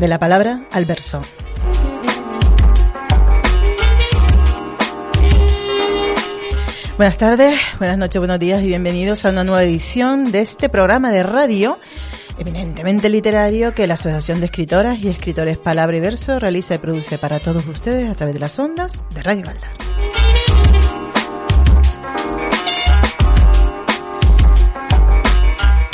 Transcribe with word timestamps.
De 0.00 0.08
la 0.08 0.18
palabra 0.18 0.66
al 0.72 0.86
verso. 0.86 1.20
Buenas 6.96 7.18
tardes, 7.18 7.60
buenas 7.78 7.98
noches, 7.98 8.18
buenos 8.18 8.38
días 8.38 8.62
y 8.62 8.68
bienvenidos 8.68 9.26
a 9.26 9.28
una 9.28 9.44
nueva 9.44 9.62
edición 9.62 10.32
de 10.32 10.40
este 10.40 10.70
programa 10.70 11.10
de 11.10 11.22
radio 11.22 11.78
eminentemente 12.38 13.10
literario 13.10 13.74
que 13.74 13.86
la 13.86 13.92
Asociación 13.92 14.40
de 14.40 14.46
Escritoras 14.46 14.98
y 15.00 15.08
Escritores 15.08 15.58
Palabra 15.58 15.98
y 15.98 16.00
Verso 16.00 16.38
realiza 16.38 16.76
y 16.76 16.78
produce 16.78 17.18
para 17.18 17.38
todos 17.38 17.66
ustedes 17.66 18.10
a 18.10 18.14
través 18.14 18.32
de 18.32 18.40
las 18.40 18.58
ondas 18.58 19.04
de 19.10 19.22
Radio 19.22 19.44
Galdar. 19.44 19.89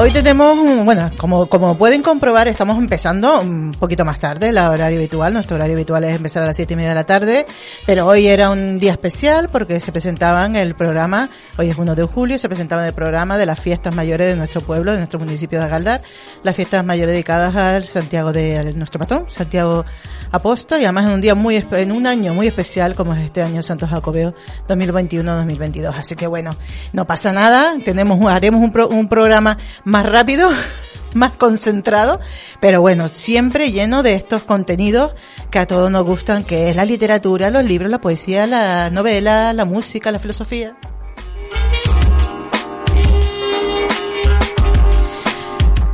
Hoy 0.06 0.12
tenemos, 0.12 0.56
bueno, 0.84 1.10
como, 1.16 1.46
como 1.46 1.76
pueden 1.76 2.00
comprobar, 2.00 2.46
estamos 2.46 2.78
empezando 2.78 3.40
un 3.40 3.72
poquito 3.72 4.04
más 4.04 4.20
tarde, 4.20 4.50
el 4.50 4.58
horario 4.58 5.00
habitual. 5.00 5.32
Nuestro 5.32 5.56
horario 5.56 5.74
habitual 5.74 6.04
es 6.04 6.14
empezar 6.14 6.44
a 6.44 6.46
las 6.46 6.54
siete 6.54 6.74
y 6.74 6.76
media 6.76 6.90
de 6.90 6.94
la 6.94 7.02
tarde, 7.02 7.44
pero 7.86 8.06
hoy 8.06 8.28
era 8.28 8.50
un 8.50 8.78
día 8.78 8.92
especial 8.92 9.48
porque 9.50 9.80
se 9.80 9.90
presentaban 9.90 10.54
el 10.54 10.76
programa, 10.76 11.28
hoy 11.58 11.70
es 11.70 11.76
1 11.76 11.96
de 11.96 12.04
julio, 12.04 12.38
se 12.38 12.48
presentaba 12.48 12.86
el 12.86 12.94
programa 12.94 13.36
de 13.36 13.46
las 13.46 13.58
fiestas 13.58 13.92
mayores 13.92 14.28
de 14.28 14.36
nuestro 14.36 14.60
pueblo, 14.60 14.92
de 14.92 14.98
nuestro 14.98 15.18
municipio 15.18 15.58
de 15.58 15.64
Agaldar, 15.64 16.02
las 16.44 16.54
fiestas 16.54 16.84
mayores 16.84 17.12
dedicadas 17.12 17.56
al 17.56 17.82
Santiago 17.82 18.32
de, 18.32 18.58
a 18.58 18.62
nuestro 18.62 19.00
patrón, 19.00 19.24
Santiago 19.26 19.84
Apóstol, 20.30 20.82
y 20.82 20.84
además 20.84 21.06
en 21.06 21.14
un 21.14 21.20
día 21.20 21.34
muy, 21.34 21.56
en 21.72 21.90
un 21.90 22.06
año 22.06 22.32
muy 22.32 22.46
especial 22.46 22.94
como 22.94 23.12
es 23.12 23.24
este 23.24 23.42
año 23.42 23.60
Santo 23.60 23.88
Jacobeo 23.88 24.34
2021-2022. 24.68 25.94
Así 25.96 26.14
que 26.14 26.28
bueno, 26.28 26.52
no 26.92 27.08
pasa 27.08 27.32
nada, 27.32 27.74
tenemos, 27.84 28.24
haremos 28.32 28.60
un, 28.60 28.70
pro, 28.70 28.86
un 28.86 29.08
programa 29.08 29.56
más 29.84 29.95
rápido, 30.04 30.50
más 31.14 31.32
concentrado, 31.32 32.20
pero 32.60 32.80
bueno, 32.80 33.08
siempre 33.08 33.72
lleno 33.72 34.02
de 34.02 34.14
estos 34.14 34.42
contenidos 34.42 35.14
que 35.50 35.58
a 35.58 35.66
todos 35.66 35.90
nos 35.90 36.04
gustan, 36.04 36.44
que 36.44 36.70
es 36.70 36.76
la 36.76 36.84
literatura, 36.84 37.50
los 37.50 37.64
libros, 37.64 37.90
la 37.90 38.00
poesía, 38.00 38.46
la 38.46 38.90
novela, 38.90 39.52
la 39.52 39.64
música, 39.64 40.10
la 40.10 40.18
filosofía. 40.18 40.76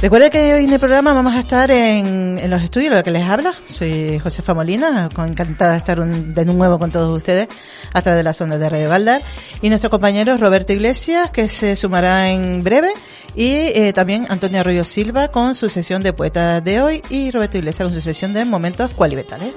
Recuerda 0.03 0.31
que 0.31 0.55
hoy 0.55 0.65
en 0.65 0.73
el 0.73 0.81
programa 0.81 1.13
vamos 1.13 1.33
a 1.37 1.39
estar 1.39 1.71
en, 1.71 2.51
los 2.51 2.61
estudios, 2.61 2.93
lo 2.93 3.05
que 3.05 3.13
les 3.13 3.23
habla. 3.23 3.55
Soy 3.67 4.19
Josefa 4.19 4.53
Molina, 4.53 5.09
encantada 5.17 5.71
de 5.71 5.79
estar 5.79 6.01
un, 6.01 6.35
de 6.35 6.45
nuevo 6.45 6.77
con 6.81 6.91
todos 6.91 7.17
ustedes 7.17 7.47
a 7.93 8.03
través 8.03 8.19
de 8.19 8.25
las 8.25 8.41
ondas 8.41 8.59
de 8.59 8.69
Radio 8.69 8.89
Valdar. 8.89 9.23
Y 9.61 9.69
nuestro 9.69 9.91
compañero 9.91 10.37
Roberto 10.39 10.73
Iglesias, 10.73 11.31
que 11.31 11.47
se 11.47 11.77
sumará 11.77 12.31
en 12.31 12.65
breve. 12.65 12.93
Y 13.35 13.51
eh, 13.51 13.93
también 13.95 14.27
Antonio 14.29 14.61
Arroyo 14.61 14.85
Silva 14.85 15.29
con 15.29 15.55
su 15.55 15.69
sesión 15.69 16.03
de 16.03 16.13
poetas 16.13 16.63
de 16.63 16.83
hoy 16.83 17.03
y 17.09 17.31
Roberto 17.31 17.59
Iglesias 17.59 17.87
con 17.87 17.95
su 17.95 18.01
sesión 18.01 18.35
de 18.35 18.45
momentos 18.45 18.91
cualibetales. 18.93 19.55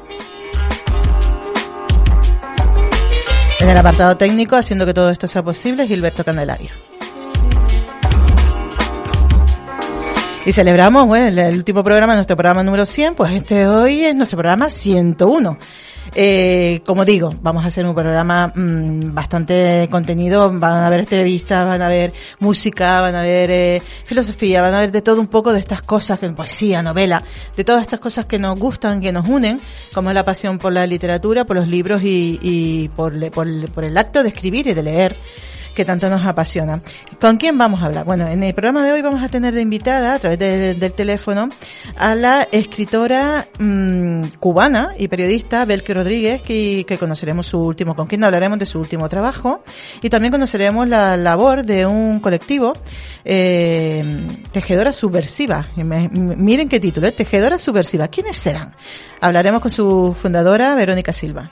En 3.59 3.69
el 3.69 3.77
apartado 3.77 4.15
técnico, 4.15 4.55
haciendo 4.55 4.85
que 4.85 4.93
todo 4.93 5.09
esto 5.09 5.27
sea 5.27 5.43
posible, 5.43 5.87
Gilberto 5.87 6.23
Candelario. 6.23 6.69
Y 10.45 10.51
celebramos, 10.51 11.07
bueno, 11.07 11.41
el, 11.41 11.55
último 11.55 11.83
programa, 11.83 12.13
nuestro 12.13 12.35
programa 12.37 12.63
número 12.63 12.85
100, 12.85 13.15
pues 13.15 13.33
este 13.33 13.65
hoy 13.65 14.05
es 14.05 14.13
nuestro 14.13 14.37
programa 14.37 14.69
101. 14.69 15.57
Eh, 16.13 16.81
como 16.85 17.05
digo, 17.05 17.29
vamos 17.41 17.63
a 17.63 17.67
hacer 17.67 17.85
un 17.85 17.95
programa 17.95 18.51
mmm, 18.53 19.13
bastante 19.13 19.87
contenido, 19.89 20.47
van 20.51 20.83
a 20.83 20.87
haber 20.87 21.01
entrevistas, 21.01 21.65
van 21.65 21.81
a 21.81 21.87
haber 21.87 22.13
música, 22.39 23.01
van 23.01 23.15
a 23.15 23.21
haber 23.21 23.51
eh, 23.51 23.81
filosofía, 24.05 24.61
van 24.61 24.73
a 24.73 24.77
haber 24.77 24.91
de 24.91 25.01
todo 25.01 25.19
un 25.19 25.27
poco 25.27 25.53
de 25.53 25.59
estas 25.59 25.81
cosas, 25.81 26.19
que 26.19 26.29
poesía, 26.29 26.81
novela, 26.81 27.23
de 27.55 27.63
todas 27.63 27.81
estas 27.81 27.99
cosas 27.99 28.25
que 28.25 28.39
nos 28.39 28.57
gustan, 28.59 29.01
que 29.01 29.11
nos 29.11 29.27
unen, 29.27 29.59
como 29.93 30.09
es 30.09 30.15
la 30.15 30.25
pasión 30.25 30.57
por 30.57 30.73
la 30.73 30.85
literatura, 30.85 31.45
por 31.45 31.55
los 31.55 31.67
libros 31.67 32.03
y, 32.03 32.39
y 32.41 32.89
por, 32.89 33.13
por, 33.31 33.71
por 33.71 33.83
el 33.83 33.97
acto 33.97 34.21
de 34.21 34.29
escribir 34.29 34.67
y 34.67 34.73
de 34.73 34.83
leer 34.83 35.15
que 35.75 35.85
tanto 35.85 36.09
nos 36.09 36.25
apasiona. 36.25 36.81
¿Con 37.19 37.37
quién 37.37 37.57
vamos 37.57 37.81
a 37.81 37.87
hablar? 37.87 38.05
Bueno, 38.05 38.27
en 38.27 38.41
el 38.41 38.53
programa 38.53 38.83
de 38.85 38.93
hoy 38.93 39.01
vamos 39.01 39.21
a 39.21 39.29
tener 39.29 39.53
de 39.53 39.61
invitada 39.61 40.15
a 40.15 40.19
través 40.19 40.39
de, 40.39 40.73
del 40.73 40.93
teléfono 40.93 41.49
a 41.97 42.15
la 42.15 42.47
escritora 42.51 43.45
mmm, 43.59 44.21
cubana 44.39 44.89
y 44.97 45.07
periodista 45.07 45.65
Belke 45.65 45.93
Rodríguez, 45.93 46.41
que, 46.41 46.85
que, 46.87 46.97
conoceremos 46.97 47.45
su 47.45 47.59
último, 47.59 47.95
con 47.95 48.07
quien 48.07 48.23
hablaremos 48.23 48.57
de 48.57 48.65
su 48.65 48.79
último 48.79 49.09
trabajo 49.09 49.63
y 50.01 50.09
también 50.09 50.31
conoceremos 50.31 50.87
la 50.87 51.17
labor 51.17 51.63
de 51.63 51.85
un 51.85 52.19
colectivo 52.19 52.73
eh, 53.25 54.03
Tejedora 54.51 54.93
Subversiva. 54.93 55.67
Miren 55.75 56.69
qué 56.69 56.79
título, 56.79 57.07
¿eh? 57.07 57.11
Tejedora 57.11 57.59
Subversiva. 57.59 58.07
¿Quiénes 58.07 58.37
serán? 58.37 58.75
Hablaremos 59.19 59.61
con 59.61 59.71
su 59.71 60.15
fundadora, 60.19 60.75
Verónica 60.75 61.11
Silva. 61.11 61.51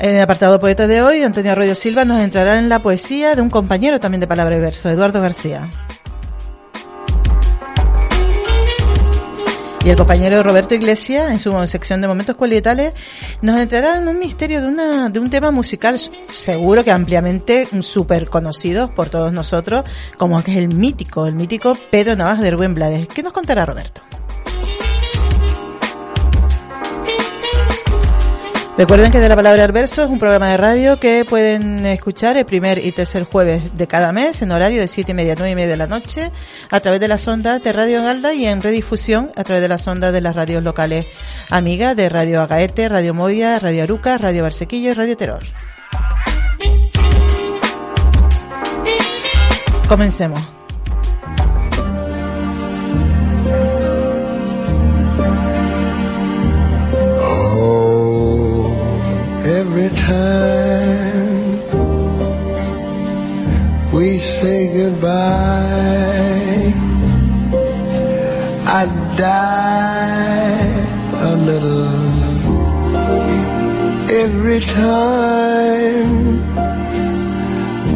En 0.00 0.16
el 0.16 0.22
apartado 0.22 0.58
poeta 0.58 0.86
de 0.86 1.02
hoy, 1.02 1.20
Antonio 1.20 1.52
Arroyo 1.52 1.74
Silva 1.74 2.06
nos 2.06 2.20
entrará 2.20 2.58
en 2.58 2.70
la 2.70 2.78
poesía 2.78 3.34
de 3.34 3.42
un 3.42 3.50
compañero 3.50 4.00
también 4.00 4.20
de 4.20 4.26
palabra 4.26 4.56
y 4.56 4.58
verso, 4.58 4.88
Eduardo 4.88 5.20
García. 5.20 5.68
Y 9.84 9.90
el 9.90 9.96
compañero 9.96 10.42
Roberto 10.42 10.74
Iglesias, 10.74 11.30
en 11.30 11.38
su 11.38 11.52
sección 11.66 12.00
de 12.00 12.08
momentos 12.08 12.34
cualitales, 12.36 12.94
nos 13.42 13.60
entrará 13.60 13.98
en 13.98 14.08
un 14.08 14.18
misterio 14.18 14.62
de, 14.62 14.68
una, 14.68 15.10
de 15.10 15.20
un 15.20 15.28
tema 15.28 15.50
musical 15.50 16.00
seguro 16.32 16.82
que 16.82 16.92
ampliamente 16.92 17.68
súper 17.82 18.30
conocido 18.30 18.94
por 18.94 19.10
todos 19.10 19.32
nosotros, 19.32 19.84
como 20.16 20.42
que 20.42 20.52
es 20.52 20.58
el 20.58 20.68
mítico, 20.68 21.26
el 21.26 21.34
mítico 21.34 21.76
Pedro 21.90 22.16
Navaja 22.16 22.40
de 22.40 22.50
Rubén 22.50 22.72
Blades. 22.72 23.06
¿Qué 23.06 23.22
nos 23.22 23.34
contará 23.34 23.66
Roberto? 23.66 24.00
Recuerden 28.80 29.12
que 29.12 29.20
De 29.20 29.28
la 29.28 29.36
Palabra 29.36 29.62
al 29.62 29.72
Verso 29.72 30.04
es 30.04 30.08
un 30.08 30.18
programa 30.18 30.48
de 30.48 30.56
radio 30.56 30.98
que 30.98 31.26
pueden 31.26 31.84
escuchar 31.84 32.38
el 32.38 32.46
primer 32.46 32.82
y 32.82 32.92
tercer 32.92 33.24
jueves 33.24 33.76
de 33.76 33.86
cada 33.86 34.10
mes 34.10 34.40
en 34.40 34.52
horario 34.52 34.80
de 34.80 34.88
siete 34.88 35.10
y 35.10 35.14
media 35.14 35.34
a 35.34 35.36
nueve 35.36 35.50
y 35.50 35.54
media 35.54 35.68
de 35.68 35.76
la 35.76 35.86
noche 35.86 36.32
a 36.70 36.80
través 36.80 36.98
de 36.98 37.06
las 37.06 37.28
ondas 37.28 37.62
de 37.62 37.74
Radio 37.74 38.02
Galda 38.02 38.32
y 38.32 38.46
en 38.46 38.62
redifusión 38.62 39.32
a 39.36 39.44
través 39.44 39.60
de 39.60 39.68
las 39.68 39.86
ondas 39.86 40.14
de 40.14 40.22
las 40.22 40.34
radios 40.34 40.62
locales 40.62 41.06
amigas 41.50 41.94
de 41.94 42.08
Radio 42.08 42.40
Agaete, 42.40 42.88
Radio 42.88 43.12
Movia, 43.12 43.58
Radio 43.58 43.82
Aruca, 43.82 44.16
Radio 44.16 44.44
Barsequillo 44.44 44.92
y 44.92 44.94
Radio 44.94 45.14
Terror. 45.14 45.42
Comencemos. 49.90 50.59
Every 59.80 59.96
time 59.96 61.60
we 63.92 64.18
say 64.18 64.68
goodbye. 64.74 66.72
I 68.66 68.84
die 69.16 70.84
a 71.28 71.36
little 71.48 71.88
every 74.22 74.60
time 74.60 76.10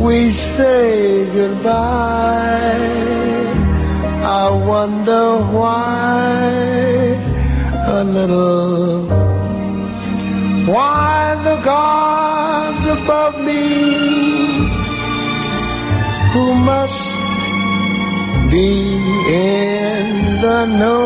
we 0.00 0.30
say 0.30 1.26
goodbye. 1.32 2.80
I 4.42 4.48
wonder 4.72 5.36
why 5.56 6.50
a 7.86 8.04
little 8.04 9.04
why 10.66 11.03
the 11.44 11.56
gods 11.56 12.86
above 12.86 13.38
me 13.44 13.64
who 16.32 16.54
must 16.54 17.22
be 18.50 18.96
in 19.28 20.40
the 20.40 20.64
know. 20.78 21.04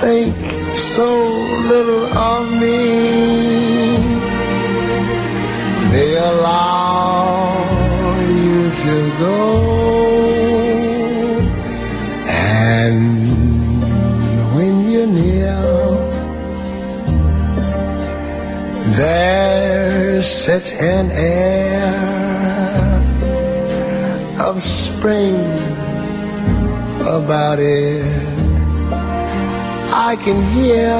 Think 0.00 0.34
so 0.74 1.10
little 1.70 2.06
of 2.32 2.44
me. 2.62 2.80
They 5.92 6.16
allow 6.16 7.54
you 8.20 8.70
to 8.84 8.94
go 9.18 9.63
such 20.24 20.72
an 20.72 21.10
air 21.12 21.84
of 24.40 24.62
spring 24.62 25.36
about 27.06 27.58
it 27.58 28.34
I 29.96 30.16
can 30.16 30.42
hear 30.52 30.98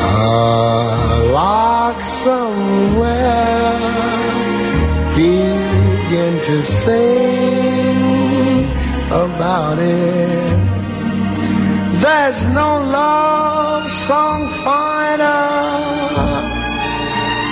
a 0.00 1.32
lark 1.32 2.02
somewhere 2.02 3.34
begin 5.16 6.34
to 6.42 6.62
sing 6.62 8.04
about 9.10 9.78
it. 9.78 10.58
There's 12.00 12.44
no 12.44 12.70
love 12.98 13.90
song 13.90 14.48
finer, 14.62 15.53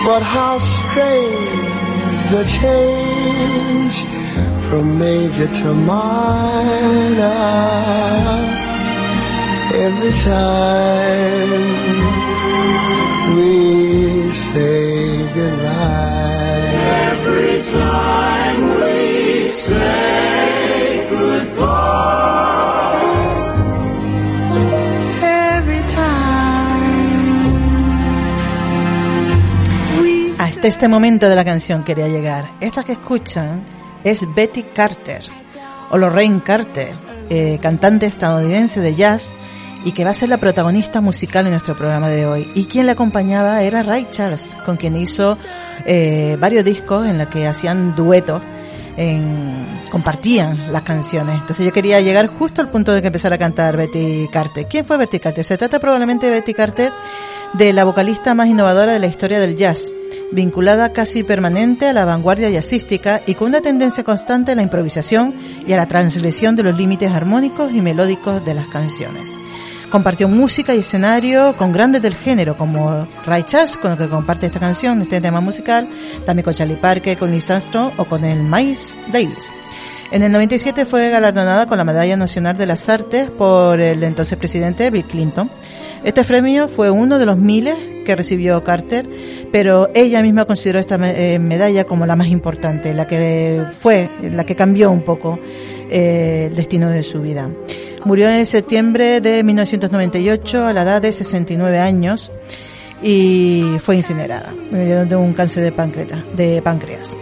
but 0.04 0.22
how 0.22 0.58
strange 0.58 2.18
the 2.32 2.44
change 2.60 4.04
from 4.68 4.98
major 4.98 5.46
to 5.46 5.72
minor 5.74 7.22
every 9.74 10.12
time 10.20 11.52
we 13.36 14.30
say 14.32 15.28
goodbye. 15.34 16.72
Every 17.12 17.62
time 17.62 18.80
we 18.80 19.46
say 19.48 21.06
goodbye. 21.10 22.71
Hasta 30.62 30.68
este 30.68 30.86
momento 30.86 31.28
de 31.28 31.34
la 31.34 31.44
canción 31.44 31.82
quería 31.82 32.06
llegar. 32.06 32.52
Esta 32.60 32.84
que 32.84 32.92
escuchan 32.92 33.64
es 34.04 34.20
Betty 34.32 34.62
Carter, 34.62 35.24
o 35.90 35.98
Lorraine 35.98 36.40
Carter, 36.40 36.94
eh, 37.28 37.58
cantante 37.60 38.06
estadounidense 38.06 38.78
de 38.78 38.94
jazz 38.94 39.32
y 39.84 39.90
que 39.90 40.04
va 40.04 40.10
a 40.10 40.14
ser 40.14 40.28
la 40.28 40.36
protagonista 40.36 41.00
musical 41.00 41.46
en 41.46 41.54
nuestro 41.54 41.76
programa 41.76 42.10
de 42.10 42.26
hoy. 42.26 42.48
Y 42.54 42.66
quien 42.66 42.86
la 42.86 42.92
acompañaba 42.92 43.60
era 43.64 43.82
Ray 43.82 44.06
Charles, 44.12 44.56
con 44.64 44.76
quien 44.76 44.94
hizo 44.94 45.36
eh, 45.84 46.36
varios 46.38 46.64
discos 46.64 47.08
en 47.08 47.18
los 47.18 47.26
que 47.26 47.48
hacían 47.48 47.96
duetos, 47.96 48.40
en, 48.96 49.66
compartían 49.90 50.72
las 50.72 50.82
canciones. 50.82 51.40
Entonces 51.40 51.66
yo 51.66 51.72
quería 51.72 52.00
llegar 52.00 52.28
justo 52.28 52.60
al 52.62 52.68
punto 52.68 52.92
de 52.92 53.00
que 53.00 53.08
empezara 53.08 53.34
a 53.34 53.38
cantar 53.38 53.76
Betty 53.76 54.28
Carter. 54.30 54.68
¿Quién 54.70 54.84
fue 54.84 54.96
Betty 54.96 55.18
Carter? 55.18 55.44
Se 55.44 55.58
trata 55.58 55.80
probablemente 55.80 56.26
de 56.26 56.32
Betty 56.32 56.54
Carter, 56.54 56.92
de 57.54 57.72
la 57.72 57.84
vocalista 57.84 58.34
más 58.34 58.48
innovadora 58.48 58.92
de 58.92 58.98
la 58.98 59.06
historia 59.06 59.40
del 59.40 59.56
jazz 59.56 59.92
vinculada 60.32 60.92
casi 60.92 61.22
permanente 61.22 61.86
a 61.86 61.92
la 61.92 62.04
vanguardia 62.04 62.50
jazzística 62.50 63.22
y 63.26 63.34
con 63.34 63.48
una 63.48 63.60
tendencia 63.60 64.02
constante 64.02 64.52
a 64.52 64.54
la 64.54 64.62
improvisación 64.62 65.34
y 65.66 65.72
a 65.72 65.76
la 65.76 65.86
transgresión 65.86 66.56
de 66.56 66.62
los 66.64 66.76
límites 66.76 67.12
armónicos 67.12 67.72
y 67.72 67.80
melódicos 67.80 68.44
de 68.44 68.54
las 68.54 68.68
canciones. 68.68 69.28
Compartió 69.90 70.26
música 70.26 70.74
y 70.74 70.78
escenario 70.78 71.54
con 71.54 71.70
grandes 71.70 72.00
del 72.00 72.14
género 72.14 72.56
como 72.56 73.06
Ray 73.26 73.42
Charles, 73.42 73.76
con 73.76 73.92
el 73.92 73.98
que 73.98 74.08
comparte 74.08 74.46
esta 74.46 74.58
canción, 74.58 75.02
este 75.02 75.20
tema 75.20 75.42
musical, 75.42 75.86
también 76.24 76.44
con 76.44 76.54
Charlie 76.54 76.76
Parker, 76.76 77.18
con 77.18 77.30
Lee 77.30 77.42
Armstrong 77.46 77.92
o 77.98 78.06
con 78.06 78.24
el 78.24 78.42
Miles 78.42 78.96
Davis. 79.12 79.52
En 80.12 80.22
el 80.22 80.30
97 80.30 80.84
fue 80.84 81.08
galardonada 81.08 81.64
con 81.64 81.78
la 81.78 81.84
Medalla 81.84 82.18
Nacional 82.18 82.58
de 82.58 82.66
las 82.66 82.86
Artes 82.90 83.30
por 83.30 83.80
el 83.80 84.04
entonces 84.04 84.36
presidente 84.36 84.90
Bill 84.90 85.06
Clinton. 85.06 85.50
Este 86.04 86.22
premio 86.22 86.68
fue 86.68 86.90
uno 86.90 87.18
de 87.18 87.24
los 87.24 87.38
miles 87.38 87.76
que 88.04 88.14
recibió 88.14 88.62
Carter, 88.62 89.08
pero 89.50 89.88
ella 89.94 90.20
misma 90.20 90.44
consideró 90.44 90.78
esta 90.78 90.96
eh, 90.96 91.38
medalla 91.38 91.84
como 91.84 92.04
la 92.04 92.14
más 92.14 92.28
importante, 92.28 92.92
la 92.92 93.06
que 93.06 93.64
fue, 93.80 94.10
la 94.20 94.44
que 94.44 94.54
cambió 94.54 94.90
un 94.90 95.02
poco 95.02 95.38
eh, 95.88 96.48
el 96.50 96.56
destino 96.56 96.90
de 96.90 97.02
su 97.02 97.22
vida. 97.22 97.48
Murió 98.04 98.28
en 98.28 98.44
septiembre 98.44 99.22
de 99.22 99.42
1998 99.42 100.66
a 100.66 100.74
la 100.74 100.82
edad 100.82 101.00
de 101.00 101.12
69 101.12 101.78
años 101.78 102.30
y 103.02 103.64
fue 103.80 103.96
incinerada. 103.96 104.52
Murió 104.70 105.06
de 105.06 105.16
un 105.16 105.32
cáncer 105.32 105.64
de 105.64 106.60
páncreas. 106.60 107.16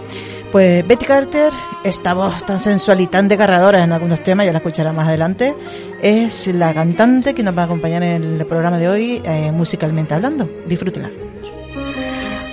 Pues 0.53 0.85
Betty 0.87 1.07
Carter, 1.07 1.53
esta 1.85 2.13
voz 2.13 2.45
tan 2.45 2.59
sensual 2.59 3.01
y 3.01 3.07
tan 3.07 3.29
desgarradora 3.29 3.85
en 3.85 3.93
algunos 3.93 4.21
temas, 4.25 4.47
ya 4.47 4.53
la 4.53 4.59
escuchará 4.59 4.93
más 4.93 5.07
adelante, 5.07 5.55
es 6.03 6.49
la 6.49 6.75
cantante 6.75 7.35
que 7.35 7.45
nos 7.45 7.57
va 7.57 7.63
a 7.63 7.65
acompañar 7.67 8.03
en 8.03 8.25
el 8.25 8.47
programa 8.47 8.79
de 8.79 8.89
hoy, 8.89 9.23
eh, 9.25 9.53
musicalmente 9.53 10.13
hablando. 10.13 10.49
Disfrútenla. 10.67 11.09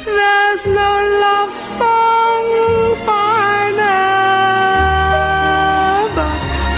There's 0.05 0.67
no 0.67 1.01
love 1.21 1.51
song 1.51 2.95
finer, 3.03 3.87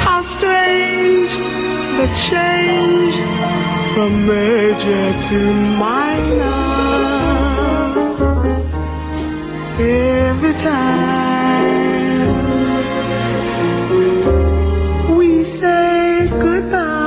how 0.06 0.22
strange 0.24 1.32
the 1.98 2.08
change 2.16 3.14
from 3.94 4.26
major 4.26 5.14
to 5.30 5.54
minor. 5.78 6.89
Every 9.82 10.54
time 10.56 11.48
we 15.16 15.44
say 15.44 16.28
goodbye. 16.28 16.99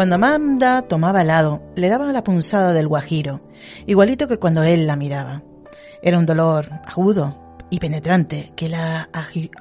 Cuando 0.00 0.14
Amanda 0.14 0.80
tomaba 0.80 1.20
helado, 1.20 1.60
le 1.76 1.90
daba 1.90 2.10
la 2.10 2.24
punzada 2.24 2.72
del 2.72 2.88
guajiro, 2.88 3.42
igualito 3.86 4.28
que 4.28 4.38
cuando 4.38 4.62
él 4.62 4.86
la 4.86 4.96
miraba. 4.96 5.42
Era 6.00 6.18
un 6.18 6.24
dolor 6.24 6.70
agudo 6.86 7.58
y 7.68 7.80
penetrante 7.80 8.50
que 8.56 8.70
la 8.70 9.10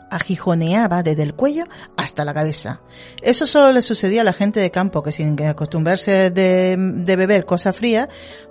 agijoneaba 0.09 1.03
desde 1.03 1.23
el 1.23 1.35
cuello 1.35 1.65
hasta 1.97 2.23
la 2.23 2.33
cabeza. 2.33 2.83
Eso 3.21 3.45
solo 3.45 3.73
le 3.73 3.81
sucedía 3.81 4.21
a 4.21 4.23
la 4.23 4.31
gente 4.31 4.61
de 4.61 4.71
campo 4.71 5.03
que 5.03 5.11
sin 5.11 5.37
acostumbrarse 5.43 6.31
de, 6.31 6.77
de 6.77 7.15
beber 7.17 7.43
cosas 7.43 7.75
frías, 7.75 8.07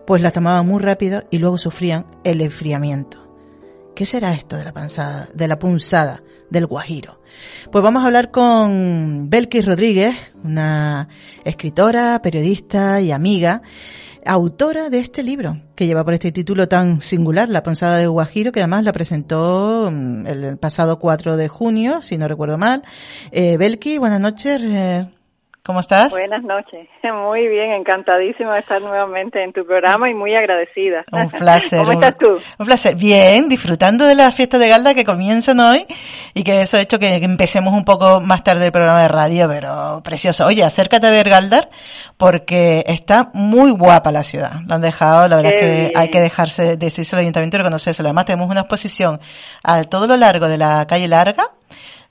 pues 0.06 0.20
la 0.20 0.30
tomaban 0.30 0.66
muy 0.66 0.82
rápido 0.82 1.24
y 1.30 1.38
luego 1.38 1.56
sufrían 1.56 2.04
el 2.22 2.42
enfriamiento. 2.42 3.27
¿Qué 3.98 4.06
será 4.06 4.32
esto 4.32 4.56
de 4.56 4.64
la 4.64 4.72
panzada, 4.72 5.28
de 5.34 5.48
la 5.48 5.58
punzada 5.58 6.22
del 6.50 6.66
Guajiro? 6.66 7.20
Pues 7.72 7.82
vamos 7.82 8.04
a 8.04 8.06
hablar 8.06 8.30
con 8.30 9.28
Belkis 9.28 9.64
Rodríguez, 9.64 10.14
una 10.44 11.08
escritora, 11.44 12.22
periodista 12.22 13.00
y 13.00 13.10
amiga, 13.10 13.60
autora 14.24 14.88
de 14.88 15.00
este 15.00 15.24
libro, 15.24 15.64
que 15.74 15.88
lleva 15.88 16.04
por 16.04 16.14
este 16.14 16.30
título 16.30 16.68
tan 16.68 17.00
singular, 17.00 17.48
La 17.48 17.64
punzada 17.64 17.96
del 17.96 18.10
Guajiro, 18.10 18.52
que 18.52 18.60
además 18.60 18.84
la 18.84 18.92
presentó 18.92 19.90
mm, 19.90 20.28
el 20.28 20.58
pasado 20.58 21.00
4 21.00 21.36
de 21.36 21.48
junio, 21.48 22.00
si 22.00 22.18
no 22.18 22.28
recuerdo 22.28 22.56
mal. 22.56 22.84
Eh, 23.32 23.58
buenas 23.98 24.20
noches. 24.20 25.08
¿Cómo 25.68 25.80
estás? 25.80 26.08
Buenas 26.12 26.42
noches. 26.44 26.88
Muy 27.28 27.46
bien, 27.46 27.72
encantadísima 27.72 28.54
de 28.54 28.60
estar 28.60 28.80
nuevamente 28.80 29.44
en 29.44 29.52
tu 29.52 29.66
programa 29.66 30.08
y 30.08 30.14
muy 30.14 30.34
agradecida. 30.34 31.04
Un 31.12 31.28
placer. 31.38 31.80
¿Cómo 31.80 31.92
estás 31.92 32.16
tú? 32.16 32.40
Un 32.58 32.66
placer. 32.66 32.94
Bien, 32.94 33.50
disfrutando 33.50 34.06
de 34.06 34.14
la 34.14 34.30
fiesta 34.32 34.56
de 34.56 34.66
Galda 34.66 34.94
que 34.94 35.04
comienzan 35.04 35.60
hoy 35.60 35.84
y 36.32 36.42
que 36.42 36.60
eso 36.60 36.78
ha 36.78 36.80
hecho 36.80 36.98
que 36.98 37.16
empecemos 37.16 37.74
un 37.74 37.84
poco 37.84 38.18
más 38.22 38.42
tarde 38.44 38.64
el 38.64 38.72
programa 38.72 39.02
de 39.02 39.08
radio, 39.08 39.46
pero 39.46 40.00
precioso. 40.02 40.46
Oye, 40.46 40.64
acércate 40.64 41.06
a 41.06 41.10
ver 41.10 41.28
Galdar 41.28 41.66
porque 42.16 42.82
está 42.86 43.28
muy 43.34 43.70
guapa 43.70 44.10
la 44.10 44.22
ciudad. 44.22 44.62
Lo 44.66 44.76
han 44.76 44.80
dejado, 44.80 45.28
la 45.28 45.36
verdad 45.36 45.52
es 45.54 45.60
que 45.60 45.92
hay 45.94 46.08
que 46.08 46.20
dejarse, 46.20 46.78
decirse 46.78 47.14
al 47.14 47.20
ayuntamiento 47.20 47.58
y 47.58 47.58
reconocerse. 47.58 48.00
Además 48.00 48.24
tenemos 48.24 48.50
una 48.50 48.60
exposición 48.60 49.20
a 49.62 49.82
todo 49.82 50.06
lo 50.06 50.16
largo 50.16 50.48
de 50.48 50.56
la 50.56 50.86
calle 50.86 51.08
Larga 51.08 51.50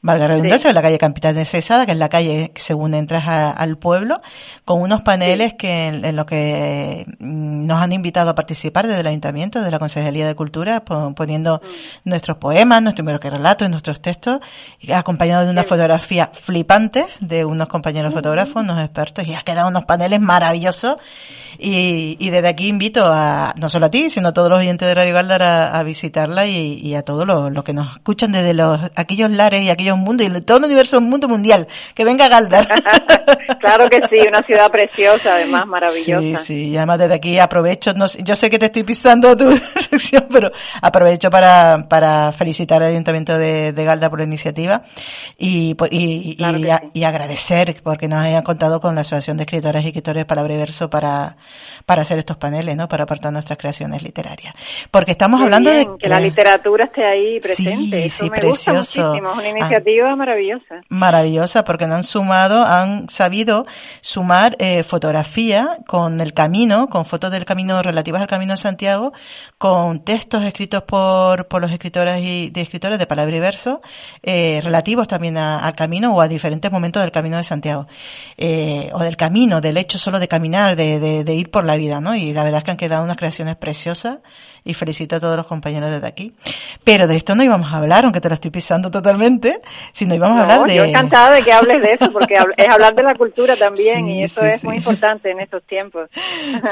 valga 0.08 0.28
redundancia, 0.28 0.74
la 0.74 0.82
calle 0.82 0.98
Capital 0.98 1.36
de 1.36 1.46
Cesada, 1.46 1.86
que 1.86 1.92
es 1.92 1.98
la 1.98 2.10
calle 2.10 2.52
que 2.54 2.62
según 2.62 2.94
entras 2.94 3.28
al 3.28 3.78
pueblo, 3.78 4.22
con 4.66 4.82
unos 4.82 5.02
paneles 5.02 5.54
que 5.54 5.88
en, 5.88 6.16
lo 6.16 6.26
que 6.26 7.06
mm, 7.20 7.68
nos 7.68 7.82
han 7.82 7.92
invitado 7.92 8.30
a 8.30 8.36
participar 8.36 8.88
desde 8.88 9.02
el 9.02 9.08
Ayuntamiento, 9.08 9.60
desde 9.60 9.72
la 9.72 9.80
Consejería 9.80 10.26
de 10.26 10.36
Cultura, 10.36 10.84
poniendo 10.84 11.62
mm. 11.62 12.10
nuestros 12.10 12.38
poemas, 12.38 12.82
nuestros 12.82 13.06
primeros 13.06 13.22
relatos, 13.22 13.70
nuestros 13.70 14.02
textos, 14.02 14.40
acompañado 14.94 15.46
de 15.46 15.52
una 15.52 15.64
fotografía 15.64 16.32
flipante 16.34 17.06
de 17.20 17.46
unos 17.46 17.68
compañeros 17.68 18.14
fotógrafos, 18.14 18.64
unos 18.64 18.82
expertos, 18.84 19.28
y 19.28 19.34
ha 19.34 19.42
quedado 19.42 19.68
unos 19.68 19.86
paneles 19.86 20.20
maravillosos. 20.20 20.96
Y, 21.60 22.18
y 22.20 22.30
desde 22.30 22.48
aquí 22.50 22.68
invito 22.68 23.06
a, 23.06 23.54
no 23.58 23.68
solo 23.68 23.88
a 23.88 23.90
ti, 23.90 24.10
sino 24.10 24.30
a 24.30 24.34
todos 24.34 24.50
los 24.50 24.60
oyentes 24.60 24.88
de 24.88 24.94
Radio 24.94 25.14
Galdar 25.14 25.42
a, 25.42 25.84
visitarla 25.84 26.46
y, 26.48 26.94
a 26.96 27.02
todos 27.02 27.26
los, 27.26 27.64
que 27.64 27.74
nos 27.74 27.96
escuchan 27.96 28.32
desde 28.32 28.54
los 28.54 28.80
aquellos 28.96 29.32
lares 29.32 29.64
y 29.64 29.70
aquellos 29.70 29.97
un 29.98 30.04
mundo 30.04 30.24
y 30.24 30.42
todo 30.42 30.58
el 30.58 30.66
universo 30.66 30.98
un 30.98 31.10
mundo 31.10 31.28
mundial. 31.28 31.68
Que 31.94 32.04
venga 32.04 32.28
Galdar. 32.28 32.68
claro 33.60 33.90
que 33.90 33.98
sí, 34.10 34.28
una 34.28 34.42
ciudad 34.44 34.70
preciosa, 34.72 35.36
además 35.36 35.68
maravillosa. 35.68 36.40
Sí, 36.40 36.46
sí, 36.46 36.70
y 36.70 36.78
además 36.78 37.00
desde 37.00 37.16
aquí 37.16 37.40
aprovecho, 37.40 37.94
no, 37.94 38.06
yo 38.08 38.36
sé 38.36 38.50
que 38.50 38.60
te 38.60 38.68
estoy 38.68 38.84
pisando 38.84 39.36
tu 39.36 39.52
sección, 39.76 40.28
pero 40.32 40.52
aprovecho 40.82 41.30
para, 41.30 41.88
para 41.90 42.32
felicitar 42.32 42.82
al 42.82 42.90
Ayuntamiento 42.90 43.38
de, 43.38 43.74
de 43.74 43.84
Galda 43.84 44.10
por 44.10 44.20
la 44.20 44.26
iniciativa 44.26 44.82
y, 45.38 45.76
y, 45.92 46.38
y, 46.94 47.04
agradecer 47.04 47.82
porque 47.84 48.08
nos 48.08 48.24
hayan 48.24 48.44
contado 48.44 48.80
con 48.80 48.96
la 48.96 49.02
Asociación 49.02 49.38
de 49.38 49.44
Escritoras 49.44 49.84
y 49.84 49.88
Escritores 49.88 50.26
Palabra 50.26 50.54
y 50.54 50.58
Verso 50.58 50.90
para, 50.90 51.38
para 51.86 52.02
hacer 52.02 52.20
estos 52.20 52.38
paneles, 52.38 52.76
¿no? 52.76 52.88
Para 52.88 53.04
aportar 53.04 53.32
nuestras 53.32 53.58
creaciones 53.58 54.02
literarias. 54.04 54.54
Porque 54.92 55.12
estamos 55.12 55.42
hablando 55.42 55.72
de... 55.72 55.88
Que 56.00 56.10
la 56.10 56.20
literatura 56.20 56.86
esté 56.86 57.06
ahí 57.06 57.40
presente. 57.40 58.06
Eso 58.06 58.26
me 58.30 58.42
gusta 58.42 58.74
muchísimo. 58.74 59.14
Es 59.16 59.22
una 59.22 59.48
iniciativa 59.48 59.77
maravillosa. 60.16 60.82
Maravillosa, 60.90 61.64
porque 61.64 61.86
han 61.86 62.04
sumado, 62.04 62.66
han 62.66 63.10
sabido 63.10 63.66
sumar 64.02 64.56
eh, 64.60 64.84
fotografía 64.84 65.80
con 65.88 66.20
el 66.20 66.34
camino, 66.34 66.88
con 66.90 67.06
fotos 67.06 67.32
del 67.32 67.46
camino 67.46 67.82
relativas 67.82 68.22
al 68.22 68.28
Camino 68.28 68.54
de 68.54 68.58
Santiago, 68.58 69.14
con 69.58 70.04
textos 70.04 70.44
escritos 70.44 70.84
por, 70.84 71.48
por 71.48 71.62
los 71.62 71.72
escritores 71.72 72.24
y 72.24 72.50
de 72.50 72.62
escritores 72.62 73.00
de 73.00 73.08
palabra 73.08 73.36
y 73.36 73.40
verso, 73.40 73.82
eh, 74.24 74.60
relativos 74.64 75.08
también 75.08 75.38
al 75.38 75.76
camino 75.76 76.14
o 76.14 76.22
a 76.22 76.28
diferentes 76.28 76.72
momentos 76.72 77.02
del 77.02 77.12
Camino 77.12 77.38
de 77.38 77.44
Santiago, 77.44 77.88
eh, 78.38 78.90
o 78.94 79.00
del 79.00 79.18
camino, 79.18 79.62
del 79.62 79.78
hecho 79.78 79.98
solo 79.98 80.20
de 80.20 80.28
caminar, 80.28 80.76
de, 80.76 81.00
de, 81.00 81.24
de 81.24 81.36
ir 81.36 81.52
por 81.52 81.66
la 81.66 81.78
vida, 81.78 82.00
¿no? 82.00 82.16
Y 82.16 82.34
la 82.34 82.44
verdad 82.44 82.60
es 82.60 82.64
que 82.64 82.72
han 82.72 82.78
quedado 82.78 83.04
unas 83.04 83.18
creaciones 83.18 83.56
preciosas 83.56 84.20
y 84.68 84.74
felicito 84.74 85.16
a 85.16 85.20
todos 85.20 85.38
los 85.38 85.48
compañeros 85.48 85.90
desde 85.90 86.08
aquí. 86.08 86.34
Pero 86.84 87.08
de 87.08 87.16
esto 87.16 87.36
no 87.36 87.44
íbamos 87.44 87.72
a 87.72 87.78
hablar, 87.78 88.04
aunque 88.04 88.22
te 88.22 88.28
lo 88.28 88.36
estoy 88.36 88.52
pisando 88.52 88.92
totalmente, 88.92 89.62
sino 89.94 90.14
íbamos 90.14 90.40
a 90.40 90.42
hablar 90.42 90.68
de... 90.68 90.76
Yo 90.76 90.84
encantada 90.84 91.36
de 91.36 91.44
que 91.44 91.54
hables 91.54 91.82
de 91.82 91.94
eso, 91.94 92.12
porque 92.12 92.36
es 92.58 92.70
hablar 92.70 92.94
de 92.96 93.04
la 93.04 93.16
cultura 93.16 93.56
también 93.56 94.08
y 94.08 94.24
eso 94.24 94.42
es 94.42 94.64
muy 94.64 94.78
importante 94.78 95.32
en 95.32 95.40
estos 95.40 95.64
tiempos. 95.64 96.10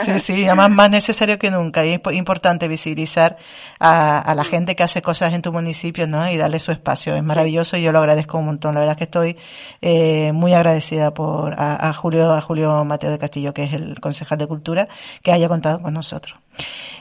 Sí, 0.06 0.20
sí, 0.20 0.46
además 0.46 0.70
más 0.72 0.90
necesario 0.90 1.40
que 1.40 1.50
nunca 1.50 1.86
y 1.86 1.94
es 1.94 2.00
importante 2.14 2.68
visibilizar 2.68 3.38
a, 3.80 4.34
la 4.36 4.44
gente 4.44 4.76
que 4.76 4.84
hace 4.84 5.02
cosas 5.02 5.34
en 5.34 5.42
tu 5.42 5.52
municipio, 5.52 6.08
¿no? 6.08 6.30
Y 6.30 6.38
darle 6.38 6.60
su 6.60 6.72
espacio. 6.72 7.16
Es 7.16 7.24
maravilloso 7.24 7.78
y 7.78 7.84
yo 7.84 7.92
lo 7.92 8.00
agradezco 8.00 8.38
un 8.38 8.46
montón. 8.46 8.74
La 8.74 8.82
verdad 8.82 8.94
es 8.94 8.98
que 8.98 9.04
estoy 9.06 9.38
eh, 9.82 10.32
muy 10.34 10.54
agradecida 10.54 11.14
por 11.14 11.54
a, 11.60 11.90
a 11.90 11.94
Julio, 11.94 12.34
a 12.34 12.42
Julio 12.42 12.84
Mateo 12.84 13.12
de 13.12 13.18
Castillo, 13.18 13.54
que 13.54 13.64
es 13.64 13.74
el 13.74 14.00
concejal 14.00 14.38
de 14.38 14.48
Cultura, 14.48 14.88
que 15.24 15.32
haya 15.32 15.48
contado 15.48 15.80
con 15.82 15.94
nosotros. 15.94 16.38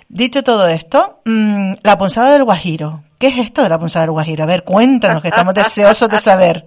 Dicho 0.09 0.43
todo 0.43 0.69
esto, 0.69 1.21
mm, 1.25 1.75
la 1.83 1.99
punzada 1.99 2.33
del 2.33 2.45
Guajiro. 2.45 3.01
¿Qué 3.19 3.29
es 3.29 3.39
esto 3.39 3.63
de 3.63 3.69
la 3.69 3.79
punzada 3.79 4.05
del 4.05 4.13
Guajiro? 4.13 4.45
A 4.45 4.47
ver, 4.47 4.63
cuéntanos, 4.65 5.23
que 5.23 5.29
estamos 5.29 5.55
deseosos 5.55 6.09
de 6.09 6.19
saber. 6.19 6.65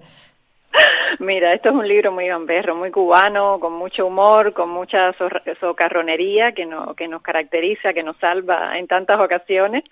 Mira, 1.20 1.52
esto 1.54 1.70
es 1.70 1.74
un 1.74 1.86
libro 1.86 2.12
muy 2.12 2.26
gamberro, 2.26 2.76
muy 2.76 2.90
cubano, 2.90 3.58
con 3.58 3.72
mucho 3.72 4.06
humor, 4.06 4.52
con 4.52 4.70
mucha 4.70 5.12
socarronería 5.60 6.52
que, 6.52 6.64
no, 6.64 6.94
que 6.94 7.08
nos 7.08 7.22
caracteriza, 7.22 7.92
que 7.92 8.02
nos 8.02 8.16
salva 8.18 8.78
en 8.78 8.86
tantas 8.86 9.18
ocasiones. 9.20 9.84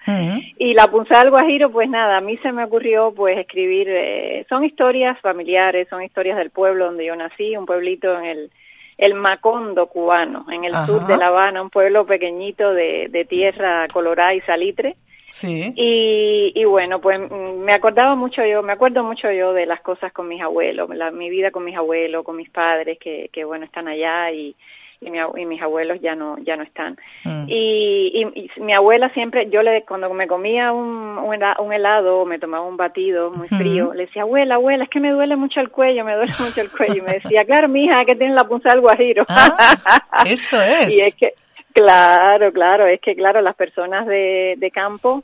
Y 0.58 0.74
la 0.74 0.86
punzada 0.86 1.22
del 1.22 1.30
Guajiro, 1.30 1.70
pues 1.70 1.88
nada, 1.88 2.18
a 2.18 2.20
mí 2.20 2.36
se 2.38 2.52
me 2.52 2.64
ocurrió 2.64 3.12
pues 3.14 3.38
escribir, 3.38 3.88
eh, 3.88 4.46
son 4.48 4.64
historias 4.64 5.18
familiares, 5.20 5.88
son 5.88 6.02
historias 6.02 6.36
del 6.36 6.50
pueblo 6.50 6.86
donde 6.86 7.06
yo 7.06 7.16
nací, 7.16 7.56
un 7.56 7.66
pueblito 7.66 8.16
en 8.18 8.24
el 8.24 8.50
el 8.98 9.14
Macondo 9.14 9.86
cubano, 9.86 10.46
en 10.50 10.64
el 10.64 10.74
sur 10.86 11.06
de 11.06 11.16
La 11.16 11.28
Habana, 11.28 11.62
un 11.62 11.70
pueblo 11.70 12.06
pequeñito 12.06 12.72
de, 12.72 13.08
de 13.10 13.24
tierra 13.24 13.86
colorada 13.92 14.34
y 14.34 14.40
salitre. 14.42 14.96
Sí. 15.28 15.72
Y, 15.76 16.52
y 16.54 16.64
bueno, 16.64 17.00
pues 17.00 17.20
mm, 17.20 17.58
me 17.58 17.74
acordaba 17.74 18.14
mucho 18.14 18.42
yo, 18.46 18.62
me 18.62 18.72
acuerdo 18.72 19.04
mucho 19.04 19.30
yo 19.30 19.52
de 19.52 19.66
las 19.66 19.82
cosas 19.82 20.12
con 20.12 20.28
mis 20.28 20.40
abuelos, 20.40 20.88
la, 20.94 21.10
mi 21.10 21.28
vida 21.28 21.50
con 21.50 21.64
mis 21.64 21.76
abuelos, 21.76 22.24
con 22.24 22.36
mis 22.36 22.48
padres 22.48 22.98
que, 22.98 23.28
que 23.32 23.44
bueno, 23.44 23.66
están 23.66 23.86
allá 23.86 24.30
y, 24.30 24.56
y, 25.00 25.10
mi, 25.10 25.18
y 25.18 25.46
mis 25.46 25.60
abuelos 25.60 26.00
ya 26.00 26.14
no 26.14 26.36
ya 26.38 26.56
no 26.56 26.62
están. 26.62 26.96
Mm. 27.24 27.44
y, 27.48 28.26
y, 28.34 28.60
mi 28.60 28.74
abuela 28.74 29.08
siempre 29.10 29.48
yo 29.50 29.62
le 29.62 29.84
cuando 29.84 30.12
me 30.12 30.26
comía 30.26 30.72
un, 30.72 31.18
un 31.18 31.72
helado 31.72 32.20
o 32.20 32.26
me 32.26 32.38
tomaba 32.38 32.64
un 32.64 32.76
batido 32.76 33.30
muy 33.30 33.48
frío 33.48 33.92
le 33.94 34.06
decía 34.06 34.22
abuela 34.22 34.56
abuela 34.56 34.84
es 34.84 34.90
que 34.90 35.00
me 35.00 35.10
duele 35.10 35.36
mucho 35.36 35.60
el 35.60 35.70
cuello 35.70 36.04
me 36.04 36.14
duele 36.14 36.32
mucho 36.38 36.60
el 36.60 36.70
cuello 36.70 36.96
y 36.96 37.02
me 37.02 37.12
decía 37.14 37.44
claro 37.44 37.68
mija 37.68 38.04
que 38.04 38.16
tiene 38.16 38.34
la 38.34 38.44
punta 38.44 38.70
del 38.70 38.80
guajiro 38.80 39.24
ah, 39.28 39.86
eso 40.26 40.60
es. 40.60 40.94
Y 40.94 41.00
es 41.00 41.14
que 41.14 41.34
claro 41.72 42.52
claro 42.52 42.86
es 42.86 43.00
que 43.00 43.14
claro 43.14 43.40
las 43.40 43.56
personas 43.56 44.06
de, 44.06 44.54
de 44.56 44.70
campo 44.70 45.22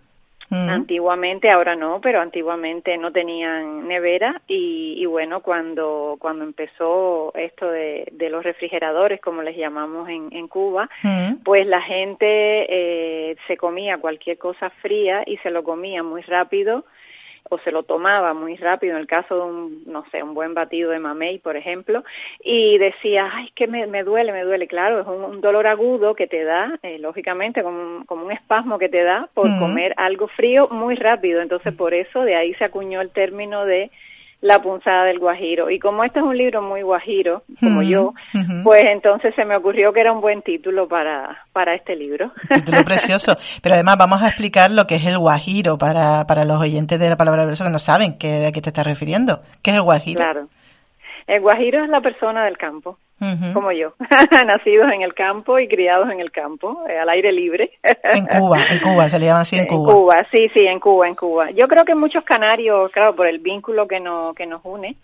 Antiguamente, 0.53 1.51
ahora 1.51 1.75
no, 1.77 2.01
pero 2.03 2.21
antiguamente 2.21 2.99
no 2.99 3.11
tenían 3.11 3.89
nevera 3.89 4.43
y, 4.47 4.97
y 4.99 5.07
bueno, 5.07 5.41
cuando, 5.41 6.17
cuando 6.19 6.45
empezó 6.45 7.33
esto 7.35 7.71
de, 7.71 8.07
de, 8.13 8.29
los 8.29 8.45
refrigeradores, 8.45 9.21
como 9.21 9.41
les 9.43 9.57
llamamos 9.57 10.11
en, 10.11 10.29
en 10.31 10.49
Cuba, 10.49 10.91
pues 11.43 11.67
la 11.67 11.81
gente 11.81 12.27
eh, 12.69 13.37
se 13.47 13.57
comía 13.57 13.97
cualquier 13.97 14.37
cosa 14.37 14.69
fría 14.83 15.23
y 15.27 15.39
se 15.39 15.51
lo 15.51 15.65
comía 15.65 16.03
muy 16.03 16.21
rápido 16.23 16.85
o 17.51 17.59
se 17.59 17.71
lo 17.71 17.83
tomaba 17.83 18.35
muy 18.35 18.57
rápido, 18.57 18.95
en 18.95 19.01
el 19.01 19.07
caso 19.07 19.35
de 19.37 19.43
un, 19.43 19.83
no 19.87 20.05
sé, 20.11 20.23
un 20.23 20.35
buen 20.35 20.55
batido 20.55 20.91
de 20.91 20.99
mamey, 20.99 21.39
por 21.39 21.57
ejemplo, 21.57 22.03
y 22.43 22.79
decía, 22.79 23.31
ay, 23.33 23.51
que 23.55 23.67
me, 23.67 23.87
me 23.87 24.05
duele, 24.05 24.33
me 24.33 24.45
duele. 24.45 24.67
Claro, 24.67 25.01
es 25.01 25.07
un, 25.07 25.41
dolor 25.41 25.67
agudo 25.67 26.15
que 26.15 26.27
te 26.27 26.45
da, 26.45 26.79
eh, 26.83 26.99
lógicamente, 26.99 27.63
como 27.63 27.81
un, 27.81 28.05
como 28.05 28.25
un 28.25 28.33
espasmo 28.33 28.79
que 28.79 28.89
te 28.89 29.03
da 29.03 29.29
por 29.35 29.49
comer 29.59 29.95
algo 29.97 30.29
frío 30.29 30.69
muy 30.69 30.95
rápido. 30.95 31.41
Entonces, 31.41 31.75
por 31.75 31.95
eso 31.95 32.23
de 32.23 32.37
ahí 32.37 32.55
se 32.55 32.65
acuñó 32.65 33.01
el 33.01 33.11
término 33.11 33.65
de 33.65 33.91
la 34.43 34.61
punzada 34.61 35.05
del 35.05 35.21
Guajiro. 35.21 35.71
Y 35.71 35.79
como 35.79 36.05
este 36.05 36.19
es 36.19 36.25
un 36.25 36.37
libro 36.37 36.61
muy 36.61 36.83
guajiro, 36.83 37.45
como 37.61 37.83
yo, 37.83 38.13
pues 38.65 38.83
entonces 38.85 39.33
se 39.37 39.45
me 39.45 39.57
ocurrió 39.57 39.93
que 39.93 40.01
era 40.01 40.13
un 40.13 40.21
buen 40.21 40.43
título 40.43 40.89
para, 40.89 41.45
para 41.53 41.75
este 41.75 41.95
libro. 41.95 42.33
Título 42.53 42.83
precioso. 42.85 43.37
Pero 43.63 43.77
además 43.77 43.97
vamos 43.99 44.21
a 44.21 44.27
explicar 44.27 44.71
lo 44.73 44.87
que 44.87 44.97
es 44.97 45.07
el 45.07 45.17
Guajiro 45.17 45.79
para, 45.79 46.27
para 46.27 46.45
los 46.45 46.61
oyentes 46.61 46.99
de 46.99 47.09
la 47.09 47.17
palabra 47.17 47.47
verso 47.47 47.65
que 47.65 47.71
no 47.71 47.79
saben 47.79 48.19
que, 48.19 48.29
de 48.29 48.53
qué 48.53 48.61
te 48.61 48.71
estás 48.71 48.87
refiriendo. 48.87 49.43
¿Qué 49.63 49.71
es 49.71 49.77
el 49.77 49.83
Guajiro? 49.83 50.21
Claro. 50.21 50.49
El 51.29 51.41
Guajiro 51.41 51.85
es 51.85 51.89
la 51.89 52.01
persona 52.01 52.45
del 52.45 52.59
campo. 52.59 52.99
Como 53.53 53.73
yo, 53.73 53.95
nacidos 54.47 54.93
en 54.93 55.03
el 55.03 55.15
campo 55.15 55.59
y 55.59 55.69
criados 55.69 56.11
en 56.11 56.21
el 56.21 56.31
campo, 56.31 56.85
eh, 56.89 56.99
al 56.99 57.09
aire 57.09 57.33
libre. 57.33 57.71
en 57.83 58.27
Cuba, 58.27 58.59
en 58.69 58.81
Cuba, 58.81 59.09
se 59.09 59.19
le 59.19 59.27
llama 59.27 59.41
así 59.41 59.57
en 59.57 59.67
Cuba. 59.69 59.93
En 59.93 59.97
Cuba, 59.97 60.27
sí, 60.31 60.49
sí, 60.55 60.67
en 60.67 60.81
Cuba, 60.81 61.09
en 61.09 61.15
Cuba. 61.15 61.51
Yo 61.51 61.69
creo 61.69 61.85
que 61.85 61.95
muchos 61.95 62.25
canarios, 62.25 62.91
claro, 62.93 63.15
por 63.15 63.27
el 63.27 63.39
vínculo 63.39 63.87
que 63.87 64.01
nos, 64.01 64.35
que 64.35 64.47
nos 64.47 64.61
une 64.65 64.97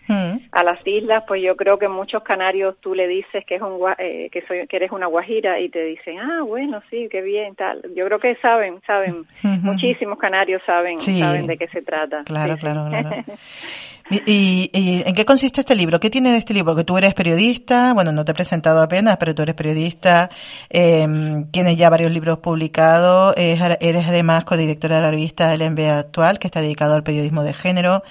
a 0.51 0.63
las 0.63 0.85
islas, 0.85 1.23
pues 1.27 1.41
yo 1.43 1.55
creo 1.55 1.77
que 1.77 1.87
muchos 1.87 2.23
canarios 2.23 2.75
tú 2.81 2.93
le 2.95 3.07
dices 3.07 3.45
que 3.45 3.55
es 3.55 3.61
un 3.61 3.79
eh, 3.97 4.29
que 4.31 4.41
soy 4.47 4.67
que 4.67 4.75
eres 4.75 4.91
una 4.91 5.07
guajira 5.07 5.59
y 5.59 5.69
te 5.69 5.83
dicen, 5.83 6.19
"Ah, 6.19 6.41
bueno, 6.43 6.81
sí, 6.89 7.07
qué 7.09 7.21
bien, 7.21 7.55
tal." 7.55 7.81
Yo 7.95 8.05
creo 8.05 8.19
que 8.19 8.35
saben, 8.35 8.81
saben, 8.85 9.25
muchísimos 9.43 10.17
canarios 10.17 10.61
saben, 10.65 10.99
saben 10.99 11.47
de 11.47 11.57
qué 11.57 11.67
se 11.67 11.81
trata. 11.81 12.23
Claro, 12.25 12.57
claro, 12.57 12.87
claro. 12.89 13.09
¿Y, 14.11 15.01
en 15.05 15.13
qué 15.13 15.23
consiste 15.23 15.61
este 15.61 15.75
libro? 15.75 15.99
¿Qué 15.99 16.09
tiene 16.09 16.35
este 16.35 16.53
libro? 16.53 16.75
Que 16.75 16.83
tú 16.83 16.97
eres 16.97 17.13
periodista, 17.13 17.93
bueno, 17.93 18.08
no 18.11 18.25
te 18.25 18.31
he 18.31 18.35
presentado 18.35 18.81
apenas, 18.81 19.17
pero 19.17 19.35
tú 19.35 19.41
eres 19.41 19.55
periodista, 19.55 20.29
eh, 20.69 21.07
tienes 21.51 21.77
ya 21.77 21.89
varios 21.89 22.11
libros 22.11 22.39
publicados, 22.39 23.33
eres 23.37 24.07
además 24.07 24.45
codirectora 24.45 24.95
de 24.95 25.01
la 25.01 25.11
revista 25.11 25.53
El 25.53 25.69
MBA 25.71 25.97
Actual, 25.97 26.39
que 26.39 26.47
está 26.47 26.61
dedicado 26.61 26.95
al 26.95 27.03
periodismo 27.03 27.43
de 27.43 27.53
género, 27.53 28.03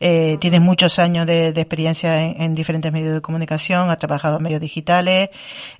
eh, 0.00 0.36
tienes 0.40 0.60
muchos 0.60 0.98
años 0.98 1.26
de, 1.26 1.48
experiencia 1.48 2.22
en, 2.22 2.54
diferentes 2.54 2.92
medios 2.92 3.14
de 3.14 3.20
comunicación, 3.20 3.90
has 3.90 3.98
trabajado 3.98 4.36
en 4.36 4.42
medios 4.42 4.60
digitales, 4.60 5.30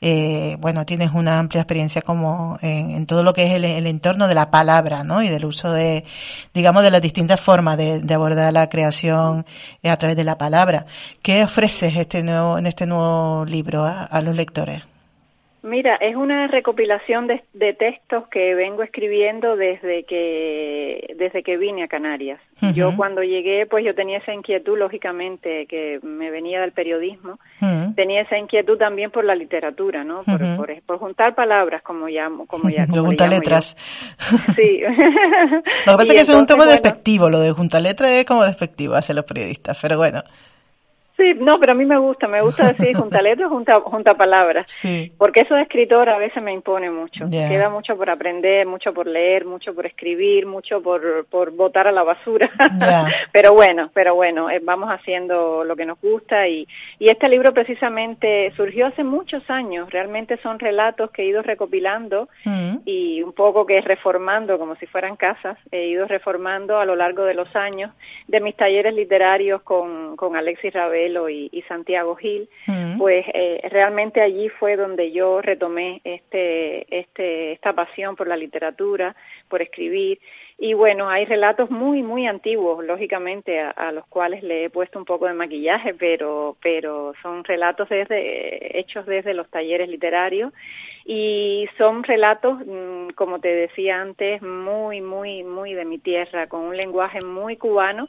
eh, 0.01 0.57
bueno, 0.59 0.85
tienes 0.85 1.13
una 1.13 1.39
amplia 1.39 1.63
experiencia 1.63 2.03
como 2.03 2.59
en, 2.63 3.07
todo 3.07 3.23
lo 3.23 3.33
que 3.33 3.45
es 3.45 3.55
el, 3.55 3.87
entorno 3.87 4.29
de 4.29 4.35
la 4.35 4.51
palabra, 4.51 5.05
¿no? 5.05 5.23
Y 5.23 5.29
del 5.29 5.45
uso 5.45 5.73
de, 5.73 6.05
digamos, 6.53 6.83
de 6.83 6.91
las 6.91 7.03
distintas 7.03 7.41
formas 7.41 7.77
de, 7.77 8.01
de 8.01 8.15
abordar 8.15 8.53
la 8.53 8.69
creación 8.69 9.47
a 9.83 9.97
través 9.97 10.17
de 10.17 10.25
la 10.25 10.37
palabra. 10.37 10.87
¿Qué 11.23 11.45
ofreces 11.45 11.97
este 11.97 12.23
nuevo, 12.23 12.59
en 12.59 12.67
este 12.67 12.87
nuevo 12.87 13.45
libro 13.45 13.56
a 13.65 14.23
los 14.23 14.37
lectores? 14.37 14.83
Mira, 15.67 15.97
es 15.97 16.15
una 16.15 16.47
recopilación 16.47 17.27
de, 17.27 17.73
textos 17.73 18.29
que 18.29 18.55
vengo 18.55 18.85
escribiendo 18.85 19.57
desde 19.57 20.05
que 20.05 21.17
desde 21.19 21.43
que 21.43 21.57
vine 21.57 21.83
a 21.83 21.89
Canarias. 21.89 22.41
Yo 22.73 22.97
cuando 22.97 23.23
llegué, 23.25 23.67
pues 23.67 23.85
yo 23.85 23.93
tenía 23.93 24.19
esa 24.19 24.33
inquietud, 24.33 24.79
lógicamente, 24.79 25.67
que 25.67 25.99
me 26.05 26.31
venía 26.31 26.61
del 26.61 26.71
periodismo. 26.71 27.41
Tenía 27.97 28.23
esa 28.23 28.39
inquietud 28.39 28.79
también 28.79 29.11
por 29.11 29.25
la 29.25 29.35
literatura, 29.35 30.05
¿no? 30.05 30.23
Por, 30.23 30.83
por, 30.83 30.99
juntar 30.99 31.35
palabras, 31.35 31.83
como 31.83 32.07
llamo, 32.07 32.47
como 32.47 32.71
ya. 32.71 32.87
Como 32.97 33.07
juntar 33.07 33.29
letras. 33.29 33.77
Sí. 34.55 34.81
lo 35.87 35.93
que 35.93 35.97
pasa 35.97 36.03
es 36.05 36.13
que 36.13 36.21
es 36.21 36.29
un 36.29 36.47
tema 36.47 36.65
despectivo, 36.67 37.29
lo 37.29 37.41
de 37.41 37.51
juntar 37.51 37.83
letras 37.83 38.13
es 38.13 38.25
como 38.25 38.45
despectivo 38.45 38.95
hacia 38.95 39.17
los 39.17 39.25
periodistas, 39.25 39.77
pero 39.83 39.97
bueno. 39.97 40.23
Sí, 41.17 41.33
no, 41.39 41.59
pero 41.59 41.73
a 41.73 41.75
mí 41.75 41.87
me 41.87 41.99
gusta, 41.99 42.29
me 42.29 42.43
gusta 42.43 42.73
decir 42.73 42.95
junta 42.97 43.23
letras, 43.23 43.49
junta, 43.49 43.81
junta 43.81 44.15
palabras. 44.15 44.71
Sí. 44.71 45.13
Porque 45.17 45.41
eso 45.41 45.55
de 45.55 45.63
escritor 45.63 46.09
a 46.09 46.19
veces 46.19 46.43
me 46.43 46.53
impone 46.53 46.91
mucho. 46.91 47.29
Queda 47.31 47.71
mucho 47.71 47.97
por 47.97 48.11
aprender, 48.11 48.67
mucho 48.67 48.93
por 48.93 49.07
leer, 49.07 49.47
mucho 49.47 49.75
por 49.75 49.87
escribir, 49.87 50.47
mucho 50.47 50.83
por, 50.83 51.27
por 51.27 51.53
botar 51.53 51.89
a 51.89 51.93
la 51.93 52.03
basura. 52.03 52.51
pero 53.33 53.53
bueno, 53.53 53.91
pero 53.95 54.15
bueno, 54.15 54.51
eh, 54.51 54.61
vamos 54.63 54.91
haciendo 54.91 55.65
lo 55.65 55.75
que 55.75 55.87
nos 55.87 56.01
gusta 56.01 56.47
y, 56.49 56.67
y 56.99 57.11
este 57.11 57.29
libro 57.29 57.53
precisamente 57.55 58.53
surgió 58.57 58.87
hace 58.87 59.03
muchos 59.03 59.49
años. 59.49 59.91
Realmente 59.91 60.37
son 60.43 60.59
relatos 60.59 61.11
que 61.11 61.23
he 61.23 61.27
ido 61.27 61.43
recopilando 61.43 62.29
mm. 62.45 62.79
y 62.85 63.23
un 63.23 63.33
poco 63.33 63.65
que 63.65 63.81
reformando, 63.81 64.59
como 64.59 64.77
si 64.77 64.87
fueran 64.87 65.17
casas, 65.17 65.59
he 65.71 65.87
ido 65.87 66.07
reformando 66.07 66.79
a 66.79 66.85
lo 66.85 66.95
largo 66.95 67.25
de 67.25 67.35
los 67.35 67.55
años 67.57 67.93
de 68.29 68.41
mis 68.41 68.57
talleres 68.57 68.95
literarios 68.95 69.63
con, 69.63 70.17
con 70.17 70.37
Alexis 70.37 70.75
Y, 71.07 71.63
Santiago 71.69 72.17
Gil, 72.17 72.49
pues 72.99 73.25
eh, 73.33 73.61
realmente 73.71 74.21
allí 74.21 74.49
fue 74.49 74.77
donde 74.77 75.13
yo 75.13 75.41
retomé 75.41 76.01
este, 76.05 76.87
este, 76.99 77.53
esta 77.53 77.73
pasión 77.73 78.17
por 78.17 78.29
la 78.29 78.37
literatura, 78.37 79.15
por 79.49 79.63
escribir. 79.63 80.19
Y 80.59 80.73
bueno, 80.73 81.09
hay 81.09 81.27
relatos 81.27 81.71
muy, 81.71 82.03
muy 82.03 82.27
antiguos, 82.27 82.83
lógicamente, 82.85 83.61
a, 83.61 83.93
los 83.93 84.07
cuales 84.07 84.43
le 84.43 84.65
he 84.65 84.71
puesto 84.71 84.99
un 84.99 85.05
poco 85.05 85.27
de 85.27 85.35
maquillaje, 85.35 85.93
pero, 85.95 86.57
pero 86.63 87.13
son 87.23 87.45
relatos 87.45 87.89
desde, 87.91 88.79
hechos 88.79 89.05
desde 89.05 89.35
los 89.35 89.51
talleres 89.51 89.89
literarios 89.89 90.53
y 91.05 91.69
son 91.77 92.03
relatos, 92.03 92.59
mm, 92.67 93.11
como 93.15 93.39
te 93.39 93.49
decía 93.49 94.01
antes, 94.01 94.41
muy, 94.41 95.03
muy, 95.03 95.45
muy 95.45 95.75
de 95.75 95.85
mi 95.85 95.99
tierra, 95.99 96.47
con 96.49 96.63
un 96.63 96.77
lenguaje 96.77 97.21
muy 97.21 97.57
cubano, 97.57 98.09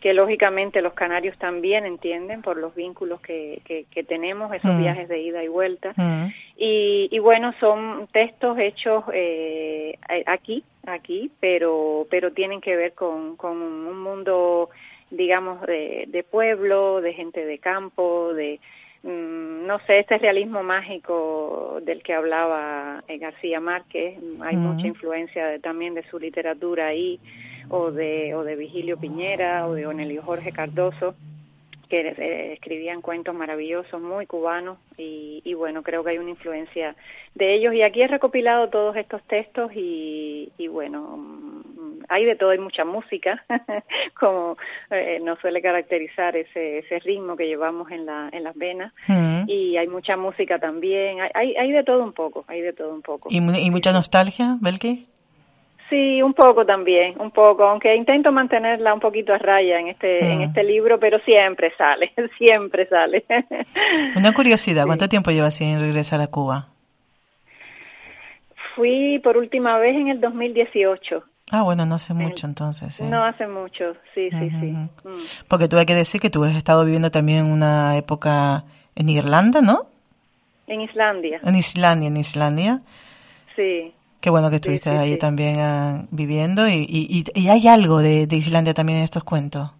que 0.00 0.14
lógicamente 0.14 0.80
los 0.80 0.94
canarios 0.94 1.36
también 1.38 1.84
entienden 1.84 2.40
por 2.40 2.56
los 2.56 2.74
vínculos 2.74 3.20
que, 3.20 3.60
que, 3.64 4.04
tenemos, 4.04 4.52
esos 4.52 4.74
mm. 4.74 4.78
viajes 4.78 5.08
de 5.08 5.20
ida 5.20 5.44
y 5.44 5.48
vuelta. 5.48 5.92
Mm. 5.96 6.26
Y, 6.56 7.08
y, 7.10 7.18
bueno, 7.18 7.52
son 7.60 8.08
textos 8.12 8.58
hechos 8.58 9.04
eh, 9.12 9.98
aquí, 10.26 10.64
aquí, 10.86 11.30
pero, 11.38 12.06
pero 12.10 12.32
tienen 12.32 12.60
que 12.62 12.76
ver 12.76 12.94
con, 12.94 13.36
con 13.36 13.60
un 13.60 14.00
mundo, 14.00 14.70
digamos, 15.10 15.60
de, 15.62 16.06
de 16.08 16.22
pueblo, 16.22 17.02
de 17.02 17.12
gente 17.12 17.44
de 17.44 17.58
campo, 17.58 18.32
de, 18.32 18.58
mm, 19.02 19.66
no 19.66 19.80
sé, 19.80 19.98
este 19.98 20.16
realismo 20.16 20.62
mágico 20.62 21.78
del 21.82 22.02
que 22.02 22.14
hablaba 22.14 23.04
eh, 23.06 23.18
García 23.18 23.60
Márquez, 23.60 24.18
hay 24.40 24.56
mucha 24.56 24.86
influencia 24.86 25.58
también 25.58 25.92
de 25.92 26.08
su 26.08 26.18
literatura 26.18 26.86
ahí 26.86 27.20
o 27.70 27.90
de, 27.92 28.34
o 28.34 28.44
de 28.44 28.56
Vigilio 28.56 28.98
Piñera 28.98 29.66
o 29.66 29.74
de 29.74 29.86
Onelio 29.86 30.22
Jorge 30.22 30.52
Cardoso, 30.52 31.14
que 31.90 32.00
eh, 32.00 32.52
escribían 32.52 33.02
cuentos 33.02 33.34
maravillosos, 33.34 34.00
muy 34.00 34.24
cubanos, 34.26 34.78
y, 34.96 35.42
y, 35.44 35.54
bueno, 35.54 35.82
creo 35.82 36.04
que 36.04 36.10
hay 36.10 36.18
una 36.18 36.30
influencia 36.30 36.94
de 37.34 37.56
ellos. 37.56 37.74
Y 37.74 37.82
aquí 37.82 38.00
he 38.00 38.06
recopilado 38.06 38.68
todos 38.68 38.96
estos 38.96 39.22
textos 39.24 39.72
y, 39.74 40.52
y 40.56 40.68
bueno, 40.68 41.16
mm, 41.16 42.04
hay 42.08 42.24
de 42.24 42.36
todo, 42.36 42.50
hay 42.50 42.58
mucha 42.58 42.84
música, 42.84 43.44
como 44.20 44.56
eh, 44.90 45.18
nos 45.20 45.40
suele 45.40 45.60
caracterizar 45.60 46.36
ese, 46.36 46.78
ese 46.78 47.00
ritmo 47.00 47.36
que 47.36 47.46
llevamos 47.46 47.90
en, 47.90 48.06
la, 48.06 48.28
en 48.32 48.44
las 48.44 48.54
venas, 48.56 48.92
mm. 49.08 49.48
y 49.48 49.76
hay 49.76 49.88
mucha 49.88 50.16
música 50.16 50.60
también, 50.60 51.18
hay, 51.34 51.56
hay 51.56 51.72
de 51.72 51.82
todo 51.82 52.04
un 52.04 52.12
poco, 52.12 52.44
hay 52.46 52.60
de 52.60 52.72
todo 52.72 52.94
un 52.94 53.02
poco. 53.02 53.28
¿Y, 53.32 53.38
y 53.38 53.70
mucha 53.70 53.92
nostalgia, 53.92 54.56
Belki? 54.60 55.09
Sí, 55.90 56.22
un 56.22 56.34
poco 56.34 56.64
también, 56.64 57.20
un 57.20 57.32
poco, 57.32 57.64
aunque 57.64 57.96
intento 57.96 58.30
mantenerla 58.30 58.94
un 58.94 59.00
poquito 59.00 59.34
a 59.34 59.38
raya 59.38 59.80
en 59.80 59.88
este 59.88 60.24
en 60.24 60.38
mm. 60.38 60.42
este 60.42 60.62
libro, 60.62 61.00
pero 61.00 61.18
siempre 61.24 61.72
sale, 61.76 62.12
siempre 62.38 62.86
sale. 62.86 63.24
Una 64.16 64.32
curiosidad, 64.32 64.86
¿cuánto 64.86 65.08
tiempo 65.08 65.32
llevas 65.32 65.54
sin 65.56 65.80
regresar 65.80 66.20
a 66.20 66.28
Cuba? 66.28 66.68
Fui 68.76 69.18
por 69.18 69.36
última 69.36 69.78
vez 69.78 69.96
en 69.96 70.08
el 70.08 70.20
2018. 70.20 71.24
Ah, 71.50 71.62
bueno, 71.62 71.84
no 71.84 71.96
hace 71.96 72.14
mucho 72.14 72.46
entonces. 72.46 73.00
No 73.00 73.24
hace 73.24 73.48
mucho, 73.48 73.94
sí, 74.14 74.30
sí, 74.30 74.50
sí. 74.60 74.66
Mm. 74.66 74.88
Porque 75.48 75.68
hay 75.72 75.86
que 75.86 75.96
decir 75.96 76.20
que 76.20 76.30
tú 76.30 76.44
has 76.44 76.54
estado 76.54 76.84
viviendo 76.84 77.10
también 77.10 77.46
una 77.46 77.96
época 77.96 78.62
en 78.94 79.08
Irlanda, 79.08 79.60
¿no? 79.60 79.86
En 80.68 80.82
Islandia. 80.82 81.40
En 81.42 81.56
Islandia, 81.56 82.06
en 82.06 82.16
Islandia. 82.16 82.80
Sí. 83.56 83.92
Qué 84.20 84.28
bueno 84.28 84.50
que 84.50 84.56
estuviste 84.56 84.90
ahí 84.90 85.16
también 85.16 85.60
ah, 85.60 86.04
viviendo 86.10 86.68
y, 86.68 86.84
y, 86.88 87.24
y, 87.34 87.48
hay 87.48 87.66
algo 87.68 87.98
de, 87.98 88.26
de, 88.26 88.36
Islandia 88.36 88.74
también 88.74 88.98
en 88.98 89.04
estos 89.04 89.24
cuentos. 89.24 89.70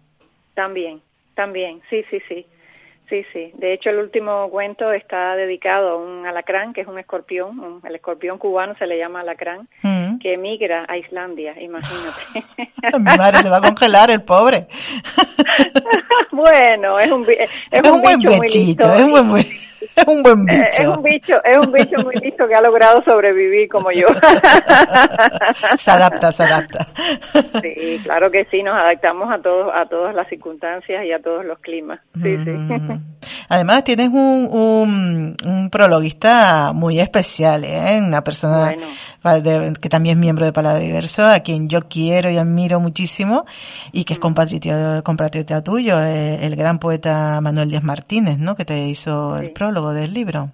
También, 0.55 0.99
también, 1.35 1.81
sí, 1.89 2.03
sí, 2.09 2.17
sí. 2.27 2.45
Sí, 3.11 3.25
sí. 3.33 3.51
De 3.55 3.73
hecho, 3.73 3.89
el 3.89 3.97
último 3.97 4.49
cuento 4.49 4.89
está 4.93 5.35
dedicado 5.35 5.89
a 5.89 5.95
un 5.97 6.25
alacrán, 6.25 6.71
que 6.71 6.79
es 6.79 6.87
un 6.87 6.97
escorpión. 6.97 7.81
el 7.83 7.95
escorpión 7.95 8.37
cubano 8.37 8.73
se 8.79 8.87
le 8.87 8.97
llama 8.97 9.19
alacrán, 9.19 9.67
mm. 9.83 10.19
que 10.19 10.35
emigra 10.35 10.85
a 10.87 10.97
Islandia, 10.97 11.61
imagínate. 11.61 12.21
Mi 12.99 13.03
madre 13.03 13.39
se 13.39 13.49
va 13.49 13.57
a 13.57 13.61
congelar, 13.61 14.09
el 14.11 14.21
pobre. 14.21 14.67
bueno, 16.31 16.97
es 16.99 17.11
un, 17.11 17.25
es, 17.29 17.81
un, 17.83 18.01
buen 18.01 18.17
bicho 18.19 18.93
es 18.93 19.03
un 19.03 19.11
buen 19.11 19.45
es 19.95 20.05
un 20.07 20.23
buen 20.23 20.45
bicho. 20.45 20.63
Es 20.71 20.87
un 20.87 21.03
bicho, 21.03 21.43
es 21.43 21.57
un 21.57 21.71
bicho 21.71 22.03
muy 22.03 22.15
listo 22.15 22.47
que 22.47 22.55
ha 22.55 22.61
logrado 22.61 23.01
sobrevivir 23.03 23.69
como 23.69 23.91
yo. 23.91 24.07
se 25.77 25.91
adapta, 25.91 26.31
se 26.31 26.43
adapta. 26.43 26.87
Sí, 27.61 27.99
claro 28.03 28.31
que 28.31 28.45
sí, 28.51 28.63
nos 28.63 28.75
adaptamos 28.75 29.31
a 29.31 29.41
todos, 29.41 29.71
a 29.73 29.85
todas 29.85 30.15
las 30.15 30.27
circunstancias 30.27 31.05
y 31.05 31.11
a 31.11 31.21
todos 31.21 31.45
los 31.45 31.59
climas. 31.59 31.99
Sí, 32.21 32.37
sí. 32.43 32.51
Mm. 32.51 32.99
Además 33.49 33.83
tienes 33.83 34.07
un, 34.09 34.47
un, 34.51 35.35
un 35.45 35.69
prologuista 35.69 36.71
muy 36.73 36.99
especial, 36.99 37.63
¿eh? 37.65 37.99
Una 38.01 38.21
persona 38.21 38.73
que 39.21 39.89
también 39.89 40.17
es 40.17 40.19
miembro 40.19 40.45
de 40.45 40.53
Palabra 40.53 40.83
Diverso, 40.83 41.25
a 41.25 41.41
quien 41.41 41.69
yo 41.69 41.81
quiero 41.89 42.29
y 42.29 42.37
admiro 42.37 42.79
muchísimo 42.79 43.45
y 43.91 44.03
que 44.03 44.13
es 44.13 44.19
mm. 44.19 44.21
compatriota, 44.21 45.01
compatriota 45.03 45.63
tuyo, 45.63 46.01
eh, 46.01 46.39
el 46.41 46.55
gran 46.55 46.79
poeta 46.79 47.39
Manuel 47.41 47.69
Díaz 47.69 47.83
Martínez, 47.83 48.39
¿no? 48.39 48.55
Que 48.55 48.65
te 48.65 48.77
hizo 48.87 49.37
el 49.37 49.51
prólogo 49.51 49.93
del 49.93 50.13
libro. 50.13 50.49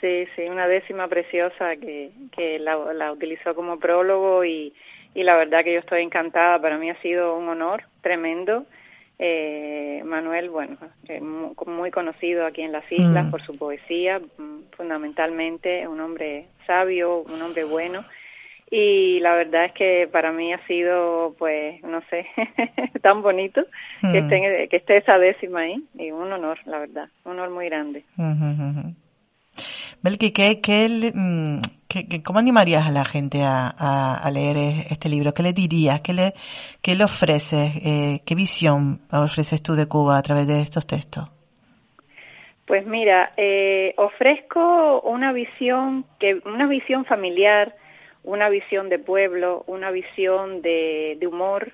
Sí, 0.00 0.26
sí, 0.34 0.42
una 0.42 0.66
décima 0.66 1.08
preciosa 1.08 1.76
que, 1.76 2.10
que 2.32 2.58
la, 2.58 2.76
la 2.92 3.12
utilizó 3.12 3.54
como 3.54 3.78
prólogo 3.78 4.44
y, 4.44 4.74
y 5.14 5.22
la 5.22 5.36
verdad 5.36 5.64
que 5.64 5.72
yo 5.72 5.80
estoy 5.80 6.02
encantada. 6.02 6.60
Para 6.60 6.78
mí 6.78 6.90
ha 6.90 7.00
sido 7.00 7.36
un 7.36 7.48
honor 7.48 7.84
tremendo 8.02 8.66
Eh, 9.18 10.02
Manuel, 10.04 10.50
bueno, 10.50 10.76
eh, 11.08 11.20
muy 11.20 11.90
conocido 11.90 12.46
aquí 12.46 12.62
en 12.62 12.72
las 12.72 12.84
islas 12.92 13.26
mm. 13.26 13.30
por 13.30 13.42
su 13.42 13.56
poesía, 13.56 14.18
mm, 14.18 14.74
fundamentalmente 14.76 15.88
un 15.88 16.00
hombre 16.00 16.48
sabio, 16.66 17.22
un 17.22 17.40
hombre 17.40 17.64
bueno. 17.64 18.04
Y 18.70 19.20
la 19.20 19.34
verdad 19.34 19.66
es 19.66 19.72
que 19.72 20.08
para 20.10 20.32
mí 20.32 20.52
ha 20.52 20.66
sido, 20.66 21.34
pues, 21.38 21.80
no 21.82 22.02
sé, 22.10 22.26
tan 23.02 23.22
bonito 23.22 23.64
que, 24.00 24.20
mm. 24.20 24.32
esté, 24.32 24.68
que 24.68 24.76
esté 24.76 24.96
esa 24.98 25.18
décima 25.18 25.60
ahí. 25.60 25.82
Y 25.94 26.10
un 26.10 26.32
honor, 26.32 26.58
la 26.66 26.80
verdad, 26.80 27.08
un 27.24 27.32
honor 27.32 27.50
muy 27.50 27.66
grande. 27.66 28.04
Belki, 30.06 30.30
¿qué, 30.30 30.60
qué, 30.60 30.86
mm, 31.12 31.58
qué, 31.88 32.22
¿cómo 32.22 32.38
animarías 32.38 32.86
a 32.86 32.92
la 32.92 33.04
gente 33.04 33.42
a, 33.42 34.30
leer 34.32 34.56
este 34.88 35.08
libro? 35.08 35.34
¿Qué 35.34 35.42
le 35.42 35.52
dirías? 35.52 36.00
¿Qué 36.00 36.12
le, 36.12 36.32
qué 36.80 36.94
le 36.94 37.02
ofreces? 37.02 37.72
Eh, 37.84 38.20
¿Qué 38.24 38.36
visión 38.36 39.00
ofreces 39.10 39.60
tú 39.64 39.72
de 39.74 39.88
Cuba 39.88 40.16
a 40.16 40.22
través 40.22 40.46
de 40.46 40.60
estos 40.60 40.86
textos? 40.86 41.28
Pues 42.68 42.86
mira, 42.86 43.32
eh, 43.36 43.94
ofrezco 43.96 45.00
una 45.00 45.32
visión 45.32 46.04
que 46.20 46.40
una 46.44 46.68
visión 46.68 47.04
familiar, 47.04 47.74
una 48.22 48.48
visión 48.48 48.88
de 48.88 49.00
pueblo, 49.00 49.64
una 49.66 49.90
visión 49.90 50.62
de 50.62 51.18
humor, 51.26 51.72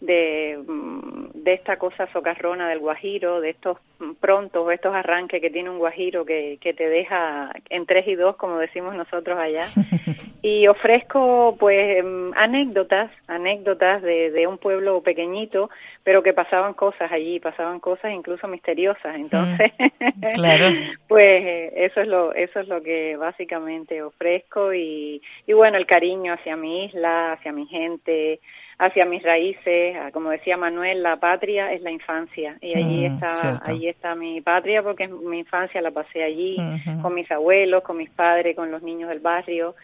de, 0.00 0.58
mm, 0.66 1.42
de 1.42 1.52
esta 1.54 1.76
cosa 1.76 2.06
socarrona 2.12 2.68
del 2.68 2.80
guajiro, 2.80 3.40
de 3.40 3.50
estos 3.50 3.78
prontos, 4.20 4.70
estos 4.72 4.94
arranques 4.94 5.40
que 5.40 5.50
tiene 5.50 5.70
un 5.70 5.78
guajiro 5.78 6.24
que, 6.24 6.58
que 6.60 6.74
te 6.74 6.88
deja 6.88 7.50
en 7.70 7.86
tres 7.86 8.06
y 8.08 8.14
dos, 8.14 8.36
como 8.36 8.58
decimos 8.58 8.94
nosotros 8.94 9.38
allá. 9.38 9.66
Y 10.42 10.68
ofrezco 10.68 11.56
pues 11.58 12.04
mm, 12.04 12.30
anécdotas, 12.36 13.10
anécdotas 13.26 14.00
de, 14.00 14.30
de 14.30 14.46
un 14.46 14.58
pueblo 14.58 15.02
pequeñito, 15.02 15.70
pero 16.04 16.22
que 16.22 16.34
pasaban 16.34 16.74
cosas 16.74 17.10
allí, 17.10 17.40
pasaban 17.40 17.80
cosas 17.80 18.12
incluso 18.12 18.46
misteriosas. 18.46 19.16
Entonces, 19.16 19.72
claro. 20.34 20.66
pues 21.08 21.72
eso 21.74 22.00
es 22.00 22.06
lo 22.06 22.32
eso 22.32 22.60
es 22.60 22.68
lo 22.68 22.80
que 22.80 23.16
básicamente 23.16 24.02
ofrezco 24.02 24.72
y, 24.72 25.20
y 25.48 25.52
bueno, 25.52 25.78
el 25.78 25.86
cariño 25.86 26.34
hacia 26.34 26.54
mi 26.54 26.84
isla, 26.84 27.32
hacia 27.32 27.50
mi 27.50 27.66
gente, 27.66 28.38
hacia 28.78 29.06
mis 29.06 29.22
raíces, 29.22 29.96
como 30.12 30.30
decía 30.30 30.56
Manuel, 30.56 31.02
la 31.02 31.16
patria 31.16 31.72
es 31.72 31.80
la 31.82 31.90
infancia. 31.90 32.58
Y 32.60 32.74
allí 32.74 33.08
mm, 33.08 33.14
está 33.14 33.60
allí 33.64 33.88
está 33.88 34.14
mi 34.14 34.40
patria 34.40 34.82
porque 34.82 35.08
mi 35.08 35.38
infancia 35.38 35.80
la 35.80 35.90
pasé 35.90 36.22
allí 36.22 36.56
con 37.00 37.14
mis 37.14 37.30
abuelos, 37.30 37.82
con 37.82 37.96
mis 37.96 38.10
padres, 38.10 38.54
con 38.54 38.70
los 38.70 38.82
niños 38.82 39.08
del 39.08 39.20
barrio. 39.20 39.74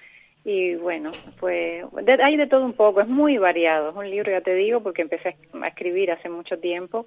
Y 0.44 0.74
bueno, 0.74 1.12
pues 1.38 1.84
hay 2.22 2.36
de 2.36 2.48
todo 2.48 2.64
un 2.64 2.72
poco, 2.72 3.00
es 3.00 3.08
muy 3.08 3.38
variado, 3.38 3.90
es 3.90 3.96
un 3.96 4.10
libro 4.10 4.30
ya 4.30 4.40
te 4.40 4.54
digo 4.54 4.82
porque 4.82 5.02
empecé 5.02 5.36
a 5.60 5.68
escribir 5.68 6.10
hace 6.10 6.28
mucho 6.28 6.58
tiempo 6.58 7.06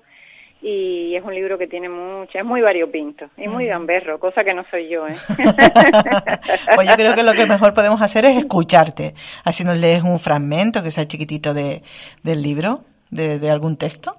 y 0.61 1.15
es 1.15 1.23
un 1.23 1.33
libro 1.33 1.57
que 1.57 1.67
tiene 1.67 1.89
mucha, 1.89 2.39
es 2.39 2.45
muy 2.45 2.61
variopinto 2.61 3.25
y 3.37 3.47
muy 3.47 3.67
gamberro, 3.67 4.19
cosa 4.19 4.43
que 4.43 4.53
no 4.53 4.63
soy 4.71 4.89
yo. 4.89 5.07
¿eh? 5.07 5.15
pues 6.75 6.87
yo 6.87 6.95
creo 6.95 7.13
que 7.13 7.23
lo 7.23 7.33
que 7.33 7.45
mejor 7.45 7.73
podemos 7.73 8.01
hacer 8.01 8.25
es 8.25 8.37
escucharte, 8.37 9.13
así 9.43 9.63
nos 9.63 9.77
lees 9.77 10.03
un 10.03 10.19
fragmento 10.19 10.81
que 10.81 10.91
sea 10.91 11.07
chiquitito 11.07 11.53
de, 11.53 11.83
del 12.23 12.41
libro, 12.41 12.81
de, 13.11 13.39
de 13.39 13.49
algún 13.49 13.77
texto. 13.77 14.17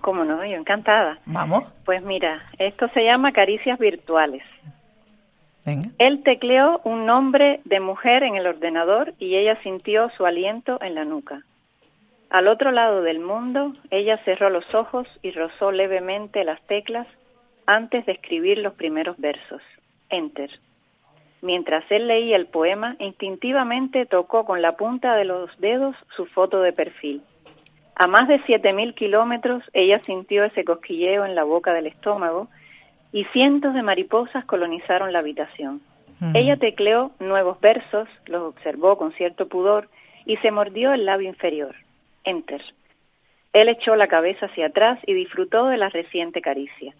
¿Cómo 0.00 0.24
no? 0.24 0.44
Yo 0.44 0.56
encantada. 0.56 1.18
Vamos. 1.26 1.64
Pues 1.84 2.02
mira, 2.02 2.42
esto 2.58 2.88
se 2.94 3.04
llama 3.04 3.32
Caricias 3.32 3.78
Virtuales. 3.78 4.42
Venga. 5.66 5.90
Él 5.98 6.22
tecleó 6.24 6.80
un 6.84 7.04
nombre 7.04 7.60
de 7.64 7.80
mujer 7.80 8.22
en 8.22 8.36
el 8.36 8.46
ordenador 8.46 9.12
y 9.18 9.36
ella 9.36 9.60
sintió 9.62 10.08
su 10.16 10.24
aliento 10.24 10.80
en 10.82 10.94
la 10.94 11.04
nuca. 11.04 11.42
Al 12.30 12.46
otro 12.46 12.70
lado 12.70 13.02
del 13.02 13.18
mundo, 13.18 13.72
ella 13.90 14.16
cerró 14.24 14.50
los 14.50 14.72
ojos 14.72 15.08
y 15.20 15.32
rozó 15.32 15.72
levemente 15.72 16.44
las 16.44 16.62
teclas 16.68 17.08
antes 17.66 18.06
de 18.06 18.12
escribir 18.12 18.58
los 18.58 18.74
primeros 18.74 19.18
versos. 19.18 19.60
Enter. 20.08 20.50
Mientras 21.42 21.84
él 21.90 22.06
leía 22.06 22.36
el 22.36 22.46
poema, 22.46 22.94
instintivamente 23.00 24.06
tocó 24.06 24.44
con 24.44 24.62
la 24.62 24.76
punta 24.76 25.16
de 25.16 25.24
los 25.24 25.50
dedos 25.58 25.96
su 26.16 26.26
foto 26.26 26.62
de 26.62 26.72
perfil. 26.72 27.22
A 27.96 28.06
más 28.06 28.28
de 28.28 28.40
siete 28.46 28.72
mil 28.72 28.94
kilómetros, 28.94 29.64
ella 29.72 30.00
sintió 30.04 30.44
ese 30.44 30.64
cosquilleo 30.64 31.24
en 31.24 31.34
la 31.34 31.42
boca 31.42 31.72
del 31.72 31.88
estómago 31.88 32.48
y 33.12 33.24
cientos 33.26 33.74
de 33.74 33.82
mariposas 33.82 34.44
colonizaron 34.44 35.12
la 35.12 35.18
habitación. 35.18 35.80
Ella 36.34 36.56
tecleó 36.58 37.12
nuevos 37.18 37.60
versos, 37.60 38.06
los 38.26 38.42
observó 38.42 38.98
con 38.98 39.12
cierto 39.14 39.48
pudor 39.48 39.88
y 40.26 40.36
se 40.36 40.50
mordió 40.50 40.92
el 40.92 41.06
labio 41.06 41.28
inferior. 41.28 41.74
Enter. 42.24 42.62
Él 43.52 43.68
echó 43.68 43.96
la 43.96 44.06
cabeza 44.06 44.46
hacia 44.46 44.66
atrás 44.66 44.98
y 45.06 45.14
disfrutó 45.14 45.66
de 45.66 45.76
la 45.76 45.88
reciente 45.88 46.40
caricia. 46.40 46.94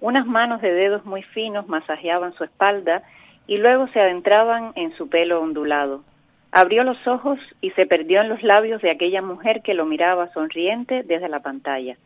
Unas 0.00 0.26
manos 0.26 0.60
de 0.60 0.72
dedos 0.72 1.04
muy 1.04 1.22
finos 1.22 1.68
masajeaban 1.68 2.32
su 2.34 2.44
espalda 2.44 3.02
y 3.46 3.58
luego 3.58 3.86
se 3.88 4.00
adentraban 4.00 4.72
en 4.74 4.92
su 4.96 5.08
pelo 5.08 5.40
ondulado. 5.40 6.02
Abrió 6.50 6.82
los 6.82 7.06
ojos 7.06 7.38
y 7.60 7.70
se 7.70 7.86
perdió 7.86 8.20
en 8.20 8.28
los 8.28 8.42
labios 8.42 8.82
de 8.82 8.90
aquella 8.90 9.22
mujer 9.22 9.62
que 9.62 9.74
lo 9.74 9.86
miraba 9.86 10.32
sonriente 10.32 11.02
desde 11.04 11.28
la 11.28 11.40
pantalla. 11.40 11.96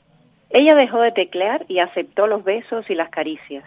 Ella 0.50 0.76
dejó 0.76 1.00
de 1.00 1.12
teclear 1.12 1.64
y 1.68 1.78
aceptó 1.78 2.26
los 2.26 2.44
besos 2.44 2.88
y 2.90 2.94
las 2.94 3.08
caricias. 3.10 3.64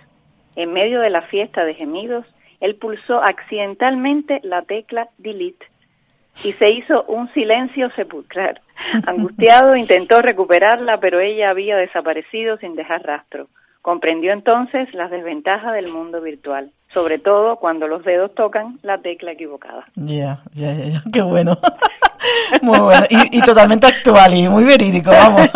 En 0.56 0.72
medio 0.72 1.02
de 1.02 1.10
la 1.10 1.24
fiesta 1.24 1.66
de 1.66 1.74
gemidos, 1.74 2.26
él 2.62 2.76
pulsó 2.76 3.22
accidentalmente 3.22 4.40
la 4.44 4.62
tecla 4.62 5.10
delete 5.18 5.66
y 6.44 6.54
se 6.54 6.70
hizo 6.70 7.04
un 7.04 7.32
silencio 7.34 7.90
sepulcral. 7.92 8.60
Angustiado 9.06 9.76
intentó 9.76 10.22
recuperarla, 10.22 11.00
pero 11.00 11.20
ella 11.20 11.50
había 11.50 11.76
desaparecido 11.78 12.58
sin 12.58 12.76
dejar 12.76 13.04
rastro. 13.04 13.48
Comprendió 13.82 14.34
entonces 14.34 14.94
las 14.94 15.10
desventajas 15.10 15.74
del 15.74 15.92
mundo 15.92 16.22
virtual, 16.22 16.72
sobre 16.94 17.18
todo 17.18 17.58
cuando 17.58 17.88
los 17.88 18.04
dedos 18.04 18.34
tocan 18.36 18.78
la 18.84 18.98
tecla 19.00 19.32
equivocada. 19.32 19.86
Ya, 19.96 20.44
ya, 20.54 20.74
ya, 20.74 21.04
qué 21.12 21.22
bueno. 21.22 21.58
Muy 22.62 22.80
bueno. 22.80 23.06
Y, 23.10 23.42
totalmente 23.42 23.88
actual 23.88 24.34
y 24.34 24.48
muy 24.48 24.64
verídico, 24.64 25.12
vamos. 25.12 25.50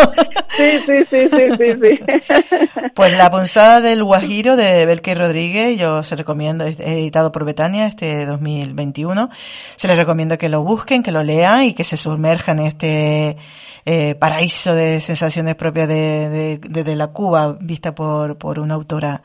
sí, 0.58 0.80
sí, 0.86 1.06
sí, 1.10 1.30
sí, 1.32 1.74
sí, 1.82 2.60
Pues 2.94 3.18
La 3.18 3.30
punzada 3.30 3.82
del 3.82 4.04
Guajiro 4.04 4.56
de 4.56 4.86
Belke 4.86 5.16
Rodríguez, 5.16 5.78
yo 5.78 6.04
se 6.04 6.16
recomiendo, 6.16 6.66
es 6.66 6.80
editado 6.80 7.32
por 7.32 7.46
Betania 7.46 7.88
este 7.88 8.26
2021. 8.26 9.30
Se 9.76 9.88
les 9.88 9.98
recomiendo 9.98 10.38
que 10.38 10.50
lo 10.50 10.64
busquen, 10.64 11.04
que 11.04 11.12
lo 11.12 11.24
lean 11.24 11.64
y 11.64 11.74
que 11.74 11.84
se 11.84 11.98
sumerjan 11.98 12.60
en 12.60 12.66
este 12.68 13.38
eh, 13.86 14.16
paraíso 14.16 14.74
de 14.74 15.02
sensaciones 15.02 15.56
propias 15.56 15.88
de, 15.88 16.60
de, 16.60 16.96
la 16.96 17.08
Cuba, 17.08 17.58
vista 17.60 17.94
por, 17.94 18.38
por 18.38 18.60
una 18.60 18.76
autora, 18.76 19.24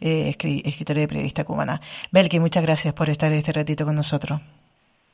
eh, 0.00 0.34
escritora 0.64 1.02
y 1.02 1.06
periodista 1.06 1.44
cubana. 1.44 1.80
Belki, 2.10 2.40
muchas 2.40 2.62
gracias 2.62 2.92
por 2.94 3.08
estar 3.08 3.32
este 3.32 3.52
ratito 3.52 3.84
con 3.84 3.94
nosotros. 3.94 4.40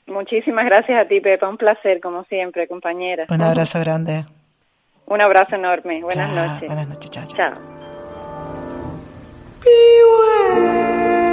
Muchísimas 0.07 0.64
gracias 0.64 1.05
a 1.05 1.09
ti, 1.09 1.21
Pepa. 1.21 1.49
Un 1.49 1.57
placer, 1.57 2.01
como 2.01 2.25
siempre, 2.25 2.69
compañera. 2.69 3.27
Un 3.29 3.42
abrazo 3.42 3.81
grande. 3.81 4.25
Un 5.07 5.21
abrazo 5.21 5.57
enorme. 5.57 6.03
Buenas 6.03 6.35
noches. 6.35 6.69
Buenas 6.69 6.88
noches. 6.88 7.11
Chao. 7.11 7.25
chao. 7.37 7.77
You're 9.66 11.25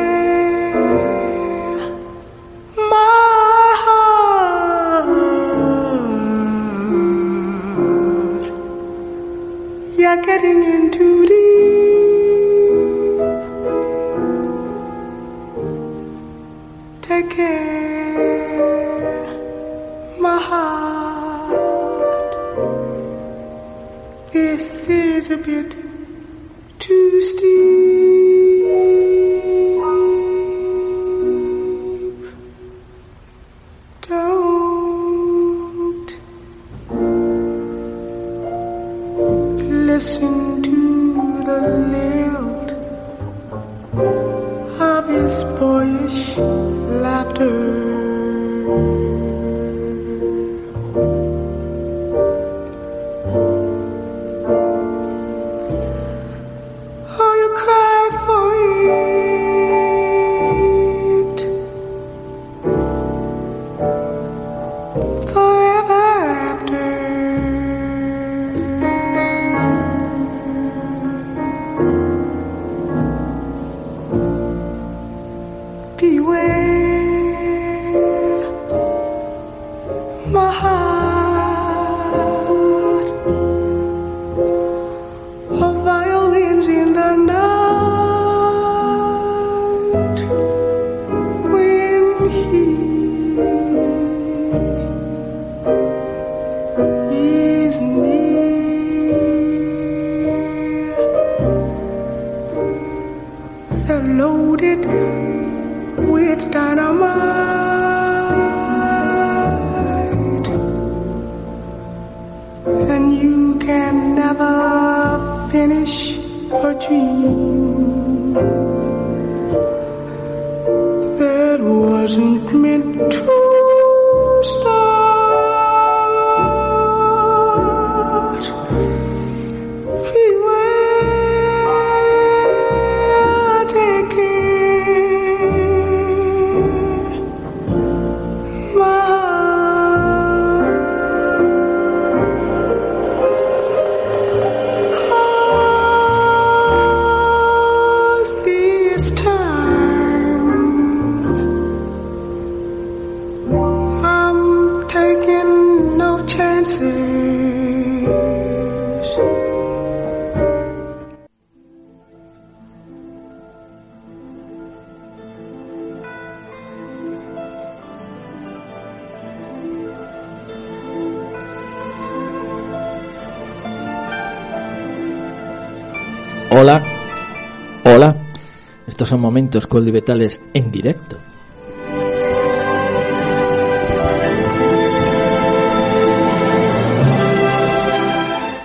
son 179.13 179.21
momentos 179.21 179.67
coldivetales 179.67 180.41
en 180.55 180.71
directo. 180.71 181.17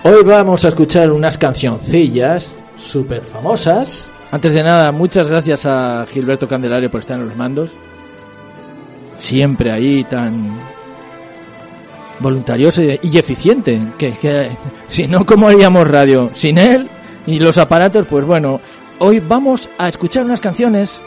Hoy 0.03 0.23
vamos 0.25 0.65
a 0.65 0.69
escuchar 0.69 1.11
unas 1.11 1.37
cancioncillas 1.37 2.55
súper 2.77 3.21
famosas. 3.21 4.09
Antes 4.31 4.53
de 4.53 4.63
nada, 4.63 4.91
muchas 4.91 5.27
gracias 5.27 5.67
a 5.67 6.07
Gilberto 6.09 6.47
Candelario 6.47 6.89
por 6.89 7.01
estar 7.01 7.19
en 7.19 7.27
los 7.27 7.37
mandos. 7.37 7.69
Siempre 9.17 9.71
ahí 9.71 10.03
tan 10.05 10.59
voluntarioso 12.19 12.81
y 12.81 13.17
eficiente. 13.19 13.79
Que, 13.99 14.13
que 14.13 14.49
si 14.87 15.05
no, 15.05 15.27
¿cómo 15.27 15.47
haríamos 15.47 15.87
radio? 15.87 16.31
Sin 16.33 16.57
él, 16.57 16.89
y 17.27 17.39
los 17.39 17.59
aparatos, 17.59 18.07
pues 18.09 18.25
bueno, 18.25 18.59
hoy 18.99 19.19
vamos 19.19 19.69
a 19.77 19.87
escuchar 19.87 20.25
unas 20.25 20.39
canciones 20.39 21.01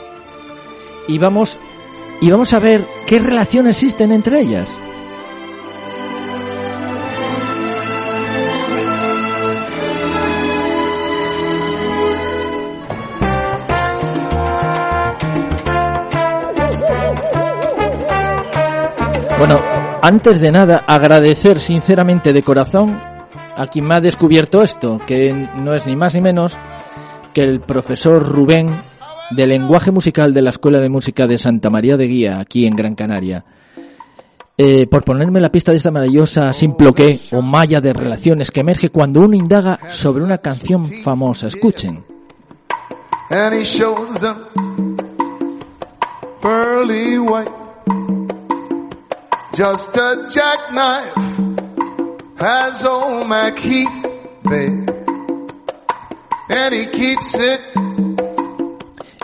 y 1.09 1.19
vamos 1.19 1.59
y 2.21 2.31
vamos 2.31 2.53
a 2.53 2.59
ver 2.59 2.85
qué 3.07 3.19
relación 3.19 3.67
existen 3.67 4.13
entre 4.13 4.41
ellas. 4.41 4.69
Bueno, 19.39 19.59
antes 20.03 20.39
de 20.39 20.53
nada, 20.53 20.85
agradecer 20.87 21.59
sinceramente 21.59 22.33
de 22.33 22.45
corazón 22.45 22.97
a 23.57 23.67
quien 23.67 23.87
me 23.87 23.97
ha 23.97 24.01
descubierto 24.01 24.63
esto, 24.63 25.01
que 25.05 25.33
no 25.57 25.75
es 25.75 25.85
ni 25.85 25.97
más 25.97 26.15
ni 26.15 26.21
menos 26.21 26.57
que 27.33 27.43
el 27.43 27.61
profesor 27.61 28.27
Rubén 28.27 28.69
de 29.31 29.47
lenguaje 29.47 29.91
musical 29.91 30.35
de 30.35 30.43
la 30.43 30.51
Escuela 30.51 30.79
de 30.81 30.89
Música 30.89 31.27
de 31.27 31.39
Santa 31.39 31.71
María 31.71 31.97
de 31.97 32.07
Guía, 32.07 32.39
aquí 32.41 32.67
en 32.67 32.77
Gran 32.77 32.95
Canaria. 32.95 33.45
Eh, 34.57 34.87
por 34.87 35.03
ponerme 35.03 35.41
la 35.41 35.51
pista 35.51 35.73
de 35.73 35.79
esta 35.79 35.91
maravillosa 35.91 36.53
simploqué 36.53 37.19
o 37.33 37.41
malla 37.41 37.81
de 37.81 37.93
relaciones 37.93 38.51
que 38.51 38.61
emerge 38.61 38.91
cuando 38.91 39.21
uno 39.21 39.35
indaga 39.35 39.79
sobre 39.91 40.23
una 40.23 40.39
canción 40.39 40.85
famosa. 40.85 41.47
Escuchen. 41.47 42.05
just 49.55 49.97
a 49.97 50.29
jackknife. 50.31 51.33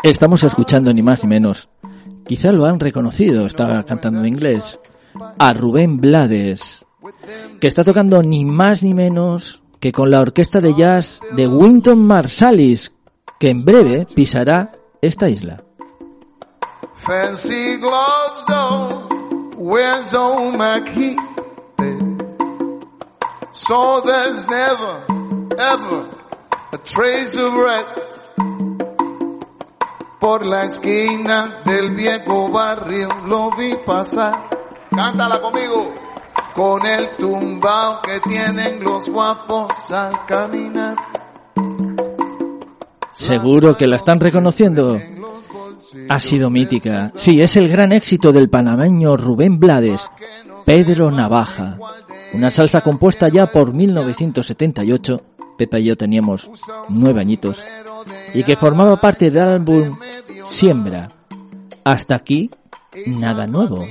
Estamos 0.03 0.43
escuchando 0.45 0.93
ni 0.95 1.03
más 1.03 1.23
ni 1.23 1.29
menos. 1.29 1.69
Quizá 2.27 2.53
lo 2.53 2.65
han 2.65 2.81
reconocido, 2.81 3.47
estaba 3.47 3.85
cantando 3.85 4.21
en 4.21 4.27
inglés. 4.27 4.79
A 5.39 5.53
Rubén 5.53 6.01
Blades, 6.01 6.85
que 7.61 7.67
está 7.67 7.85
tocando 7.85 8.23
ni 8.23 8.45
más 8.45 8.83
ni 8.83 8.95
menos 8.95 9.63
que 9.81 9.93
con 9.93 10.11
la 10.11 10.21
orquesta 10.21 10.61
de 10.61 10.75
jazz 10.75 11.21
de 11.33 11.47
Winton 11.47 12.07
Marsalis, 12.07 12.93
que 13.39 13.51
en 13.51 13.65
breve 13.65 14.07
pisará 14.15 14.73
esta 15.01 15.29
isla. 15.29 15.63
Fancy 16.97 17.77
gloves, 17.77 18.47
where's 19.57 20.15
old 20.15 20.57
So 23.53 24.01
there's 24.01 24.45
never, 24.47 25.05
ever 25.59 26.18
a 26.73 26.79
trace 26.79 27.39
of 27.41 27.55
red. 27.55 27.87
Por 30.21 30.45
la 30.45 30.65
esquina 30.65 31.63
del 31.65 31.95
viejo 31.95 32.49
barrio 32.51 33.09
lo 33.27 33.51
vi 33.57 33.75
pasar. 33.87 34.51
Cántala 34.91 35.41
conmigo. 35.41 35.95
Con 36.55 36.85
el 36.85 37.11
tumbao 37.17 38.03
que 38.03 38.21
tienen 38.29 38.83
los 38.83 39.09
guapos 39.09 39.91
al 39.91 40.27
caminar. 40.27 40.97
Seguro 43.15 43.77
que 43.77 43.87
la 43.87 43.97
están 43.97 44.19
reconociendo. 44.19 45.01
Ha 46.09 46.21
sido 46.21 46.51
mítica. 46.51 47.13
Sí, 47.15 47.41
es 47.41 47.57
el 47.57 47.69
gran 47.69 47.93
éxito 47.93 48.33
del 48.33 48.51
panameño 48.51 49.17
Rubén 49.17 49.59
Blades, 49.59 50.11
Pedro 50.65 51.11
Navaja. 51.11 51.79
Una 52.35 52.51
salsa 52.51 52.81
compuesta 52.81 53.29
ya 53.29 53.47
por 53.47 53.73
1978, 53.73 55.23
Pepa 55.59 55.79
y 55.81 55.85
yo 55.85 55.97
teníamos 55.97 56.49
nueve 56.89 57.21
añitos, 57.21 57.63
y 58.33 58.45
que 58.45 58.57
formaba 58.57 58.97
parte 58.97 59.31
del 59.31 59.43
álbum 59.43 59.99
Siembra. 60.47 61.11
Hasta 61.85 62.15
aquí, 62.15 62.51
nada 63.07 63.47
nuevo. 63.47 63.85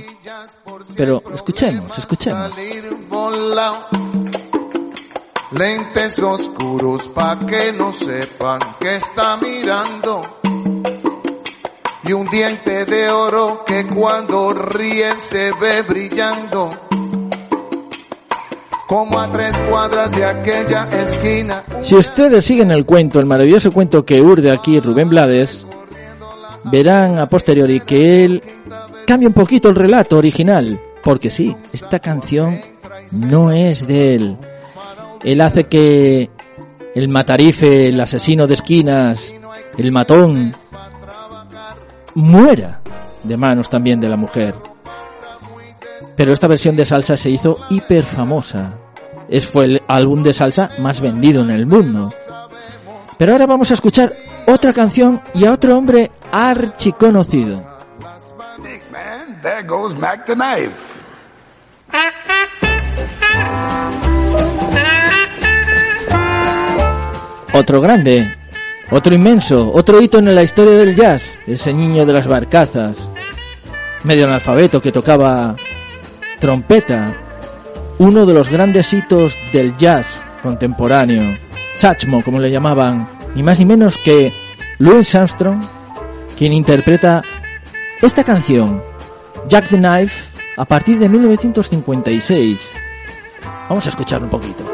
Pero 0.96 1.22
escuchemos, 1.32 1.96
escuchemos. 1.98 2.52
Lentes 5.50 6.18
oscuros 6.18 7.08
pa' 7.08 7.38
que 7.46 7.72
no 7.72 7.92
sepan 7.92 8.58
que 8.80 8.96
está 8.96 9.36
mirando. 9.38 10.20
Y 12.04 12.12
un 12.12 12.26
diente 12.26 12.84
de 12.84 13.10
oro 13.10 13.64
que 13.66 13.86
cuando 13.86 14.52
ríen 14.52 15.20
se 15.20 15.52
ve 15.52 15.82
brillando 15.82 16.88
como 18.88 19.20
a 19.20 19.30
tres 19.30 19.52
cuadras 19.68 20.10
de 20.12 20.24
aquella 20.24 20.88
esquina. 20.90 21.62
Si 21.82 21.94
ustedes 21.94 22.44
siguen 22.44 22.70
el 22.70 22.86
cuento, 22.86 23.20
el 23.20 23.26
maravilloso 23.26 23.70
cuento 23.70 24.04
que 24.04 24.20
urde 24.20 24.50
aquí 24.50 24.80
Rubén 24.80 25.10
Blades, 25.10 25.66
verán 26.64 27.18
a 27.18 27.28
posteriori 27.28 27.80
que 27.80 28.24
él 28.24 28.42
cambia 29.06 29.28
un 29.28 29.34
poquito 29.34 29.68
el 29.68 29.76
relato 29.76 30.16
original, 30.16 30.80
porque 31.04 31.30
sí, 31.30 31.54
esta 31.70 31.98
canción 31.98 32.60
no 33.12 33.52
es 33.52 33.86
de 33.86 34.14
él. 34.14 34.36
Él 35.22 35.40
hace 35.42 35.64
que 35.64 36.30
el 36.94 37.08
matarife, 37.10 37.88
el 37.88 38.00
asesino 38.00 38.46
de 38.46 38.54
esquinas, 38.54 39.34
el 39.76 39.92
matón, 39.92 40.54
muera 42.14 42.80
de 43.22 43.36
manos 43.36 43.68
también 43.68 44.00
de 44.00 44.08
la 44.08 44.16
mujer. 44.16 44.54
Pero 46.16 46.32
esta 46.32 46.48
versión 46.48 46.74
de 46.74 46.86
salsa 46.86 47.18
se 47.18 47.28
hizo 47.30 47.58
hiper 47.68 48.02
famosa. 48.02 48.77
Es 49.28 49.46
fue 49.46 49.66
el 49.66 49.82
álbum 49.88 50.22
de 50.22 50.32
salsa 50.32 50.70
más 50.78 51.00
vendido 51.00 51.42
en 51.42 51.50
el 51.50 51.66
mundo. 51.66 52.12
Pero 53.18 53.32
ahora 53.32 53.46
vamos 53.46 53.70
a 53.70 53.74
escuchar 53.74 54.14
otra 54.46 54.72
canción 54.72 55.20
y 55.34 55.44
a 55.44 55.52
otro 55.52 55.76
hombre 55.76 56.10
archiconocido. 56.32 57.62
Otro 67.52 67.80
grande, 67.80 68.36
otro 68.90 69.14
inmenso, 69.14 69.72
otro 69.72 70.00
hito 70.00 70.18
en 70.18 70.34
la 70.34 70.42
historia 70.42 70.74
del 70.74 70.94
jazz, 70.94 71.38
ese 71.46 71.74
niño 71.74 72.06
de 72.06 72.12
las 72.12 72.26
barcazas, 72.26 73.10
medio 74.04 74.26
analfabeto 74.26 74.80
que 74.80 74.92
tocaba 74.92 75.56
trompeta, 76.38 77.14
uno 77.98 78.26
de 78.26 78.34
los 78.34 78.48
grandes 78.48 78.92
hitos 78.92 79.36
del 79.52 79.76
jazz 79.76 80.20
contemporáneo, 80.42 81.36
Satchmo, 81.74 82.22
como 82.22 82.38
le 82.38 82.50
llamaban, 82.50 83.08
ni 83.34 83.42
más 83.42 83.58
ni 83.58 83.64
menos 83.64 83.98
que 83.98 84.32
Louis 84.78 85.14
Armstrong, 85.14 85.60
quien 86.36 86.52
interpreta 86.52 87.22
esta 88.00 88.22
canción, 88.22 88.82
Jack 89.48 89.68
the 89.68 89.78
Knife, 89.78 90.32
a 90.56 90.64
partir 90.64 90.98
de 90.98 91.08
1956. 91.08 92.72
Vamos 93.68 93.86
a 93.86 93.88
escuchar 93.88 94.22
un 94.22 94.30
poquito. 94.30 94.64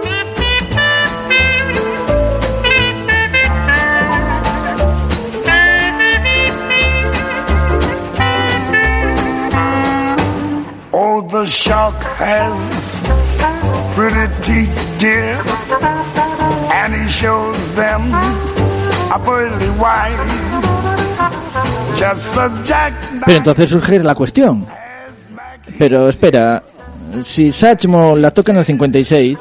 Pero 23.24 23.38
entonces 23.38 23.70
surge 23.70 23.98
la 24.00 24.14
cuestión. 24.14 24.66
Pero 25.78 26.08
espera, 26.08 26.62
si 27.22 27.52
Satchmo 27.52 28.16
la 28.16 28.30
toca 28.30 28.52
en 28.52 28.58
el 28.58 28.64
56 28.64 29.38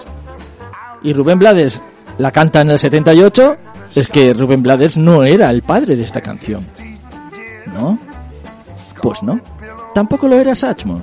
y 1.04 1.14
Rubén 1.14 1.40
Blades 1.40 1.82
la 2.18 2.32
canta 2.32 2.62
en 2.62 2.70
el 2.70 2.80
78, 2.80 3.58
es 3.96 4.10
que 4.10 4.34
Rubén 4.34 4.62
Blades 4.64 4.98
no 4.98 5.24
era 5.24 5.50
el 5.50 5.62
padre 5.64 5.96
de 5.96 6.04
esta 6.04 6.22
canción. 6.22 6.62
¿No? 7.68 7.98
Pues 9.02 9.24
no. 9.24 9.40
Tampoco 9.94 10.28
lo 10.28 10.40
era 10.40 10.56
Satchmo. 10.56 11.02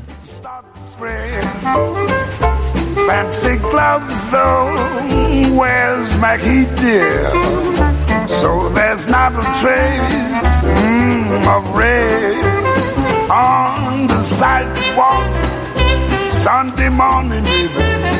Fancy 3.06 3.56
gloves 3.56 4.28
though, 4.28 4.74
where's 5.56 6.18
Mackie 6.18 6.66
dear? 6.76 7.30
So 8.28 8.68
there's 8.70 9.08
not 9.08 9.32
a 9.32 9.42
trace 9.60 10.62
mm, 10.62 11.46
of 11.56 11.76
red 11.76 12.36
on 13.30 14.06
the 14.08 14.20
sidewalk. 14.20 15.24
Sunday 16.30 16.90
morning, 16.90 17.44
baby. 17.44 18.10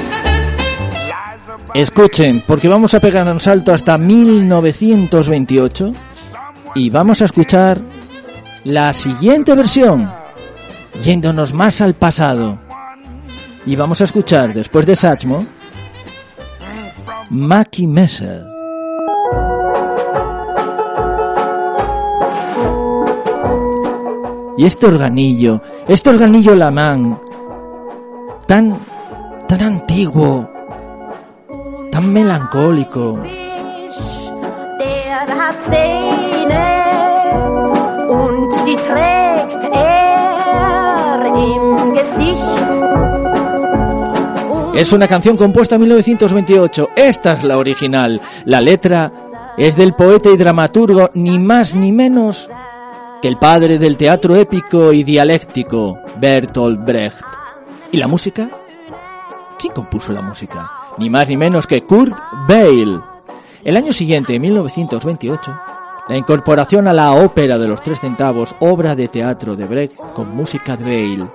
Escuchen, 1.74 2.42
porque 2.46 2.68
vamos 2.68 2.94
a 2.94 3.00
pegar 3.00 3.30
un 3.30 3.40
salto 3.40 3.72
hasta 3.72 3.98
1928 3.98 5.92
y 6.74 6.88
vamos 6.90 7.20
a 7.22 7.26
escuchar 7.26 7.80
la 8.64 8.92
siguiente 8.94 9.54
versión, 9.54 10.10
yéndonos 11.04 11.52
más 11.54 11.80
al 11.80 11.94
pasado. 11.94 12.69
Y 13.66 13.76
vamos 13.76 14.00
a 14.00 14.04
escuchar, 14.04 14.54
después 14.54 14.86
de 14.86 14.96
Satchmo, 14.96 15.44
Mackie 17.30 17.86
Messer. 17.86 18.44
Y 24.56 24.64
este 24.64 24.86
organillo, 24.86 25.62
este 25.86 26.10
organillo 26.10 26.54
lamán, 26.54 27.18
tan, 28.46 28.78
tan 29.46 29.62
antiguo, 29.62 30.50
tan 31.90 32.12
melancólico. 32.12 33.20
Es 44.80 44.94
una 44.94 45.06
canción 45.06 45.36
compuesta 45.36 45.74
en 45.74 45.82
1928. 45.82 46.88
Esta 46.96 47.34
es 47.34 47.44
la 47.44 47.58
original. 47.58 48.18
La 48.46 48.62
letra 48.62 49.12
es 49.58 49.76
del 49.76 49.92
poeta 49.92 50.30
y 50.30 50.38
dramaturgo 50.38 51.10
ni 51.12 51.38
más 51.38 51.74
ni 51.76 51.92
menos 51.92 52.48
que 53.20 53.28
el 53.28 53.36
padre 53.36 53.78
del 53.78 53.98
teatro 53.98 54.34
épico 54.36 54.90
y 54.94 55.04
dialéctico, 55.04 55.98
Bertolt 56.18 56.82
Brecht. 56.82 57.26
¿Y 57.92 57.98
la 57.98 58.08
música? 58.08 58.48
¿Quién 59.58 59.74
compuso 59.74 60.12
la 60.12 60.22
música? 60.22 60.70
Ni 60.96 61.10
más 61.10 61.28
ni 61.28 61.36
menos 61.36 61.66
que 61.66 61.82
Kurt 61.82 62.16
Weill. 62.48 63.02
El 63.62 63.76
año 63.76 63.92
siguiente, 63.92 64.36
en 64.36 64.40
1928, 64.40 65.60
la 66.08 66.16
incorporación 66.16 66.88
a 66.88 66.94
la 66.94 67.12
ópera 67.12 67.58
de 67.58 67.68
los 67.68 67.82
tres 67.82 68.00
centavos, 68.00 68.54
obra 68.60 68.96
de 68.96 69.08
teatro 69.08 69.56
de 69.56 69.66
Brecht 69.66 69.96
con 70.14 70.34
música 70.34 70.74
de 70.78 70.84
Weill. 70.84 71.28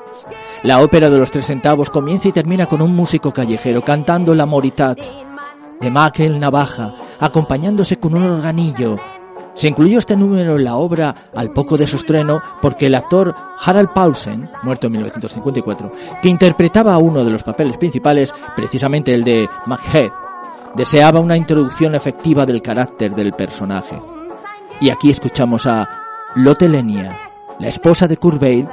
La 0.65 0.81
ópera 0.81 1.11
de 1.11 1.19
los 1.19 1.29
tres 1.29 1.45
centavos 1.45 1.91
comienza 1.91 2.27
y 2.27 2.31
termina 2.31 2.65
con 2.65 2.81
un 2.81 2.95
músico 2.95 3.31
callejero 3.31 3.83
cantando 3.83 4.33
la 4.33 4.47
Moritat 4.47 4.99
de 5.79 5.91
Maquel 5.91 6.39
Navaja, 6.39 6.91
acompañándose 7.19 7.97
con 7.97 8.15
un 8.15 8.23
organillo. 8.23 8.97
Se 9.53 9.67
incluyó 9.67 9.99
este 9.99 10.17
número 10.17 10.55
en 10.55 10.63
la 10.63 10.77
obra 10.77 11.29
al 11.35 11.51
poco 11.51 11.77
de 11.77 11.85
su 11.85 11.97
estreno 11.97 12.41
porque 12.63 12.87
el 12.87 12.95
actor 12.95 13.35
Harald 13.63 13.93
Paulsen, 13.93 14.49
muerto 14.63 14.87
en 14.87 14.93
1954, 14.93 15.91
que 16.19 16.29
interpretaba 16.29 16.97
uno 16.97 17.23
de 17.23 17.29
los 17.29 17.43
papeles 17.43 17.77
principales, 17.77 18.33
precisamente 18.55 19.13
el 19.13 19.23
de 19.23 19.47
Macbeth, 19.67 20.13
deseaba 20.75 21.19
una 21.19 21.37
introducción 21.37 21.93
efectiva 21.93 22.43
del 22.43 22.63
carácter 22.63 23.13
del 23.13 23.33
personaje. 23.33 24.01
Y 24.81 24.89
aquí 24.89 25.11
escuchamos 25.11 25.67
a 25.67 25.87
Lotte 26.33 26.67
Lenia, 26.67 27.15
la 27.59 27.67
esposa 27.67 28.07
de 28.07 28.17
Kurt 28.17 28.41
Weill, 28.41 28.67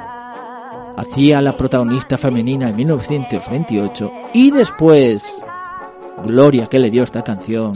hacía 0.97 1.41
la 1.41 1.57
protagonista 1.57 2.17
femenina 2.17 2.69
en 2.69 2.75
1928 2.75 4.11
y 4.33 4.51
después 4.51 5.23
gloria 6.23 6.67
que 6.67 6.79
le 6.79 6.89
dio 6.89 7.03
esta 7.03 7.21
canción 7.23 7.73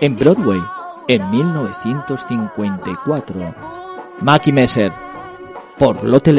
en 0.00 0.16
Broadway 0.16 0.60
en 1.08 1.30
1954. 1.30 3.54
Mackie 4.20 4.52
Messer 4.52 4.92
por 5.78 6.04
Lotte 6.04 6.32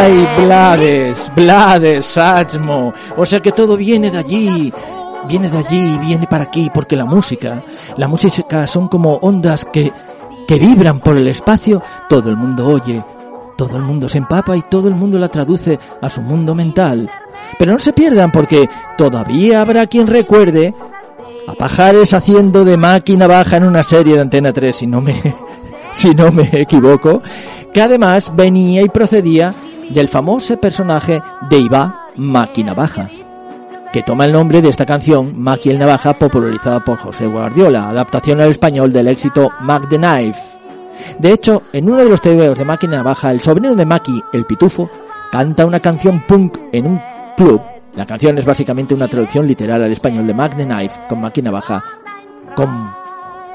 ¡Ay, 0.00 0.28
Blades! 0.44 1.32
¡Blades! 1.34 2.06
¡Satchmo! 2.06 2.92
O 3.16 3.26
sea 3.26 3.40
que 3.40 3.50
todo 3.50 3.76
viene 3.76 4.10
de 4.10 4.18
allí. 4.18 4.72
Viene 5.26 5.50
de 5.50 5.58
allí 5.58 5.94
y 5.94 5.98
viene 5.98 6.26
para 6.28 6.44
aquí, 6.44 6.70
porque 6.72 6.94
la 6.94 7.04
música, 7.04 7.62
la 7.96 8.06
música 8.06 8.66
son 8.68 8.86
como 8.86 9.16
ondas 9.16 9.66
que, 9.72 9.92
que 10.46 10.54
vibran 10.56 11.00
por 11.00 11.16
el 11.16 11.26
espacio, 11.26 11.82
todo 12.08 12.30
el 12.30 12.36
mundo 12.36 12.68
oye, 12.68 13.02
todo 13.56 13.76
el 13.76 13.82
mundo 13.82 14.08
se 14.08 14.18
empapa 14.18 14.56
y 14.56 14.62
todo 14.62 14.86
el 14.86 14.94
mundo 14.94 15.18
la 15.18 15.28
traduce 15.28 15.76
a 16.00 16.08
su 16.08 16.22
mundo 16.22 16.54
mental. 16.54 17.10
Pero 17.58 17.72
no 17.72 17.78
se 17.80 17.92
pierdan 17.92 18.30
porque 18.30 18.68
todavía 18.96 19.60
habrá 19.62 19.88
quien 19.88 20.06
recuerde 20.06 20.72
a 21.48 21.54
Pajares 21.54 22.14
haciendo 22.14 22.64
de 22.64 22.76
máquina 22.76 23.26
baja 23.26 23.56
en 23.56 23.64
una 23.64 23.82
serie 23.82 24.14
de 24.14 24.20
Antena 24.20 24.52
3, 24.52 24.76
si 24.76 24.86
no 24.86 25.00
me, 25.00 25.14
si 25.90 26.14
no 26.14 26.30
me 26.30 26.48
equivoco, 26.52 27.20
que 27.74 27.82
además 27.82 28.32
venía 28.34 28.82
y 28.82 28.88
procedía 28.88 29.52
del 29.90 30.08
famoso 30.08 30.58
personaje 30.58 31.22
de 31.48 31.58
Iba 31.58 32.08
Máquina 32.16 32.74
Baja, 32.74 33.08
que 33.92 34.02
toma 34.02 34.26
el 34.26 34.32
nombre 34.32 34.60
de 34.60 34.68
esta 34.68 34.84
canción 34.84 35.40
Maki 35.40 35.70
el 35.70 35.78
Navaja 35.78 36.18
popularizada 36.18 36.80
por 36.80 36.98
José 36.98 37.26
Guardiola, 37.26 37.88
adaptación 37.88 38.40
al 38.40 38.50
español 38.50 38.92
del 38.92 39.08
éxito 39.08 39.50
Mac 39.60 39.88
the 39.88 39.96
Knife. 39.96 40.40
De 41.18 41.32
hecho, 41.32 41.62
en 41.72 41.88
uno 41.88 42.02
de 42.02 42.08
los 42.08 42.20
tebeos 42.20 42.58
de 42.58 42.64
Máquina 42.64 42.96
Navaja, 42.96 43.30
el 43.30 43.40
sobrino 43.40 43.74
de 43.74 43.86
Maki, 43.86 44.20
el 44.32 44.44
Pitufo, 44.44 44.90
canta 45.30 45.64
una 45.64 45.80
canción 45.80 46.22
punk 46.26 46.58
en 46.72 46.86
un 46.86 47.00
club. 47.36 47.60
La 47.94 48.04
canción 48.04 48.36
es 48.38 48.44
básicamente 48.44 48.94
una 48.94 49.08
traducción 49.08 49.46
literal 49.46 49.82
al 49.82 49.92
español 49.92 50.26
de 50.26 50.34
Mac 50.34 50.56
the 50.56 50.64
Knife 50.64 50.94
con 51.08 51.20
Máquina 51.20 51.50
Baja 51.50 51.82
con, 52.54 52.92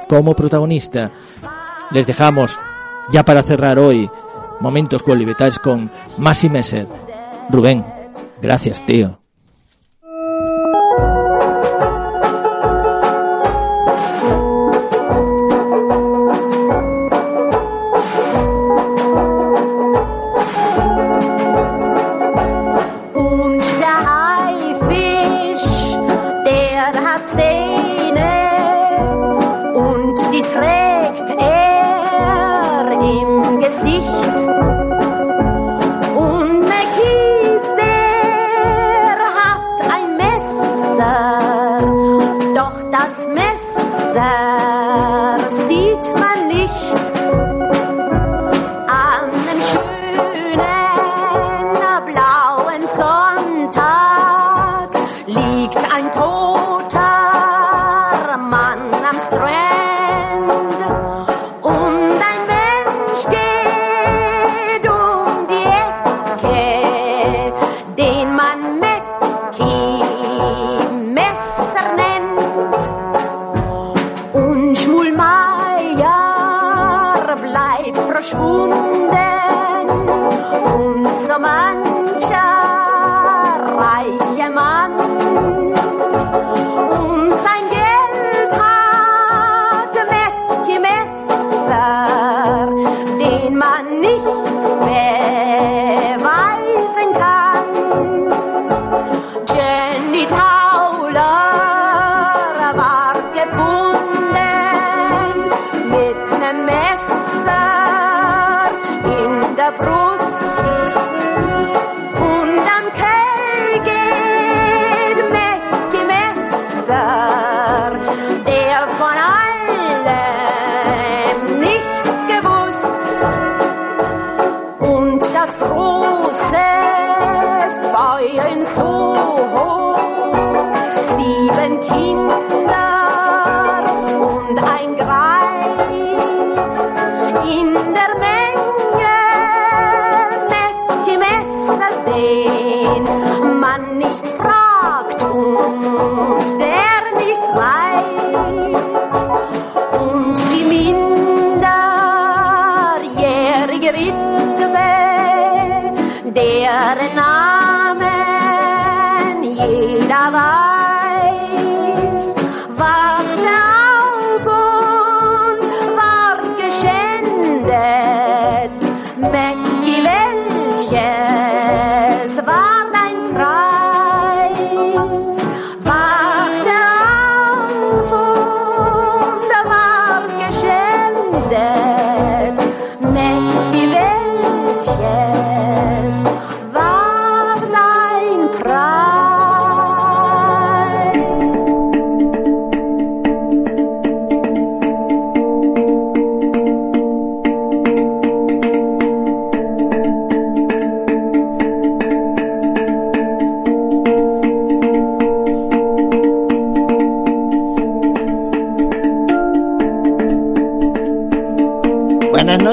como 0.08 0.34
protagonista. 0.34 1.12
Les 1.92 2.08
dejamos, 2.08 2.58
ya 3.12 3.24
para 3.24 3.44
cerrar 3.44 3.78
hoy, 3.78 4.10
momentos 4.64 5.04
cualibetales 5.04 5.60
con 5.60 5.92
Massi 6.18 6.50
Messer 6.50 6.88
Rubén, 7.50 7.86
gracias, 8.42 8.84
tío. 8.86 9.23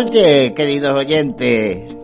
Queridos 0.08 0.98
oyentes. 0.98 1.94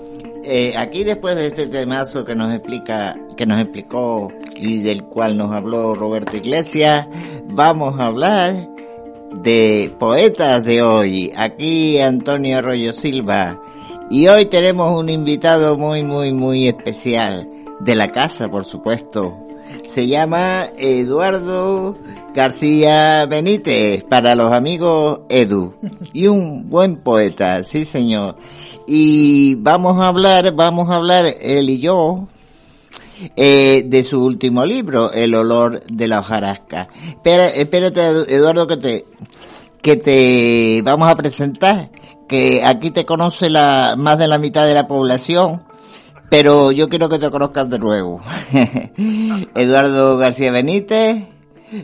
Eh, 0.44 0.74
aquí 0.76 1.02
después 1.02 1.34
de 1.34 1.46
este 1.46 1.66
temazo 1.66 2.24
que 2.24 2.34
nos 2.34 2.52
explica, 2.52 3.16
que 3.36 3.46
nos 3.46 3.60
explicó 3.60 4.30
y 4.54 4.82
del 4.82 5.04
cual 5.04 5.36
nos 5.36 5.52
habló 5.52 5.94
Roberto 5.94 6.36
Iglesias, 6.36 7.08
vamos 7.46 7.98
a 7.98 8.06
hablar 8.06 8.68
de 9.42 9.92
poetas 9.98 10.62
de 10.62 10.82
hoy. 10.82 11.32
Aquí 11.36 11.98
Antonio 11.98 12.58
Arroyo 12.58 12.92
Silva. 12.92 13.60
Y 14.10 14.28
hoy 14.28 14.46
tenemos 14.46 14.98
un 14.98 15.08
invitado 15.08 15.78
muy, 15.78 16.02
muy, 16.02 16.32
muy 16.32 16.68
especial. 16.68 17.48
De 17.80 17.94
la 17.94 18.10
casa, 18.10 18.48
por 18.48 18.64
supuesto. 18.64 19.45
Se 19.86 20.06
llama 20.06 20.66
Eduardo 20.76 21.96
García 22.34 23.26
Benítez, 23.26 24.04
para 24.04 24.34
los 24.34 24.52
amigos 24.52 25.20
Edu. 25.28 25.74
Y 26.12 26.26
un 26.26 26.68
buen 26.68 26.96
poeta, 26.96 27.64
sí 27.64 27.84
señor. 27.84 28.36
Y 28.86 29.54
vamos 29.56 30.00
a 30.00 30.08
hablar, 30.08 30.54
vamos 30.54 30.90
a 30.90 30.96
hablar 30.96 31.24
él 31.40 31.70
y 31.70 31.80
yo, 31.80 32.28
eh, 33.36 33.84
de 33.86 34.04
su 34.04 34.22
último 34.22 34.64
libro, 34.64 35.12
El 35.12 35.34
olor 35.34 35.82
de 35.86 36.08
la 36.08 36.20
hojarasca. 36.20 36.88
Espera, 37.08 37.48
espérate, 37.48 38.06
Eduardo, 38.34 38.66
que 38.66 38.76
te, 38.76 39.06
que 39.80 39.96
te 39.96 40.82
vamos 40.84 41.08
a 41.08 41.16
presentar, 41.16 41.90
que 42.28 42.62
aquí 42.64 42.90
te 42.90 43.06
conoce 43.06 43.48
la, 43.48 43.94
más 43.96 44.18
de 44.18 44.28
la 44.28 44.38
mitad 44.38 44.66
de 44.66 44.74
la 44.74 44.86
población, 44.86 45.62
pero 46.28 46.72
yo 46.72 46.88
quiero 46.88 47.08
que 47.08 47.18
te 47.18 47.30
conozcas 47.30 47.68
de 47.70 47.78
nuevo. 47.78 48.20
Eduardo 49.54 50.16
García 50.18 50.50
Benítez, 50.50 51.24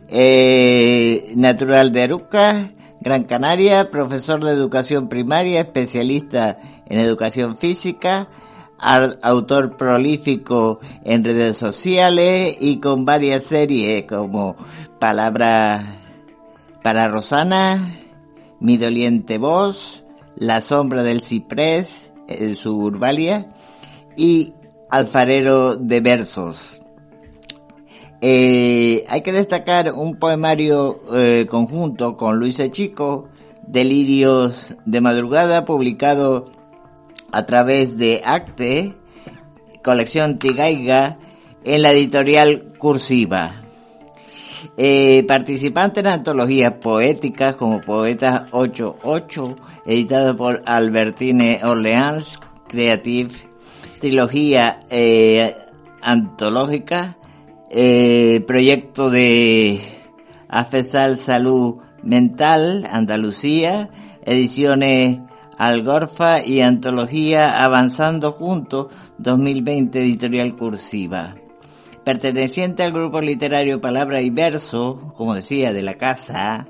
eh, 0.09 1.33
natural 1.37 1.93
de 1.93 2.03
Aruca, 2.03 2.73
Gran 3.01 3.25
Canaria, 3.25 3.91
profesor 3.91 4.45
de 4.45 4.53
educación 4.53 5.09
primaria, 5.09 5.61
especialista 5.61 6.59
en 6.87 7.01
educación 7.01 7.57
física, 7.57 8.29
autor 8.79 9.77
prolífico 9.77 10.81
en 11.05 11.25
redes 11.25 11.57
sociales 11.57 12.57
y 12.61 12.81
con 12.81 13.05
varias 13.05 13.45
series 13.45 14.05
como 14.05 14.57
Palabra 14.99 15.99
para 16.83 17.09
Rosana, 17.09 17.79
Mi 18.61 18.77
doliente 18.77 19.39
voz, 19.39 20.05
La 20.37 20.61
sombra 20.61 21.03
del 21.03 21.23
ciprés, 21.23 22.11
en 22.29 22.57
su 22.57 22.91
y 24.17 24.55
Alfarero 24.91 25.77
de 25.77 26.01
versos. 26.01 26.83
Eh, 28.21 29.05
hay 29.09 29.23
que 29.23 29.33
destacar 29.33 29.93
un 29.93 30.17
poemario 30.17 30.99
eh, 31.15 31.47
conjunto 31.49 32.17
con 32.17 32.39
Luis 32.39 32.63
Chico, 32.71 33.29
Delirios 33.67 34.77
de 34.85 35.01
Madrugada, 35.01 35.65
publicado 35.65 36.53
a 37.33 37.47
través 37.47 37.97
de 37.97 38.23
Acte, 38.25 38.95
colección 39.83 40.39
Tigaiga 40.39 41.19
en 41.65 41.83
la 41.83 41.93
editorial 41.93 42.75
Cursiva. 42.79 43.63
Eh, 44.77 45.25
participante 45.27 46.01
en 46.01 46.07
antologías 46.07 46.75
poéticas 46.75 47.57
como 47.57 47.81
Poetas 47.81 48.47
88, 48.53 49.57
editado 49.85 50.37
por 50.37 50.63
Albertine 50.67 51.61
Orleans 51.65 52.39
Creative, 52.69 53.52
trilogía 54.03 54.81
eh, 54.91 55.55
antológica, 56.01 57.17
eh, 57.71 58.43
proyecto 58.49 59.11
de 59.11 59.81
Afesal 60.49 61.17
Salud 61.17 61.77
Mental, 62.03 62.85
Andalucía, 62.91 63.91
ediciones 64.25 65.21
Algorfa 65.57 66.45
y 66.45 66.63
Antología 66.63 67.63
Avanzando 67.63 68.33
Juntos 68.33 68.89
2020 69.19 70.01
Editorial 70.01 70.57
Cursiva. 70.57 71.37
Perteneciente 72.05 72.83
al 72.83 72.91
grupo 72.91 73.21
literario 73.21 73.81
Palabra 73.81 74.21
y 74.21 74.31
Verso, 74.31 75.13
como 75.17 75.37
decía, 75.37 75.73
de 75.73 75.83
la 75.83 75.95
casa, 75.95 76.67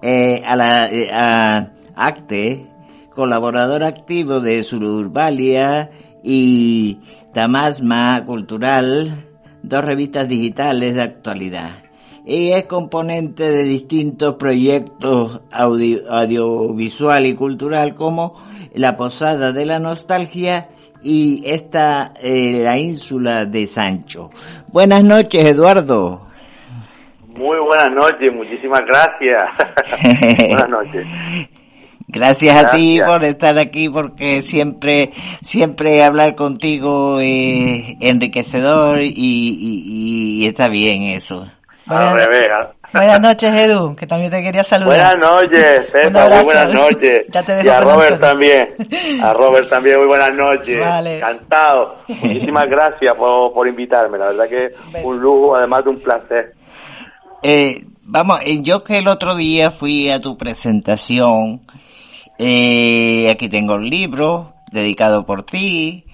eh, 0.00 0.42
a 0.46 0.56
la 0.56 0.86
eh, 0.86 1.10
a 1.12 1.74
Acte, 1.94 2.66
colaborador 3.10 3.82
activo 3.82 4.40
de 4.40 4.64
Sururbalia 4.64 5.90
y 6.22 6.98
Tamasma 7.32 8.24
Cultural, 8.24 9.26
dos 9.62 9.84
revistas 9.84 10.28
digitales 10.28 10.94
de 10.94 11.02
actualidad 11.02 11.82
y 12.24 12.52
es 12.52 12.64
componente 12.64 13.48
de 13.48 13.62
distintos 13.64 14.34
proyectos 14.34 15.42
audiovisual 15.50 17.26
y 17.26 17.34
cultural 17.34 17.94
como 17.94 18.34
La 18.74 18.96
Posada 18.96 19.52
de 19.52 19.66
la 19.66 19.78
Nostalgia 19.78 20.68
y 21.02 21.42
esta, 21.44 22.12
eh, 22.22 22.62
la 22.62 22.78
ínsula 22.78 23.44
de 23.44 23.66
Sancho. 23.66 24.30
Buenas 24.68 25.02
noches, 25.02 25.50
Eduardo. 25.50 26.28
Muy 27.36 27.58
buenas 27.58 27.90
noches, 27.92 28.32
muchísimas 28.32 28.82
gracias. 28.86 29.42
buenas 30.48 30.68
noches. 30.68 31.06
Gracias, 32.12 32.62
a 32.62 32.70
ti 32.72 33.00
por 33.04 33.24
estar 33.24 33.58
aquí 33.58 33.88
porque 33.88 34.42
siempre, 34.42 35.12
siempre 35.42 36.04
hablar 36.04 36.34
contigo 36.34 37.18
es 37.20 37.96
enriquecedor 38.00 39.00
y, 39.00 39.12
y 39.16 40.46
está 40.46 40.68
bien 40.68 41.04
eso. 41.04 41.46
Buenas, 42.92 43.20
noches, 43.20 43.54
Edu, 43.54 43.96
que 43.96 44.06
también 44.06 44.30
te 44.30 44.42
quería 44.42 44.62
saludar. 44.62 45.16
Buenas 45.16 45.42
noches, 45.42 45.90
Pepa, 45.92 46.28
muy 46.28 46.44
buenas 46.44 46.72
noches. 46.72 47.22
y 47.64 47.68
a 47.68 47.80
Robert 47.80 48.20
también. 48.20 48.62
A 49.22 49.32
Robert 49.32 49.68
también, 49.68 49.98
muy 49.98 50.06
buenas 50.06 50.32
noches. 50.32 50.76
Encantado. 50.76 51.96
Muchísimas 52.08 52.66
gracias 52.66 53.14
por, 53.14 53.52
por 53.52 53.66
invitarme, 53.66 54.18
la 54.18 54.26
verdad 54.26 54.48
que 54.48 55.02
un 55.02 55.18
lujo, 55.18 55.56
además 55.56 55.84
de 55.84 55.90
un 55.90 56.00
placer. 56.00 56.54
Eh, 57.42 57.82
vamos, 58.02 58.40
eh, 58.44 58.62
yo 58.62 58.84
que 58.84 58.98
el 58.98 59.08
otro 59.08 59.34
día 59.34 59.70
fui 59.70 60.10
a 60.10 60.20
tu 60.20 60.36
presentación, 60.36 61.62
eh, 62.38 63.30
aquí 63.30 63.48
tengo 63.48 63.76
el 63.76 63.88
libro 63.88 64.54
dedicado 64.72 65.24
por 65.26 65.44
ti. 65.44 66.04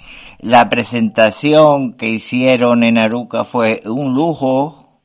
La 0.40 0.68
presentación 0.68 1.94
que 1.94 2.08
hicieron 2.08 2.84
en 2.84 2.98
Aruca 2.98 3.44
fue 3.44 3.82
un 3.84 4.14
lujo, 4.14 5.00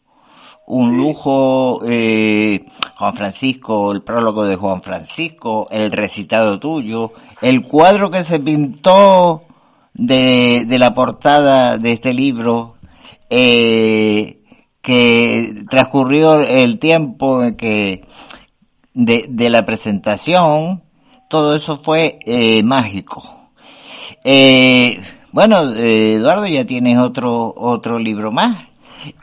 un 0.67 0.95
lujo, 0.95 1.81
eh, 1.85 2.65
Juan 2.95 3.15
Francisco, 3.15 3.91
el 3.91 4.03
prólogo 4.03 4.45
de 4.45 4.55
Juan 4.55 4.81
Francisco, 4.81 5.67
el 5.71 5.91
recitado 5.91 6.59
tuyo, 6.59 7.13
el 7.41 7.63
cuadro 7.63 8.11
que 8.11 8.23
se 8.23 8.39
pintó 8.39 9.43
de, 9.93 10.65
de 10.65 10.79
la 10.79 10.93
portada 10.93 11.77
de 11.77 11.91
este 11.93 12.13
libro, 12.13 12.75
eh, 13.29 14.39
que 14.81 15.65
transcurrió 15.69 16.41
el 16.41 16.77
tiempo 16.77 17.41
que 17.57 18.05
de, 18.93 19.25
de 19.29 19.49
la 19.49 19.65
presentación, 19.65 20.82
todo 21.33 21.55
eso 21.55 21.79
fue 21.81 22.19
eh, 22.27 22.61
mágico. 22.61 23.23
Eh, 24.23 25.01
bueno, 25.31 25.63
eh, 25.75 26.13
Eduardo, 26.13 26.45
ya 26.45 26.63
tienes 26.63 26.99
otro, 26.99 27.51
otro 27.57 27.97
libro 27.97 28.31
más. 28.31 28.67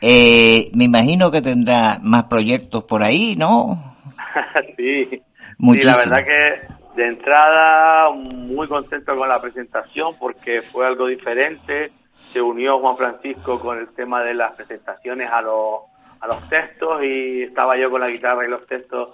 Eh, 0.01 0.69
me 0.73 0.83
imagino 0.83 1.31
que 1.31 1.41
tendrá 1.41 1.99
más 2.03 2.25
proyectos 2.25 2.83
por 2.83 3.01
ahí, 3.01 3.37
¿no? 3.37 3.95
sí. 4.77 5.05
sí, 5.05 5.81
la 5.83 5.95
verdad 5.95 6.25
que 6.25 7.01
de 7.01 7.07
entrada 7.07 8.09
muy 8.11 8.67
contento 8.67 9.15
con 9.15 9.29
la 9.29 9.39
presentación 9.39 10.17
porque 10.19 10.63
fue 10.63 10.85
algo 10.85 11.07
diferente. 11.07 11.91
Se 12.33 12.41
unió 12.41 12.79
Juan 12.79 12.97
Francisco 12.97 13.57
con 13.57 13.77
el 13.77 13.87
tema 13.95 14.21
de 14.21 14.33
las 14.33 14.51
presentaciones 14.55 15.31
a 15.31 15.41
los, 15.41 15.83
a 16.19 16.27
los 16.27 16.49
textos 16.49 17.05
y 17.05 17.43
estaba 17.43 17.77
yo 17.77 17.89
con 17.89 18.01
la 18.01 18.09
guitarra 18.09 18.45
y 18.45 18.49
los 18.49 18.67
textos 18.67 19.11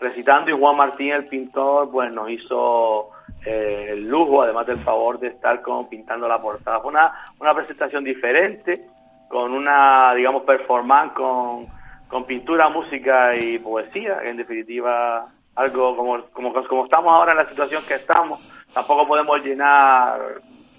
recitando 0.00 0.50
y 0.50 0.58
Juan 0.58 0.76
Martín, 0.76 1.12
el 1.12 1.26
pintor, 1.26 1.90
pues 1.90 2.14
nos 2.14 2.30
hizo 2.30 3.10
eh, 3.44 3.88
el 3.92 4.08
lujo, 4.08 4.42
además 4.42 4.66
del 4.66 4.82
favor 4.82 5.18
de 5.18 5.28
estar 5.28 5.62
como 5.62 5.88
pintando 5.88 6.28
la 6.28 6.40
portada. 6.40 6.80
Fue 6.80 6.90
una, 6.90 7.12
una 7.38 7.54
presentación 7.54 8.04
diferente 8.04 8.86
con 9.28 9.52
una, 9.52 10.14
digamos, 10.14 10.42
performance 10.42 11.12
con, 11.12 11.66
con 12.08 12.24
pintura, 12.24 12.68
música 12.68 13.34
y 13.34 13.58
poesía, 13.58 14.20
en 14.22 14.36
definitiva 14.36 15.26
algo 15.54 15.96
como, 15.96 16.22
como, 16.32 16.52
como 16.52 16.84
estamos 16.84 17.16
ahora 17.16 17.32
en 17.32 17.38
la 17.38 17.48
situación 17.48 17.82
que 17.88 17.94
estamos, 17.94 18.40
tampoco 18.74 19.06
podemos 19.06 19.42
llenar 19.42 20.20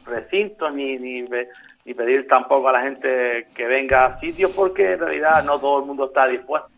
recintos 0.05 0.73
ni, 0.73 0.97
ni, 0.97 1.23
ni 1.23 1.93
pedir 1.93 2.27
tampoco 2.27 2.69
a 2.69 2.73
la 2.73 2.81
gente 2.81 3.47
que 3.55 3.65
venga 3.65 4.05
a 4.05 4.19
sitios 4.19 4.51
porque 4.55 4.93
en 4.93 4.99
realidad 4.99 5.43
no 5.43 5.59
todo 5.59 5.79
el 5.79 5.85
mundo 5.85 6.05
está 6.05 6.27
dispuesto 6.27 6.76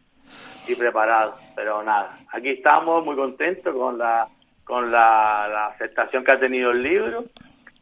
y 0.70 0.76
preparado, 0.76 1.36
pero 1.56 1.84
nada, 1.84 2.18
aquí 2.32 2.50
estamos 2.50 3.04
muy 3.04 3.16
contentos 3.16 3.74
con 3.76 3.98
la 3.98 4.28
con 4.70 4.92
la, 4.92 5.66
aceptación 5.74 6.24
que 6.24 6.32
ha 6.32 6.40
tenido 6.40 6.70
el 6.70 6.84
libro 6.84 7.24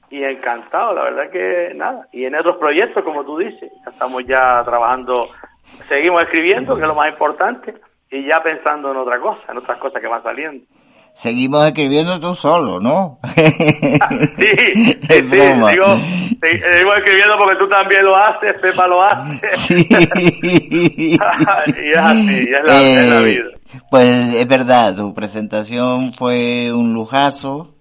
y 0.09 0.23
encantado, 0.23 0.93
la 0.93 1.03
verdad 1.03 1.29
que 1.29 1.73
nada. 1.75 2.07
Y 2.13 2.23
en 2.23 2.33
otros 2.33 2.55
proyectos, 2.57 3.03
como 3.03 3.25
tú 3.25 3.39
dices, 3.39 3.69
estamos 3.85 4.23
ya 4.25 4.63
trabajando, 4.63 5.29
seguimos 5.89 6.21
escribiendo, 6.21 6.75
que 6.75 6.83
es 6.83 6.87
lo 6.87 6.95
más 6.95 7.09
importante, 7.09 7.73
y 8.09 8.25
ya 8.25 8.41
pensando 8.41 8.91
en 8.91 8.97
otra 8.97 9.19
cosa, 9.19 9.41
en 9.51 9.57
otras 9.57 9.77
cosas 9.79 10.01
que 10.01 10.07
van 10.07 10.23
saliendo. 10.23 10.65
Seguimos 11.17 11.65
escribiendo 11.65 12.19
tú 12.19 12.35
solo, 12.35 12.79
¿no? 12.79 13.17
sí, 13.35 13.41
sí, 15.09 15.21
digo, 15.21 15.97
seguimos 16.39 16.95
escribiendo 16.97 17.35
porque 17.39 17.57
tú 17.57 17.67
también 17.67 18.03
lo 18.03 18.15
haces, 18.15 18.61
Pepa 18.61 18.87
lo 18.87 19.01
hace. 19.03 19.49
Sí. 19.57 19.87
y 19.89 21.15
es 21.15 21.19
así, 21.19 21.73
es 21.81 22.59
la, 22.67 22.81
es 22.83 23.09
la 23.09 23.21
eh, 23.21 23.25
vida. 23.25 23.79
Pues 23.89 24.35
es 24.35 24.47
verdad, 24.47 24.95
tu 24.95 25.15
presentación 25.15 26.13
fue 26.13 26.71
un 26.71 26.93
lujazo 26.93 27.77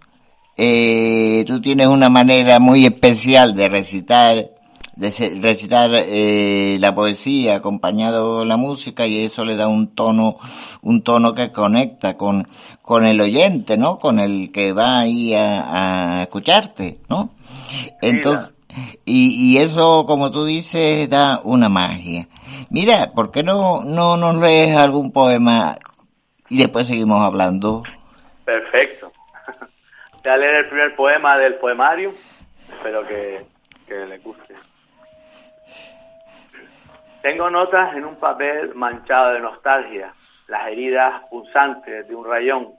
eh, 0.58 1.44
tú 1.46 1.60
tienes 1.60 1.86
una 1.88 2.08
manera 2.08 2.58
muy 2.58 2.86
especial 2.86 3.54
de 3.54 3.68
recitar, 3.68 4.50
recitar 4.96 5.90
eh, 5.92 6.76
la 6.80 6.94
poesía 6.94 7.56
acompañado 7.56 8.40
de 8.40 8.46
la 8.46 8.56
música 8.56 9.06
y 9.06 9.24
eso 9.24 9.44
le 9.44 9.56
da 9.56 9.68
un 9.68 9.94
tono, 9.94 10.38
un 10.82 11.02
tono 11.02 11.34
que 11.34 11.52
conecta 11.52 12.14
con, 12.14 12.48
con 12.82 13.04
el 13.04 13.20
oyente, 13.20 13.76
¿no? 13.76 13.98
Con 13.98 14.18
el 14.18 14.50
que 14.52 14.72
va 14.72 15.00
ahí 15.00 15.34
a, 15.34 16.18
a 16.18 16.22
escucharte, 16.22 17.00
¿no? 17.08 17.34
Entonces, 18.00 18.54
y, 19.04 19.54
y 19.54 19.58
eso, 19.58 20.04
como 20.06 20.30
tú 20.30 20.44
dices, 20.44 21.08
da 21.08 21.40
una 21.44 21.68
magia. 21.68 22.28
Mira, 22.70 23.12
¿por 23.14 23.30
qué 23.30 23.42
no, 23.42 23.82
no 23.84 24.16
nos 24.16 24.36
lees 24.36 24.76
algún 24.76 25.12
poema 25.12 25.78
y 26.48 26.58
después 26.58 26.86
seguimos 26.86 27.20
hablando? 27.20 27.82
Perfecto. 28.44 29.12
Voy 30.24 30.32
a 30.32 30.36
leer 30.36 30.56
el 30.56 30.68
primer 30.68 30.96
poema 30.96 31.36
del 31.38 31.54
poemario. 31.54 32.12
Espero 32.72 33.06
que, 33.06 33.46
que 33.86 33.94
le 34.06 34.18
guste. 34.18 34.54
Tengo 37.26 37.50
notas 37.50 37.92
en 37.96 38.04
un 38.04 38.14
papel 38.20 38.72
manchado 38.76 39.32
de 39.32 39.40
nostalgia, 39.40 40.12
las 40.46 40.68
heridas 40.68 41.24
pulsantes 41.28 42.06
de 42.06 42.14
un 42.14 42.24
rayón, 42.24 42.74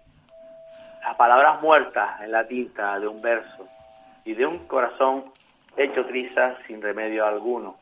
las 1.03 1.17
palabras 1.17 1.61
muertas 1.61 2.21
en 2.21 2.31
la 2.31 2.47
tinta 2.47 2.97
de 2.97 3.09
un 3.09 3.21
verso 3.21 3.67
y 4.23 4.35
de 4.35 4.45
un 4.45 4.59
corazón 4.59 5.25
hecho 5.75 6.05
trizas 6.05 6.59
sin 6.65 6.81
remedio 6.81 7.25
alguno. 7.25 7.75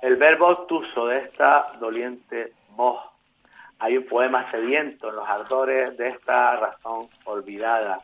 El 0.00 0.14
verbo 0.14 0.46
obtuso 0.46 1.08
de 1.08 1.22
esta 1.22 1.72
doliente 1.80 2.52
voz. 2.76 3.02
Hay 3.80 3.96
un 3.96 4.06
poema 4.06 4.48
sediento 4.52 5.08
en 5.08 5.16
los 5.16 5.28
ardores 5.28 5.98
de 5.98 6.10
esta 6.10 6.54
razón 6.54 7.08
olvidada 7.24 7.98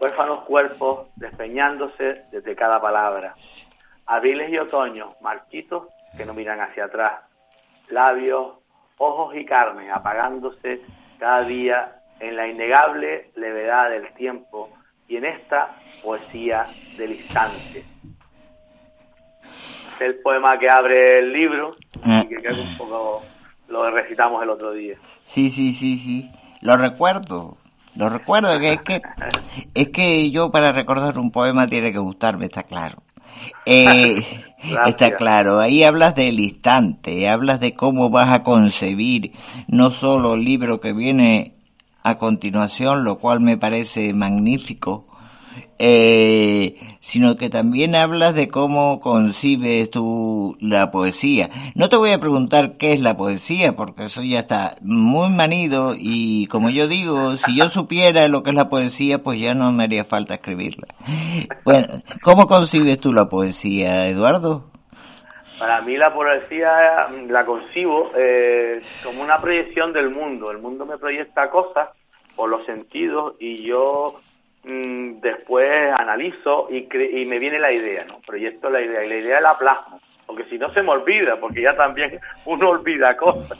huérfanos 0.00 0.44
cuerpos 0.44 1.08
despeñándose 1.16 2.26
desde 2.30 2.54
cada 2.54 2.80
palabra. 2.80 3.34
Abriles 4.06 4.48
y 4.50 4.58
otoños, 4.58 5.20
marchitos 5.20 5.88
que 6.16 6.24
no 6.24 6.34
miran 6.34 6.60
hacia 6.60 6.86
atrás. 6.86 7.22
Labios, 7.88 8.54
ojos 8.98 9.34
y 9.36 9.44
carne 9.44 9.90
apagándose 9.90 10.80
cada 11.18 11.42
día 11.42 11.96
en 12.20 12.36
la 12.36 12.46
innegable 12.46 13.30
levedad 13.36 13.90
del 13.90 14.12
tiempo 14.14 14.70
y 15.08 15.16
en 15.16 15.26
esta 15.26 15.76
poesía 16.02 16.66
del 16.96 17.12
instante. 17.12 17.84
el 20.00 20.16
poema 20.16 20.58
que 20.58 20.68
abre 20.68 21.20
el 21.20 21.32
libro 21.32 21.76
ah. 22.04 22.22
y 22.24 22.28
que 22.28 22.36
creo 22.36 22.54
que 22.54 22.60
un 22.60 22.76
poco 22.76 23.22
lo 23.68 23.90
recitamos 23.90 24.42
el 24.42 24.50
otro 24.50 24.72
día. 24.72 24.96
Sí, 25.24 25.50
sí, 25.50 25.72
sí, 25.72 25.96
sí. 25.96 26.30
Lo 26.60 26.76
recuerdo. 26.76 27.56
Lo 27.96 28.08
recuerdo 28.08 28.58
que 28.58 28.72
es 28.72 28.82
que 28.82 29.02
es 29.74 29.88
que 29.90 30.30
yo 30.30 30.50
para 30.50 30.72
recordar 30.72 31.16
un 31.18 31.30
poema 31.30 31.68
tiene 31.68 31.92
que 31.92 31.98
gustarme, 31.98 32.46
está 32.46 32.64
claro. 32.64 33.02
Eh, 33.66 34.44
está 34.86 35.12
claro, 35.12 35.60
ahí 35.60 35.82
hablas 35.82 36.14
del 36.14 36.40
instante, 36.40 37.28
hablas 37.28 37.60
de 37.60 37.74
cómo 37.74 38.10
vas 38.10 38.30
a 38.30 38.42
concebir 38.42 39.32
no 39.68 39.90
solo 39.90 40.34
el 40.34 40.44
libro 40.44 40.80
que 40.80 40.92
viene 40.92 41.54
a 42.02 42.18
continuación, 42.18 43.04
lo 43.04 43.18
cual 43.18 43.40
me 43.40 43.56
parece 43.56 44.12
magnífico, 44.12 45.06
eh, 45.78 46.76
sino 47.00 47.36
que 47.36 47.50
también 47.50 47.94
hablas 47.94 48.34
de 48.34 48.48
cómo 48.48 49.00
concibes 49.00 49.90
tú 49.90 50.56
la 50.60 50.90
poesía. 50.90 51.48
No 51.74 51.88
te 51.88 51.96
voy 51.96 52.12
a 52.12 52.18
preguntar 52.18 52.76
qué 52.78 52.92
es 52.92 53.00
la 53.00 53.16
poesía, 53.16 53.76
porque 53.76 54.04
eso 54.04 54.22
ya 54.22 54.40
está 54.40 54.76
muy 54.80 55.30
manido 55.30 55.94
y 55.98 56.46
como 56.46 56.70
yo 56.70 56.88
digo, 56.88 57.36
si 57.36 57.56
yo 57.56 57.68
supiera 57.70 58.28
lo 58.28 58.42
que 58.42 58.50
es 58.50 58.56
la 58.56 58.68
poesía, 58.68 59.22
pues 59.22 59.40
ya 59.40 59.54
no 59.54 59.72
me 59.72 59.84
haría 59.84 60.04
falta 60.04 60.34
escribirla. 60.34 60.88
Bueno, 61.64 61.86
¿cómo 62.22 62.46
concibes 62.46 62.98
tú 63.00 63.12
la 63.12 63.28
poesía, 63.28 64.08
Eduardo? 64.08 64.70
Para 65.58 65.80
mí 65.82 65.96
la 65.96 66.12
poesía 66.12 67.08
la 67.28 67.46
concibo 67.46 68.10
eh, 68.16 68.82
como 69.04 69.22
una 69.22 69.40
proyección 69.40 69.92
del 69.92 70.10
mundo. 70.10 70.50
El 70.50 70.58
mundo 70.58 70.84
me 70.84 70.98
proyecta 70.98 71.48
cosas 71.50 71.90
por 72.34 72.50
los 72.50 72.66
sentidos 72.66 73.34
y 73.38 73.64
yo 73.64 74.20
Mm, 74.64 75.20
después 75.20 75.92
analizo 75.98 76.68
y, 76.70 76.88
y 77.20 77.26
me 77.26 77.38
viene 77.38 77.58
la 77.58 77.70
idea, 77.70 78.04
¿no? 78.06 78.20
Proyecto 78.26 78.70
la 78.70 78.80
idea 78.80 79.04
y 79.04 79.08
la 79.08 79.16
idea 79.16 79.40
la 79.40 79.58
plasmo, 79.58 80.00
porque 80.26 80.44
si 80.44 80.58
no 80.58 80.72
se 80.72 80.82
me 80.82 80.90
olvida, 80.90 81.38
porque 81.38 81.60
ya 81.60 81.76
también 81.76 82.18
uno 82.46 82.70
olvida 82.70 83.14
cosas. 83.16 83.58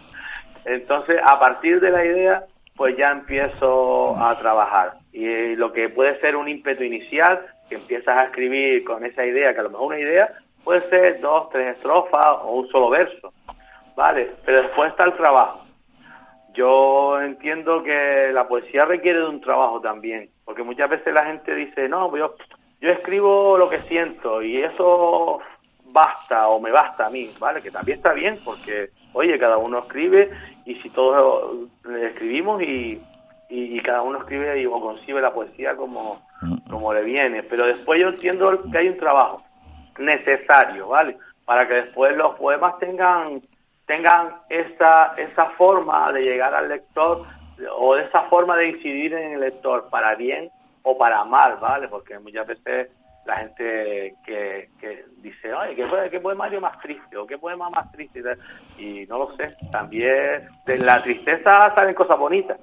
Entonces, 0.64 1.20
a 1.22 1.38
partir 1.38 1.78
de 1.80 1.90
la 1.90 2.04
idea, 2.04 2.44
pues 2.76 2.96
ya 2.96 3.10
empiezo 3.10 4.16
a 4.16 4.36
trabajar. 4.38 4.94
Y 5.12 5.26
eh, 5.26 5.56
lo 5.56 5.72
que 5.72 5.90
puede 5.90 6.18
ser 6.20 6.36
un 6.36 6.48
ímpetu 6.48 6.82
inicial, 6.82 7.40
que 7.68 7.76
empiezas 7.76 8.16
a 8.16 8.24
escribir 8.24 8.82
con 8.84 9.04
esa 9.04 9.24
idea, 9.26 9.52
que 9.52 9.60
a 9.60 9.64
lo 9.64 9.70
mejor 9.70 9.88
una 9.88 10.00
idea 10.00 10.32
puede 10.64 10.80
ser 10.88 11.20
dos, 11.20 11.50
tres 11.50 11.76
estrofas 11.76 12.26
o 12.42 12.52
un 12.52 12.68
solo 12.68 12.88
verso, 12.88 13.32
¿vale? 13.94 14.30
Pero 14.44 14.62
después 14.62 14.90
está 14.90 15.04
el 15.04 15.14
trabajo. 15.14 15.64
Yo 16.54 17.20
entiendo 17.20 17.82
que 17.82 18.30
la 18.32 18.48
poesía 18.48 18.84
requiere 18.86 19.18
de 19.18 19.28
un 19.28 19.40
trabajo 19.40 19.80
también, 19.80 20.30
porque 20.44 20.62
muchas 20.62 20.90
veces 20.90 21.12
la 21.12 21.26
gente 21.26 21.54
dice, 21.54 21.88
no, 21.88 22.10
pues 22.10 22.20
yo, 22.20 22.34
yo 22.80 22.90
escribo 22.90 23.56
lo 23.56 23.68
que 23.68 23.80
siento 23.80 24.42
y 24.42 24.62
eso 24.62 25.40
basta 25.86 26.48
o 26.48 26.60
me 26.60 26.70
basta 26.70 27.06
a 27.06 27.10
mí, 27.10 27.30
¿vale? 27.38 27.62
Que 27.62 27.70
también 27.70 27.98
está 27.98 28.12
bien, 28.12 28.38
porque, 28.44 28.90
oye, 29.12 29.38
cada 29.38 29.58
uno 29.58 29.80
escribe 29.80 30.30
y 30.66 30.74
si 30.76 30.90
todos 30.90 31.68
escribimos 32.02 32.62
y, 32.62 33.00
y, 33.48 33.80
cada 33.80 34.02
uno 34.02 34.18
escribe 34.18 34.60
y, 34.60 34.66
o 34.66 34.80
concibe 34.80 35.20
la 35.20 35.32
poesía 35.32 35.76
como, 35.76 36.20
como 36.68 36.92
le 36.92 37.02
viene, 37.04 37.42
pero 37.44 37.66
después 37.66 38.00
yo 38.00 38.08
entiendo 38.08 38.60
que 38.70 38.78
hay 38.78 38.88
un 38.88 38.98
trabajo 38.98 39.42
necesario, 39.98 40.88
¿vale? 40.88 41.16
Para 41.44 41.68
que 41.68 41.74
después 41.74 42.16
los 42.16 42.34
poemas 42.36 42.78
tengan 42.78 43.42
tengan 43.86 44.36
esa, 44.48 45.14
esa 45.16 45.46
forma 45.50 46.06
de 46.12 46.22
llegar 46.22 46.54
al 46.54 46.68
lector 46.68 47.22
o 47.76 47.96
esa 47.96 48.22
forma 48.22 48.56
de 48.56 48.70
incidir 48.70 49.14
en 49.14 49.32
el 49.32 49.40
lector 49.40 49.88
para 49.90 50.14
bien 50.14 50.50
o 50.82 50.96
para 50.98 51.24
mal, 51.24 51.58
¿vale? 51.60 51.88
Porque 51.88 52.18
muchas 52.18 52.46
veces 52.46 52.90
la 53.24 53.36
gente 53.36 54.14
que, 54.24 54.68
que 54.78 55.04
dice, 55.18 55.52
oye, 55.54 55.74
¿qué, 55.74 55.86
¿qué 56.10 56.20
poema 56.20 56.48
más 56.60 56.78
triste? 56.80 57.16
¿O 57.16 57.26
qué 57.26 57.38
poema 57.38 57.70
más 57.70 57.90
triste? 57.92 58.22
Y 58.78 59.06
no 59.06 59.18
lo 59.18 59.36
sé, 59.36 59.50
también 59.72 60.48
de 60.66 60.78
la 60.78 61.00
tristeza 61.00 61.74
salen 61.74 61.94
cosas 61.94 62.18
bonitas. 62.18 62.58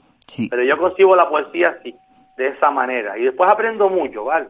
Pero 0.49 0.63
yo 0.63 0.77
consigo 0.77 1.15
la 1.15 1.29
poesía 1.29 1.77
así, 1.79 1.95
de 2.37 2.47
esa 2.49 2.69
manera. 2.69 3.17
Y 3.17 3.23
después 3.25 3.51
aprendo 3.51 3.89
mucho, 3.89 4.25
¿vale? 4.25 4.47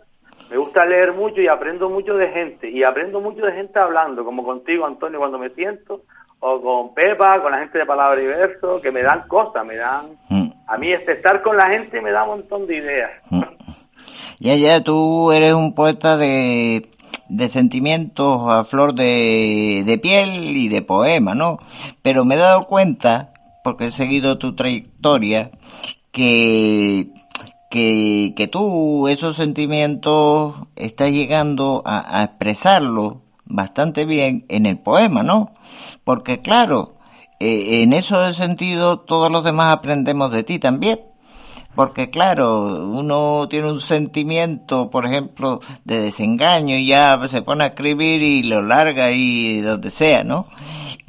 Me 0.49 0.57
gusta 0.57 0.85
leer 0.85 1.13
mucho 1.13 1.39
y 1.39 1.47
aprendo 1.47 1.89
mucho 1.89 2.15
de 2.15 2.27
gente. 2.27 2.69
Y 2.69 2.83
aprendo 2.83 3.21
mucho 3.21 3.45
de 3.45 3.53
gente 3.53 3.79
hablando, 3.79 4.25
como 4.25 4.43
contigo, 4.43 4.85
Antonio, 4.85 5.19
cuando 5.19 5.39
me 5.39 5.49
siento 5.51 6.01
o 6.41 6.61
con 6.61 6.93
Pepa, 6.93 7.41
con 7.41 7.51
la 7.51 7.59
gente 7.59 7.77
de 7.77 7.85
Palabra 7.85 8.21
y 8.21 8.25
Verso, 8.25 8.81
que 8.81 8.91
me 8.91 9.01
dan 9.01 9.27
cosas, 9.27 9.65
me 9.65 9.77
dan... 9.77 10.17
Mm. 10.29 10.51
A 10.67 10.77
mí 10.77 10.91
este 10.91 11.13
estar 11.13 11.41
con 11.41 11.57
la 11.57 11.69
gente 11.69 12.01
me 12.01 12.11
da 12.11 12.23
un 12.23 12.29
montón 12.29 12.65
de 12.65 12.77
ideas. 12.77 13.11
Mm. 13.29 13.41
Ya, 14.39 14.55
ya, 14.55 14.81
tú 14.83 15.31
eres 15.31 15.53
un 15.53 15.75
poeta 15.75 16.17
de, 16.17 16.89
de 17.29 17.49
sentimientos 17.49 18.41
a 18.49 18.65
flor 18.65 18.95
de, 18.95 19.83
de 19.85 19.97
piel 19.99 20.57
y 20.57 20.67
de 20.67 20.81
poema, 20.81 21.35
¿no? 21.35 21.59
Pero 22.01 22.25
me 22.25 22.35
he 22.35 22.39
dado 22.39 22.65
cuenta, 22.65 23.33
porque 23.63 23.87
he 23.87 23.91
seguido 23.91 24.39
tu 24.39 24.55
trayectoria, 24.55 25.51
que 26.11 27.11
que, 27.71 28.33
que 28.35 28.47
tú 28.47 29.07
esos 29.07 29.37
sentimientos 29.37 30.55
estás 30.75 31.09
llegando 31.09 31.81
a, 31.85 32.19
a 32.19 32.25
expresarlo 32.25 33.21
bastante 33.51 34.05
bien 34.05 34.45
en 34.49 34.65
el 34.65 34.79
poema, 34.79 35.23
¿no? 35.23 35.53
Porque 36.03 36.41
claro, 36.41 36.95
eh, 37.39 37.83
en 37.83 37.93
eso 37.93 38.33
sentido 38.33 38.99
todos 38.99 39.31
los 39.31 39.43
demás 39.43 39.73
aprendemos 39.73 40.31
de 40.31 40.43
ti 40.43 40.59
también. 40.59 40.99
Porque 41.75 42.09
claro, 42.09 42.85
uno 42.85 43.47
tiene 43.49 43.71
un 43.71 43.79
sentimiento, 43.79 44.89
por 44.89 45.05
ejemplo, 45.05 45.61
de 45.85 46.01
desengaño 46.01 46.75
y 46.75 46.87
ya 46.87 47.17
se 47.27 47.41
pone 47.43 47.63
a 47.63 47.67
escribir 47.67 48.21
y 48.21 48.43
lo 48.43 48.61
larga 48.61 49.11
y 49.11 49.61
donde 49.61 49.89
sea, 49.89 50.25
¿no? 50.25 50.47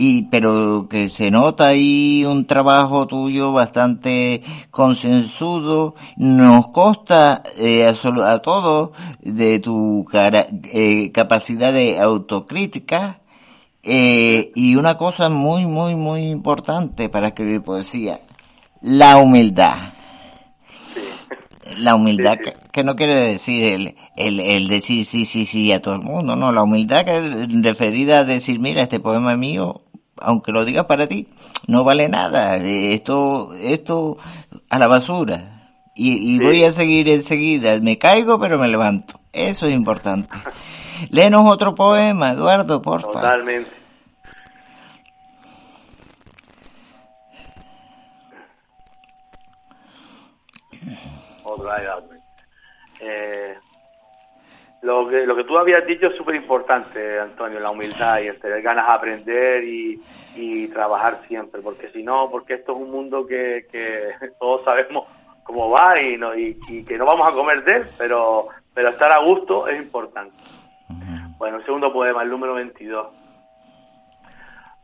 Y, 0.05 0.23
pero 0.33 0.89
que 0.91 1.09
se 1.09 1.31
nota 1.31 1.69
ahí 1.69 2.25
un 2.25 2.49
trabajo 2.49 3.07
tuyo 3.07 3.53
bastante 3.53 4.43
consensudo, 4.73 5.95
nos 6.17 6.67
consta 6.71 7.45
eh, 7.57 7.87
a, 7.87 8.33
a 8.33 8.39
todos 8.41 8.91
de 9.21 9.61
tu 9.61 10.05
cara, 10.11 10.49
eh, 10.73 11.13
capacidad 11.13 11.73
de 11.73 12.01
autocrítica, 12.01 13.21
eh, 13.85 14.51
y 14.57 14.75
una 14.75 14.97
cosa 14.97 15.29
muy, 15.29 15.67
muy, 15.67 15.95
muy 15.95 16.31
importante 16.31 17.09
para 17.09 17.29
escribir 17.29 17.63
poesía, 17.63 18.23
la 18.81 19.19
humildad. 19.19 19.93
La 21.79 21.95
humildad 21.95 22.39
Que, 22.73 22.83
no 22.83 22.97
quiere 22.97 23.15
decir 23.15 23.63
el, 23.63 23.97
el, 24.17 24.41
el, 24.41 24.67
decir 24.67 25.07
sí, 25.07 25.25
sí, 25.27 25.47
sí 25.47 25.71
a 25.73 25.81
todo 25.81 25.95
el 25.95 26.03
mundo, 26.03 26.35
no, 26.35 26.51
la 26.51 26.65
humildad 26.65 27.05
que 27.05 27.47
referida 27.63 28.19
a 28.19 28.25
decir, 28.25 28.59
mira, 28.59 28.83
este 28.83 28.99
poema 28.99 29.33
es 29.33 29.39
mío, 29.39 29.82
aunque 30.17 30.53
lo 30.53 30.65
digas 30.65 30.87
para 30.87 31.07
ti, 31.07 31.29
no 31.67 31.85
vale 31.85 32.09
nada, 32.09 32.57
esto, 32.57 33.55
esto 33.55 34.19
a 34.69 34.79
la 34.79 34.87
basura. 34.87 35.49
Y, 35.95 36.35
y 36.35 36.39
voy 36.39 36.65
a 36.65 36.73
seguir 36.73 37.09
enseguida, 37.09 37.79
me 37.81 37.99
caigo 37.99 38.41
pero 38.41 38.59
me 38.59 38.69
levanto, 38.69 39.21
eso 39.33 39.67
es 39.67 39.75
importante. 39.75 40.35
Léenos 41.11 41.49
otro 41.49 41.75
poema, 41.75 42.33
Eduardo, 42.33 42.81
por 42.81 43.01
favor. 43.01 43.15
Totalmente. 43.15 43.83
Eh, 53.01 53.55
lo 54.83 55.09
que 55.09 55.27
lo 55.27 55.37
que 55.37 55.45
tú 55.45 55.57
habías 55.57 55.87
dicho 55.87 56.09
es 56.09 56.17
súper 56.17 56.35
importante, 56.35 57.19
Antonio, 57.19 57.61
la 57.61 57.71
humildad 57.71 58.21
y 58.21 58.27
el 58.29 58.41
tener 58.41 58.63
ganas 58.63 58.87
de 58.87 58.93
aprender 58.93 59.65
y, 59.65 60.01
trabajar 60.73 61.21
siempre, 61.29 61.61
porque 61.61 61.91
si 61.91 62.03
no, 62.03 62.31
porque 62.31 62.55
esto 62.55 62.73
es 62.73 62.79
un 62.79 62.91
mundo 62.91 63.27
que, 63.27 63.67
que 63.71 64.11
todos 64.41 64.65
sabemos 64.65 65.07
cómo 65.45 65.69
va 65.69 66.01
y, 66.01 66.17
no, 66.17 66.35
y, 66.35 66.59
y 66.69 66.85
que 66.85 66.97
no 66.97 67.05
vamos 67.05 67.29
a 67.29 67.35
comer 67.35 67.63
de 67.63 67.77
él, 67.77 67.85
pero, 67.99 68.49
pero 68.75 68.89
estar 68.89 69.13
a 69.13 69.23
gusto 69.23 69.69
es 69.69 69.77
importante. 69.77 70.35
Bueno, 71.37 71.59
el 71.59 71.65
segundo 71.65 71.93
poema, 71.93 72.23
el 72.23 72.31
número 72.31 72.55
22. 72.55 73.09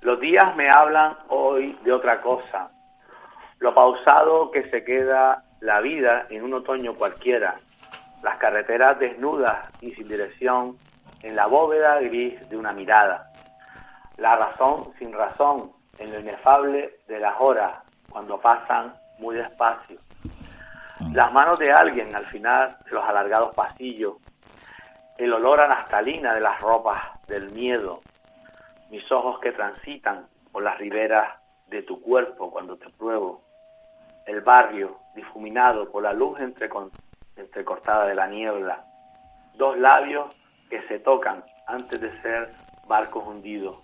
Los 0.02 0.20
días 0.20 0.54
me 0.56 0.68
hablan 0.68 1.16
hoy 1.28 1.76
de 1.84 1.92
otra 1.92 2.20
cosa. 2.20 2.70
Lo 3.60 3.74
pausado 3.74 4.50
que 4.50 4.68
se 4.70 4.84
queda 4.84 5.44
la 5.60 5.80
vida 5.80 6.26
en 6.30 6.42
un 6.42 6.54
otoño 6.54 6.94
cualquiera. 6.94 7.60
Las 8.22 8.38
carreteras 8.38 8.98
desnudas 8.98 9.68
y 9.80 9.92
sin 9.92 10.08
dirección 10.08 10.76
en 11.22 11.36
la 11.36 11.46
bóveda 11.46 12.00
gris 12.00 12.48
de 12.48 12.56
una 12.56 12.72
mirada. 12.72 13.30
La 14.16 14.36
razón 14.36 14.92
sin 14.98 15.12
razón 15.12 15.72
en 15.98 16.12
lo 16.12 16.20
inefable 16.20 16.98
de 17.06 17.18
las 17.18 17.34
horas 17.38 17.78
cuando 18.10 18.40
pasan 18.40 18.94
muy 19.18 19.36
despacio. 19.36 19.98
Las 21.12 21.32
manos 21.32 21.58
de 21.58 21.72
alguien 21.72 22.14
al 22.14 22.26
final 22.26 22.76
de 22.84 22.90
los 22.90 23.04
alargados 23.04 23.54
pasillos 23.54 24.16
el 25.18 25.32
olor 25.32 25.60
a 25.60 25.66
naftalina 25.66 26.32
de 26.32 26.40
las 26.40 26.60
ropas 26.60 27.02
del 27.26 27.50
miedo, 27.50 28.00
mis 28.88 29.10
ojos 29.10 29.40
que 29.40 29.50
transitan 29.50 30.26
por 30.52 30.62
las 30.62 30.78
riberas 30.78 31.34
de 31.66 31.82
tu 31.82 32.00
cuerpo 32.00 32.52
cuando 32.52 32.76
te 32.76 32.88
pruebo, 32.90 33.42
el 34.26 34.40
barrio 34.42 34.96
difuminado 35.16 35.90
por 35.90 36.04
la 36.04 36.12
luz 36.12 36.38
entrecortada 37.38 38.06
de 38.06 38.14
la 38.14 38.26
niebla, 38.26 38.84
dos 39.54 39.78
labios 39.78 40.26
que 40.68 40.82
se 40.88 40.98
tocan 40.98 41.44
antes 41.66 42.00
de 42.00 42.10
ser 42.22 42.52
barcos 42.86 43.26
hundidos, 43.26 43.76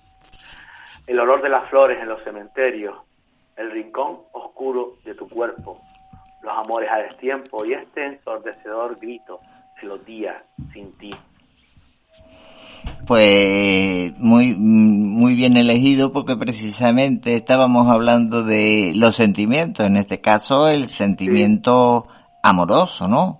el 1.07 1.20
olor 1.20 1.42
de 1.42 1.50
las 1.50 1.68
flores 1.68 2.00
en 2.00 2.09
los 2.09 2.22
cementerios, 2.24 2.96
el 3.57 3.70
rincón 3.70 4.20
oscuro 4.32 4.96
de 5.05 5.14
tu 5.14 5.28
cuerpo, 5.28 5.80
los 6.42 6.52
amores 6.57 6.90
a 6.90 6.98
destiempo 6.98 7.64
y 7.64 7.74
este 7.74 8.07
ensordecedor 8.07 8.98
grito 8.98 9.40
de 9.80 9.88
los 9.88 10.05
días 10.05 10.36
sin 10.72 10.92
ti. 10.98 11.11
Pues 13.07 14.18
muy, 14.18 14.55
muy 14.55 15.34
bien 15.34 15.57
elegido 15.57 16.12
porque 16.12 16.36
precisamente 16.36 17.34
estábamos 17.34 17.88
hablando 17.88 18.44
de 18.44 18.92
los 18.94 19.16
sentimientos, 19.16 19.86
en 19.86 19.98
este 19.98 20.20
caso 20.20 20.68
el 20.68 20.86
sentimiento 20.86 22.07
amoroso, 22.42 23.09
¿no? 23.09 23.38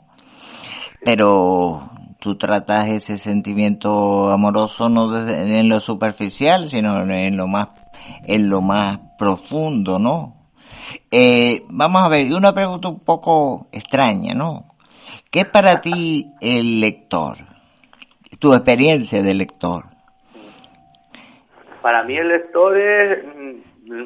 Pero 1.05 1.91
tú 2.19 2.37
tratas 2.37 2.89
ese 2.89 3.19
sentimiento 3.19 4.31
amoroso 4.31 4.89
no 4.89 5.11
desde, 5.11 5.61
en 5.61 5.69
lo 5.69 5.79
superficial, 5.81 6.69
sino 6.69 7.03
en 7.03 7.37
lo 7.37 7.47
más, 7.47 7.69
en 8.27 8.49
lo 8.49 8.63
más 8.63 8.99
profundo, 9.19 9.99
¿no? 9.99 10.35
Eh, 11.11 11.63
vamos 11.69 12.03
a 12.03 12.09
ver, 12.09 12.33
una 12.33 12.55
pregunta 12.55 12.89
un 12.89 13.01
poco 13.01 13.69
extraña, 13.73 14.35
¿no? 14.35 14.75
¿Qué 15.31 15.41
es 15.41 15.49
para 15.49 15.81
ti 15.81 16.33
el 16.41 16.81
lector? 16.81 17.39
Tu 18.39 18.55
experiencia 18.55 19.23
de 19.23 19.35
lector. 19.35 19.85
Para 21.83 22.03
mí 22.05 22.17
el 22.17 22.29
lector 22.29 22.79
es, 22.79 23.25
mm, 23.25 24.05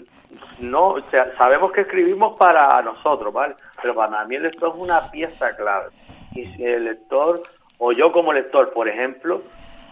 no, 0.60 0.96
sabemos 1.36 1.70
que 1.72 1.82
escribimos 1.82 2.36
para 2.36 2.82
nosotros, 2.82 3.32
¿vale? 3.32 3.54
Pero 3.80 3.94
para 3.94 4.24
mí 4.24 4.36
el 4.36 4.42
lector 4.44 4.70
es 4.74 4.82
una 4.82 5.10
pieza 5.10 5.54
clave. 5.56 5.90
Y 6.34 6.46
si 6.46 6.64
el 6.64 6.84
lector, 6.84 7.42
o 7.78 7.92
yo 7.92 8.12
como 8.12 8.32
lector, 8.32 8.72
por 8.72 8.88
ejemplo, 8.88 9.42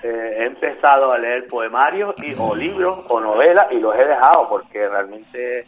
eh, 0.03 0.37
he 0.39 0.45
empezado 0.47 1.13
a 1.13 1.19
leer 1.19 1.47
poemarios 1.49 2.15
y, 2.23 2.35
o 2.39 2.55
libros 2.55 3.05
o 3.09 3.21
novelas 3.21 3.67
y 3.71 3.81
los 3.81 3.95
he 3.97 4.05
dejado 4.05 4.49
porque 4.49 4.89
realmente 4.89 5.67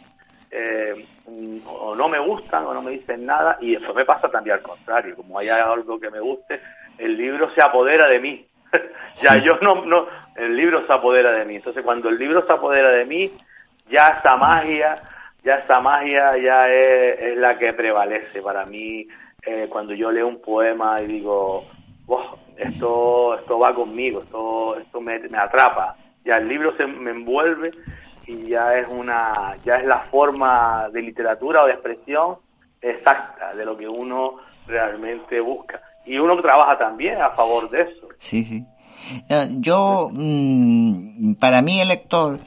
eh, 0.51 1.05
o 1.65 1.95
no 1.95 2.07
me 2.07 2.19
gustan 2.19 2.65
o 2.65 2.73
no 2.73 2.81
me 2.81 2.91
dicen 2.91 3.25
nada 3.25 3.57
y 3.61 3.75
eso 3.75 3.93
me 3.93 4.05
pasa 4.05 4.29
también 4.29 4.55
al 4.57 4.61
contrario, 4.61 5.15
como 5.15 5.37
hay 5.39 5.49
algo 5.49 5.99
que 5.99 6.09
me 6.09 6.19
guste, 6.19 6.61
el 6.97 7.17
libro 7.17 7.53
se 7.53 7.61
apodera 7.61 8.07
de 8.07 8.19
mí. 8.19 8.45
ya 9.17 9.37
yo 9.37 9.57
no, 9.61 9.83
no, 9.85 10.07
el 10.35 10.55
libro 10.55 10.85
se 10.85 10.93
apodera 10.93 11.31
de 11.31 11.45
mí. 11.45 11.55
Entonces 11.55 11.83
cuando 11.83 12.09
el 12.09 12.17
libro 12.17 12.45
se 12.45 12.53
apodera 12.53 12.89
de 12.91 13.05
mí, 13.05 13.31
ya 13.89 14.19
esa 14.19 14.37
magia, 14.37 15.01
ya 15.43 15.55
esa 15.55 15.79
magia 15.79 16.37
ya 16.37 16.67
es, 16.69 17.37
la 17.37 17.57
que 17.57 17.73
prevalece 17.73 18.41
para 18.41 18.65
mí. 18.65 19.07
Eh, 19.45 19.67
cuando 19.69 19.93
yo 19.93 20.11
leo 20.11 20.27
un 20.27 20.41
poema 20.41 21.01
y 21.01 21.07
digo, 21.07 21.65
esto, 22.57 23.35
esto 23.35 23.59
va 23.59 23.73
conmigo, 23.73 24.21
esto, 24.21 24.77
esto 24.77 25.01
me, 25.01 25.19
me 25.29 25.37
atrapa. 25.37 25.95
Ya 26.25 26.37
el 26.37 26.47
libro 26.47 26.75
se 26.75 26.85
me 26.85 27.11
envuelve 27.11 27.71
y 28.27 28.49
ya 28.49 28.75
es 28.75 28.87
una 28.89 29.55
ya 29.65 29.77
es 29.77 29.85
la 29.85 30.01
forma 30.11 30.89
de 30.93 31.01
literatura 31.01 31.63
o 31.63 31.67
de 31.67 31.73
expresión 31.73 32.35
exacta 32.81 33.55
de 33.55 33.65
lo 33.65 33.77
que 33.77 33.87
uno 33.87 34.35
realmente 34.67 35.39
busca. 35.39 35.81
Y 36.05 36.17
uno 36.17 36.39
trabaja 36.41 36.77
también 36.77 37.21
a 37.21 37.31
favor 37.31 37.69
de 37.69 37.81
eso. 37.81 38.07
Sí 38.19 38.43
sí. 38.43 38.65
Yo 39.59 40.09
mm, 40.11 41.35
para 41.35 41.61
mí 41.61 41.79
el 41.79 41.87
lector 41.87 42.39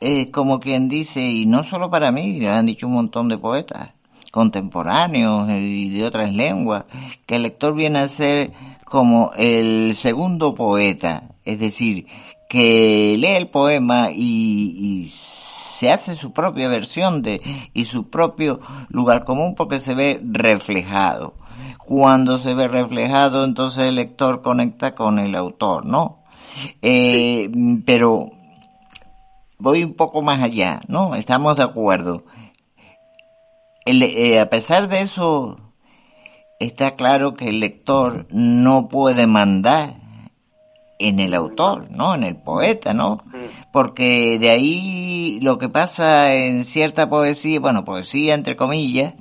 es 0.00 0.26
como 0.30 0.58
quien 0.58 0.88
dice 0.88 1.20
y 1.20 1.46
no 1.46 1.64
solo 1.64 1.90
para 1.90 2.10
mí 2.10 2.40
lo 2.40 2.50
han 2.50 2.66
dicho 2.66 2.86
un 2.86 2.94
montón 2.94 3.28
de 3.28 3.38
poetas 3.38 3.92
contemporáneos 4.34 5.48
y 5.48 5.90
de 5.90 6.04
otras 6.04 6.32
lenguas 6.32 6.86
que 7.24 7.36
el 7.36 7.44
lector 7.44 7.72
viene 7.72 8.00
a 8.00 8.08
ser 8.08 8.50
como 8.84 9.30
el 9.36 9.94
segundo 9.94 10.56
poeta 10.56 11.30
es 11.44 11.60
decir 11.60 12.08
que 12.48 13.14
lee 13.16 13.36
el 13.36 13.46
poema 13.46 14.08
y, 14.10 15.08
se 15.08 15.90
hace 15.92 16.16
su 16.16 16.32
propia 16.32 16.68
versión 16.68 17.22
de 17.22 17.42
y 17.74 17.84
su 17.84 18.10
propio 18.10 18.60
lugar 18.88 19.24
común 19.24 19.54
porque 19.54 19.80
se 19.80 19.94
ve 19.94 20.20
reflejado. 20.22 21.34
Cuando 21.84 22.38
se 22.38 22.54
ve 22.54 22.68
reflejado, 22.68 23.44
entonces 23.44 23.88
el 23.88 23.96
lector 23.96 24.40
conecta 24.40 24.94
con 24.94 25.18
el 25.18 25.34
autor, 25.34 25.84
¿no? 25.84 26.22
Eh, 26.80 27.50
pero 27.84 28.30
voy 29.58 29.82
un 29.82 29.94
poco 29.94 30.22
más 30.22 30.42
allá, 30.42 30.80
¿no? 30.86 31.16
Estamos 31.16 31.56
de 31.56 31.64
acuerdo. 31.64 32.24
Eh, 33.86 34.38
a 34.38 34.48
pesar 34.48 34.88
de 34.88 35.02
eso, 35.02 35.58
está 36.58 36.92
claro 36.92 37.34
que 37.34 37.48
el 37.48 37.60
lector 37.60 38.26
no 38.30 38.88
puede 38.88 39.26
mandar 39.26 39.96
en 40.98 41.20
el 41.20 41.34
autor, 41.34 41.90
¿no? 41.90 42.14
En 42.14 42.22
el 42.22 42.36
poeta, 42.36 42.94
¿no? 42.94 43.22
Porque 43.72 44.38
de 44.38 44.50
ahí 44.50 45.38
lo 45.42 45.58
que 45.58 45.68
pasa 45.68 46.34
en 46.34 46.64
cierta 46.64 47.08
poesía, 47.10 47.60
bueno, 47.60 47.84
poesía 47.84 48.34
entre 48.34 48.56
comillas, 48.56 49.14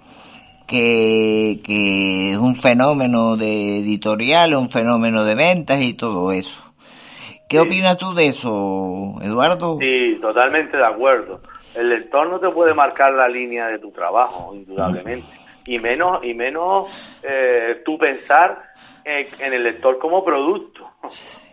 que, 0.68 1.60
que 1.64 2.32
es 2.32 2.38
un 2.38 2.62
fenómeno 2.62 3.36
de 3.36 3.80
editorial, 3.80 4.56
un 4.56 4.70
fenómeno 4.70 5.24
de 5.24 5.36
ventas 5.36 5.82
y 5.82 5.94
todo 5.94 6.32
eso. 6.32 6.62
¿Qué 7.50 7.60
opinas 7.60 7.98
tú 7.98 8.14
de 8.14 8.28
eso, 8.28 9.16
Eduardo? 9.22 9.78
Sí, 9.80 10.18
totalmente 10.22 10.78
de 10.78 10.86
acuerdo. 10.86 11.42
El 11.76 11.90
lector 11.90 12.30
no 12.30 12.40
te 12.40 12.50
puede 12.50 12.74
marcar 12.74 13.14
la 13.14 13.28
línea 13.28 13.68
de 13.68 13.80
tu 13.80 13.92
trabajo, 13.92 14.54
indudablemente. 14.54 15.28
Y 15.66 15.80
menos, 15.80 16.24
y 16.24 16.34
menos 16.34 16.90
eh, 17.24 17.82
tú 17.86 17.98
pensar 17.98 18.74
en 19.06 19.54
el 19.54 19.64
lector 19.64 19.98
como 19.98 20.24
producto. 20.24 20.90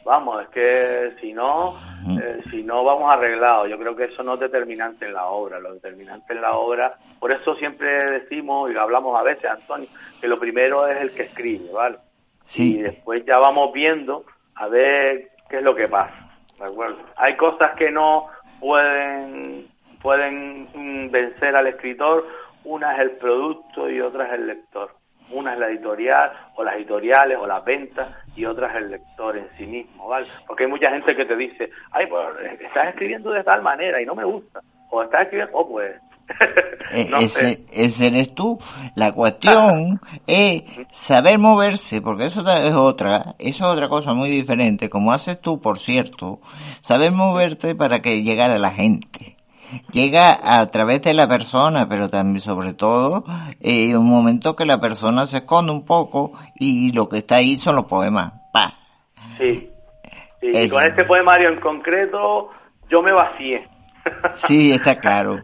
Vamos, 0.04 0.42
es 0.42 0.48
que 0.48 1.12
si 1.20 1.32
no, 1.32 1.74
eh, 2.18 2.40
si 2.50 2.62
no 2.62 2.82
vamos 2.84 3.12
arreglados. 3.12 3.68
Yo 3.68 3.78
creo 3.78 3.94
que 3.94 4.04
eso 4.04 4.22
no 4.22 4.34
es 4.34 4.40
determinante 4.40 5.06
en 5.06 5.14
la 5.14 5.26
obra. 5.26 5.60
Lo 5.60 5.74
determinante 5.74 6.32
en 6.32 6.40
la 6.40 6.52
obra, 6.52 6.94
por 7.18 7.32
eso 7.32 7.54
siempre 7.56 8.10
decimos 8.10 8.70
y 8.70 8.74
lo 8.74 8.80
hablamos 8.80 9.18
a 9.18 9.22
veces, 9.22 9.44
Antonio, 9.44 9.88
que 10.20 10.28
lo 10.28 10.38
primero 10.38 10.86
es 10.86 11.00
el 11.00 11.12
que 11.12 11.24
escribe, 11.24 11.70
¿vale? 11.72 11.98
Sí. 12.44 12.78
Y 12.78 12.82
después 12.82 13.24
ya 13.26 13.38
vamos 13.38 13.72
viendo 13.72 14.24
a 14.54 14.68
ver 14.68 15.28
qué 15.48 15.58
es 15.58 15.62
lo 15.62 15.74
que 15.74 15.88
pasa, 15.88 16.30
¿de 16.58 16.64
acuerdo? 16.64 16.98
Hay 17.16 17.36
cosas 17.36 17.74
que 17.74 17.90
no 17.90 18.26
pueden 18.58 19.68
pueden 20.02 20.68
mm, 20.74 21.10
vencer 21.10 21.54
al 21.56 21.66
escritor. 21.66 22.26
Una 22.64 22.94
es 22.94 23.00
el 23.00 23.10
producto 23.12 23.88
y 23.88 24.00
otra 24.00 24.26
es 24.26 24.32
el 24.34 24.46
lector. 24.46 24.94
Una 25.32 25.52
es 25.52 25.60
la 25.60 25.68
editorial, 25.68 26.32
o 26.56 26.64
las 26.64 26.74
editoriales, 26.74 27.38
o 27.38 27.46
las 27.46 27.64
ventas, 27.64 28.08
y 28.34 28.44
otra 28.44 28.68
es 28.68 28.76
el 28.76 28.90
lector 28.90 29.36
en 29.36 29.48
sí 29.56 29.64
mismo, 29.64 30.08
¿vale? 30.08 30.26
Porque 30.46 30.64
hay 30.64 30.70
mucha 30.70 30.90
gente 30.90 31.14
que 31.14 31.24
te 31.24 31.36
dice, 31.36 31.70
ay, 31.92 32.06
pues 32.08 32.26
estás 32.60 32.88
escribiendo 32.88 33.30
de 33.30 33.44
tal 33.44 33.62
manera 33.62 34.02
y 34.02 34.06
no 34.06 34.16
me 34.16 34.24
gusta. 34.24 34.60
O 34.90 35.02
estás 35.02 35.22
escribiendo, 35.22 35.56
oh, 35.56 35.68
pues 35.68 35.94
eh, 36.92 37.08
ese, 37.20 37.60
ese, 37.72 38.08
eres 38.08 38.34
tú. 38.34 38.58
La 38.96 39.12
cuestión 39.12 40.00
es 40.26 40.64
saber 40.90 41.38
moverse, 41.38 42.00
porque 42.00 42.24
eso 42.24 42.40
es 42.40 42.74
otra, 42.74 43.36
eso 43.38 43.64
es 43.64 43.70
otra 43.70 43.88
cosa 43.88 44.14
muy 44.14 44.30
diferente. 44.30 44.90
Como 44.90 45.12
haces 45.12 45.40
tú, 45.40 45.60
por 45.60 45.78
cierto, 45.78 46.40
saber 46.80 47.12
moverte 47.12 47.76
para 47.76 48.00
que 48.00 48.22
llegara 48.22 48.56
a 48.56 48.58
la 48.58 48.72
gente 48.72 49.36
llega 49.92 50.38
a 50.42 50.70
través 50.70 51.02
de 51.02 51.14
la 51.14 51.28
persona, 51.28 51.88
pero 51.88 52.08
también 52.08 52.40
sobre 52.40 52.74
todo 52.74 53.24
eh, 53.60 53.96
un 53.96 54.08
momento 54.08 54.56
que 54.56 54.66
la 54.66 54.80
persona 54.80 55.26
se 55.26 55.38
esconde 55.38 55.72
un 55.72 55.84
poco 55.84 56.32
y 56.56 56.92
lo 56.92 57.08
que 57.08 57.18
está 57.18 57.36
ahí 57.36 57.56
son 57.56 57.76
los 57.76 57.86
poemas. 57.86 58.32
¡Pah! 58.52 58.72
Sí. 59.38 59.70
Y 60.42 60.68
con 60.68 60.84
este 60.84 61.04
poemario 61.04 61.50
en 61.50 61.60
concreto 61.60 62.50
yo 62.88 63.02
me 63.02 63.12
vacié. 63.12 63.64
Sí, 64.34 64.72
está 64.72 64.96
claro. 64.96 65.40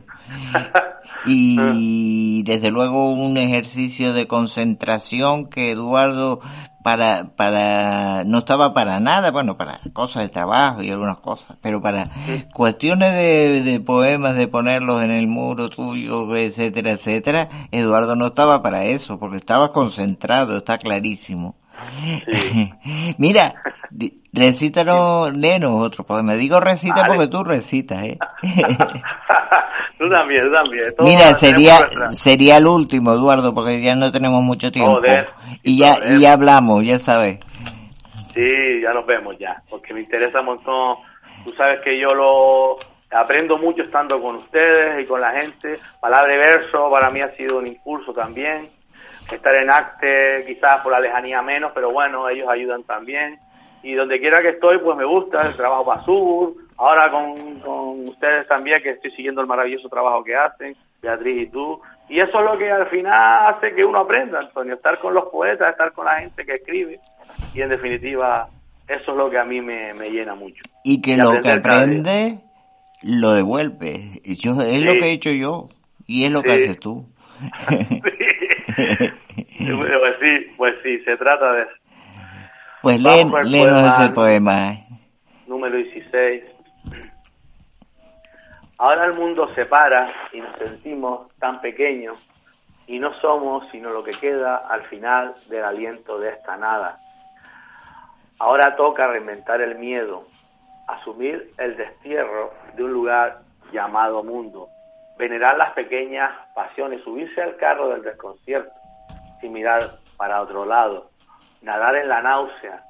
Y 1.28 2.44
desde 2.44 2.70
luego 2.70 3.10
un 3.10 3.36
ejercicio 3.36 4.12
de 4.12 4.28
concentración 4.28 5.50
que 5.50 5.72
Eduardo 5.72 6.40
para, 6.86 7.34
para, 7.34 8.22
no 8.22 8.38
estaba 8.38 8.72
para 8.72 9.00
nada, 9.00 9.32
bueno, 9.32 9.56
para 9.56 9.80
cosas 9.92 10.22
de 10.22 10.28
trabajo 10.28 10.84
y 10.84 10.90
algunas 10.92 11.18
cosas, 11.18 11.56
pero 11.60 11.82
para 11.82 12.12
cuestiones 12.54 13.12
de, 13.12 13.62
de 13.64 13.80
poemas, 13.80 14.36
de 14.36 14.46
ponerlos 14.46 15.02
en 15.02 15.10
el 15.10 15.26
muro 15.26 15.68
tuyo, 15.68 16.36
etcétera, 16.36 16.92
etcétera, 16.92 17.48
Eduardo 17.72 18.14
no 18.14 18.28
estaba 18.28 18.62
para 18.62 18.84
eso, 18.84 19.18
porque 19.18 19.38
estaba 19.38 19.72
concentrado, 19.72 20.58
está 20.58 20.78
clarísimo. 20.78 21.56
Mira, 23.18 23.54
recítanos, 24.32 25.34
léenos 25.34 25.84
otro 25.84 26.04
poema. 26.04 26.34
Digo 26.34 26.60
recita 26.60 27.04
porque 27.06 27.28
tú 27.28 27.44
recitas, 27.44 28.04
¿eh? 28.04 28.18
tú 29.98 30.08
también, 30.10 30.52
también. 30.52 30.94
Mira, 31.00 31.34
sería, 31.34 31.88
sería 32.10 32.58
el 32.58 32.66
último, 32.66 33.12
Eduardo, 33.12 33.54
porque 33.54 33.80
ya 33.80 33.94
no 33.94 34.12
tenemos 34.12 34.42
mucho 34.42 34.70
tiempo. 34.70 35.00
y 35.62 35.78
ya, 35.78 35.98
y 36.10 36.20
ya 36.20 36.32
hablamos, 36.32 36.84
ya 36.84 36.98
sabes. 36.98 37.40
Sí, 38.34 38.80
ya 38.82 38.92
nos 38.92 39.06
vemos 39.06 39.36
ya, 39.38 39.62
porque 39.70 39.94
me 39.94 40.00
interesa 40.00 40.40
un 40.40 40.46
montón. 40.46 40.96
Tú 41.44 41.52
sabes 41.52 41.80
que 41.82 41.98
yo 41.98 42.12
lo 42.12 42.76
aprendo 43.10 43.56
mucho 43.56 43.82
estando 43.82 44.20
con 44.20 44.36
ustedes 44.36 45.02
y 45.02 45.06
con 45.06 45.20
la 45.20 45.32
gente. 45.40 45.78
Palabra 46.00 46.34
y 46.34 46.38
verso 46.38 46.90
para 46.90 47.08
mí 47.10 47.20
ha 47.20 47.34
sido 47.36 47.58
un 47.58 47.66
impulso 47.66 48.12
también 48.12 48.75
estar 49.34 49.54
en 49.56 49.70
Acte 49.70 50.44
quizás 50.46 50.80
por 50.82 50.92
la 50.92 51.00
lejanía 51.00 51.42
menos, 51.42 51.72
pero 51.74 51.90
bueno, 51.90 52.28
ellos 52.28 52.48
ayudan 52.48 52.84
también. 52.84 53.38
Y 53.82 53.94
donde 53.94 54.20
quiera 54.20 54.42
que 54.42 54.50
estoy, 54.50 54.78
pues 54.78 54.96
me 54.96 55.04
gusta 55.04 55.42
el 55.42 55.56
trabajo 55.56 55.84
para 55.84 56.04
Sur, 56.04 56.54
ahora 56.76 57.10
con, 57.10 57.60
con 57.60 58.08
ustedes 58.08 58.46
también, 58.48 58.82
que 58.82 58.90
estoy 58.90 59.10
siguiendo 59.12 59.40
el 59.40 59.46
maravilloso 59.46 59.88
trabajo 59.88 60.24
que 60.24 60.34
hacen, 60.34 60.76
Beatriz 61.00 61.48
y 61.48 61.50
tú, 61.50 61.80
y 62.08 62.20
eso 62.20 62.38
es 62.38 62.44
lo 62.44 62.56
que 62.56 62.70
al 62.70 62.88
final 62.88 63.54
hace 63.54 63.74
que 63.74 63.84
uno 63.84 64.00
aprenda, 64.00 64.40
Antonio, 64.40 64.74
estar 64.74 64.98
con 64.98 65.14
los 65.14 65.24
poetas, 65.26 65.68
estar 65.68 65.92
con 65.92 66.06
la 66.06 66.20
gente 66.20 66.44
que 66.44 66.54
escribe, 66.54 67.00
y 67.54 67.62
en 67.62 67.68
definitiva, 67.68 68.48
eso 68.86 69.10
es 69.10 69.16
lo 69.16 69.28
que 69.28 69.38
a 69.38 69.44
mí 69.44 69.60
me, 69.60 69.92
llena 70.10 70.34
mucho. 70.34 70.62
Y 70.84 71.00
que 71.00 71.16
lo 71.16 71.40
que 71.40 71.50
aprende, 71.50 72.38
lo 73.02 73.32
devuelve. 73.32 74.20
Yo, 74.24 74.60
es 74.62 74.82
lo 74.82 74.94
que 74.94 75.06
he 75.06 75.12
hecho 75.12 75.30
yo, 75.30 75.68
y 76.06 76.24
es 76.24 76.30
lo 76.30 76.42
que 76.42 76.52
haces 76.52 76.78
tú. 76.78 77.06
pues 78.76 80.16
sí, 80.20 80.52
pues 80.56 80.74
sí, 80.82 80.98
se 81.04 81.16
trata 81.16 81.52
de 81.52 81.62
eso. 81.62 81.72
Pues 82.82 83.02
léenos 83.02 83.98
ese 83.98 84.12
poema. 84.12 84.72
Eh. 84.72 84.86
Número 85.46 85.76
16. 85.76 86.44
Ahora 88.78 89.06
el 89.06 89.14
mundo 89.14 89.48
se 89.54 89.64
para 89.64 90.12
y 90.32 90.40
nos 90.40 90.54
sentimos 90.56 91.28
tan 91.38 91.60
pequeños 91.60 92.18
y 92.86 92.98
no 92.98 93.12
somos 93.20 93.66
sino 93.72 93.90
lo 93.90 94.04
que 94.04 94.12
queda 94.12 94.56
al 94.56 94.82
final 94.84 95.34
del 95.48 95.64
aliento 95.64 96.18
de 96.18 96.30
esta 96.30 96.56
nada. 96.56 96.98
Ahora 98.38 98.76
toca 98.76 99.06
reinventar 99.06 99.62
el 99.62 99.76
miedo, 99.76 100.26
asumir 100.86 101.52
el 101.56 101.76
destierro 101.76 102.52
de 102.74 102.84
un 102.84 102.92
lugar 102.92 103.40
llamado 103.72 104.22
mundo, 104.22 104.68
venerar 105.18 105.56
las 105.56 105.72
pequeñas 105.72 106.30
pasiones, 106.54 107.02
subirse 107.02 107.40
al 107.42 107.56
carro 107.56 107.88
del 107.88 108.02
desconcierto, 108.02 108.72
sin 109.40 109.52
mirar 109.52 109.98
para 110.16 110.40
otro 110.40 110.64
lado, 110.64 111.10
nadar 111.62 111.96
en 111.96 112.08
la 112.08 112.22
náusea, 112.22 112.82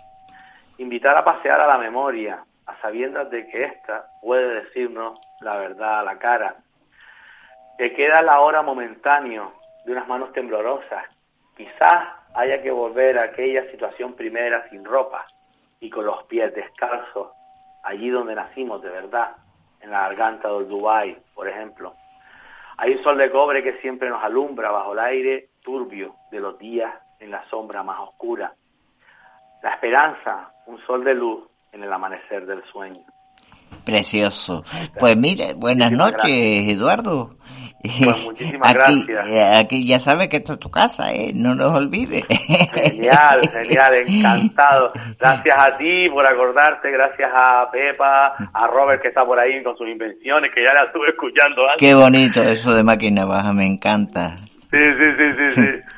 invitar 0.78 1.16
a 1.16 1.24
pasear 1.24 1.60
a 1.60 1.66
la 1.66 1.78
memoria, 1.78 2.44
a 2.66 2.80
sabiendas 2.80 3.30
de 3.30 3.46
que 3.48 3.64
ésta 3.64 4.06
puede 4.20 4.62
decirnos 4.62 5.18
la 5.40 5.56
verdad 5.56 6.00
a 6.00 6.02
la 6.02 6.18
cara. 6.18 6.56
Te 7.78 7.92
queda 7.94 8.22
la 8.22 8.40
hora 8.40 8.62
momentáneo 8.62 9.52
de 9.84 9.92
unas 9.92 10.08
manos 10.08 10.32
temblorosas. 10.32 11.04
Quizás 11.56 12.08
haya 12.34 12.60
que 12.62 12.70
volver 12.70 13.18
a 13.18 13.26
aquella 13.26 13.70
situación 13.70 14.14
primera 14.14 14.68
sin 14.68 14.84
ropa 14.84 15.24
y 15.80 15.90
con 15.90 16.04
los 16.04 16.24
pies 16.24 16.54
descalzos, 16.54 17.30
allí 17.82 18.10
donde 18.10 18.34
nacimos 18.34 18.82
de 18.82 18.90
verdad, 18.90 19.36
en 19.80 19.90
la 19.90 20.00
garganta 20.02 20.48
del 20.48 20.68
Dubai, 20.68 21.16
por 21.34 21.48
ejemplo. 21.48 21.94
Hay 22.78 22.92
un 22.92 23.02
sol 23.02 23.16
de 23.18 23.30
cobre 23.30 23.62
que 23.62 23.80
siempre 23.80 24.08
nos 24.08 24.22
alumbra 24.22 24.70
bajo 24.70 24.92
el 24.92 24.98
aire 24.98 25.48
turbio 25.62 26.14
de 26.30 26.40
los 26.40 26.58
días 26.58 26.92
en 27.20 27.30
la 27.30 27.48
sombra 27.48 27.82
más 27.82 27.98
oscura. 28.00 28.54
La 29.62 29.70
esperanza, 29.70 30.52
un 30.66 30.78
sol 30.86 31.02
de 31.04 31.14
luz 31.14 31.44
en 31.72 31.82
el 31.82 31.92
amanecer 31.92 32.46
del 32.46 32.62
sueño. 32.64 33.00
Precioso. 33.84 34.62
Pues 34.98 35.16
mire, 35.16 35.54
buenas 35.54 35.92
noches, 35.92 36.68
Eduardo. 36.68 37.36
Pues 37.82 38.22
muchísimas 38.24 38.74
gracias. 38.74 39.28
Eh, 39.28 39.44
aquí 39.56 39.86
ya 39.86 39.98
sabes 39.98 40.28
que 40.28 40.38
esta 40.38 40.54
es 40.54 40.58
tu 40.58 40.70
casa, 40.70 41.12
¿eh? 41.12 41.32
No 41.34 41.54
nos 41.54 41.72
olvides. 41.72 42.24
Genial, 42.26 43.48
genial, 43.52 43.94
encantado. 44.06 44.92
Gracias 45.18 45.54
a 45.58 45.76
ti 45.76 46.08
por 46.10 46.26
acordarte, 46.26 46.90
gracias 46.90 47.30
a 47.32 47.70
Pepa, 47.70 48.34
a 48.52 48.66
Robert 48.66 49.02
que 49.02 49.08
está 49.08 49.24
por 49.24 49.38
ahí 49.38 49.62
con 49.62 49.76
sus 49.76 49.88
invenciones, 49.88 50.52
que 50.54 50.62
ya 50.62 50.72
la 50.74 50.86
estuve 50.86 51.10
escuchando 51.10 51.62
antes. 51.62 51.78
Qué 51.78 51.94
bonito 51.94 52.42
eso 52.42 52.74
de 52.74 52.82
máquina 52.82 53.24
baja, 53.24 53.52
me 53.52 53.66
encanta. 53.66 54.36
Sí, 54.70 54.78
sí, 54.78 55.08
sí, 55.16 55.32
sí, 55.36 55.54
sí. 55.54 55.70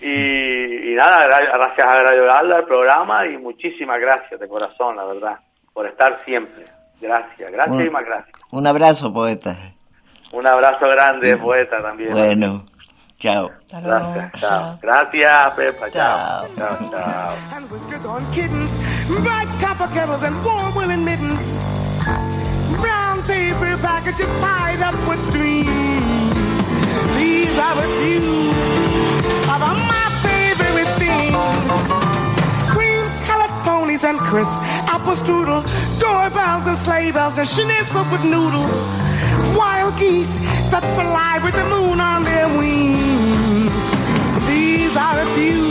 Y, 0.00 0.94
nada, 0.94 1.26
gracias 1.26 1.90
a 1.90 1.98
Radio 2.04 2.56
el 2.56 2.64
programa, 2.66 3.26
y 3.26 3.36
muchísimas 3.36 4.00
gracias 4.00 4.38
de 4.38 4.46
corazón, 4.46 4.94
la 4.94 5.04
verdad, 5.04 5.40
por 5.72 5.88
estar 5.88 6.24
siempre. 6.24 6.66
Gracias, 7.00 7.50
gracias 7.50 7.86
y 7.86 7.90
más 7.90 8.04
gracias. 8.04 8.32
Un 8.52 8.66
abrazo, 8.68 9.12
poeta. 9.12 9.56
Un 10.32 10.46
abrazo 10.46 10.86
grande, 10.88 11.36
poeta, 11.36 11.82
también. 11.82 12.12
Bueno, 12.12 12.64
chao. 13.18 13.50
Gracias, 13.70 14.32
chao. 14.40 14.78
Gracias, 14.82 15.54
Pepa, 15.54 15.90
chao. 15.90 16.46
Chao, 16.56 16.90
chao. 16.90 17.34
Brown 22.80 23.22
paper 23.22 23.76
packages 23.78 24.28
tied 24.40 24.80
up 24.82 24.94
with 25.08 25.32
These 27.18 27.58
are 27.58 27.78
a 27.80 27.88
few 27.98 28.52
of 29.50 29.60
my 29.90 30.06
favorite 30.22 30.92
things. 31.00 31.72
Cream 32.70 33.04
colored 33.26 33.54
ponies 33.64 34.04
and 34.04 34.18
crisp 34.18 34.52
apple 34.86 35.16
strudel, 35.16 35.62
doorbells 36.58 36.66
and 36.66 36.78
sleigh 36.78 37.10
bells 37.10 37.38
and 37.38 37.48
schnitzels 37.48 38.10
with 38.10 38.24
noodle. 38.24 38.66
Wild 39.56 39.96
geese 39.98 40.32
that 40.70 40.82
fly 40.94 41.40
with 41.42 41.54
the 41.54 41.64
moon 41.64 42.00
on 42.00 42.24
their 42.24 42.48
wings. 42.48 43.84
These 44.48 44.96
are 44.96 45.18
a 45.20 45.26
few 45.38 45.62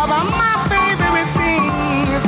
of 0.00 0.06
my 0.06 0.54
favorite 0.70 1.30
things. 1.40 2.20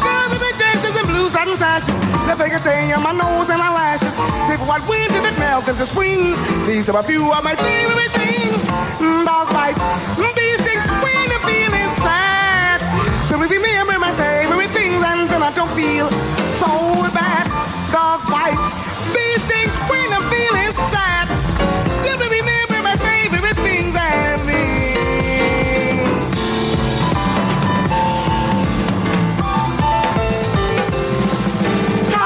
Girls 0.00 0.32
in 0.32 0.40
the 0.40 0.52
dresses 0.56 0.94
and 1.00 1.08
blue 1.08 1.28
satin 1.30 1.56
sashes, 1.56 1.96
the 2.28 2.36
biggest 2.36 2.64
thing 2.64 2.92
on 2.92 3.02
my 3.02 3.12
nose 3.12 3.48
and 3.50 3.58
my 3.58 3.68
eyelashes. 3.68 4.14
Sip 4.48 4.60
what 4.66 4.82
winter 4.88 5.20
that 5.20 5.36
melts 5.38 5.68
into 5.68 5.86
spring. 5.86 6.32
These 6.66 6.88
are 6.88 6.98
a 6.98 7.02
few 7.02 7.32
of 7.32 7.44
my 7.44 7.54
favorite 7.54 8.12
things. 8.20 8.60
Dog 9.24 9.48
bites, 9.52 9.80
bee 10.16 10.54
stings 10.64 10.88
when 11.02 11.28
I'm 11.34 11.42
feeling 11.44 11.90
sad. 12.04 12.78
So 13.28 13.38
we 13.38 13.46
remember 13.48 13.98
my 13.98 14.12
favorite 14.16 14.70
things 14.70 15.02
and 15.02 15.28
then 15.28 15.42
I 15.42 15.52
don't 15.52 15.70
feel 15.76 16.43
so 16.64 16.76
bad. 17.18 17.46
Dog 17.92 18.20
bites, 18.32 18.68
bee 19.12 19.34
stings 19.44 19.76
when 19.90 20.08
I'm 20.16 20.24
feeling 20.32 20.72
sad. 20.92 21.26
So 22.04 22.10
we 22.20 22.26
remember 22.38 22.78
my 22.88 22.96
favorite 23.08 23.58
things 23.66 23.94
and 23.94 24.40
then. 24.48 24.78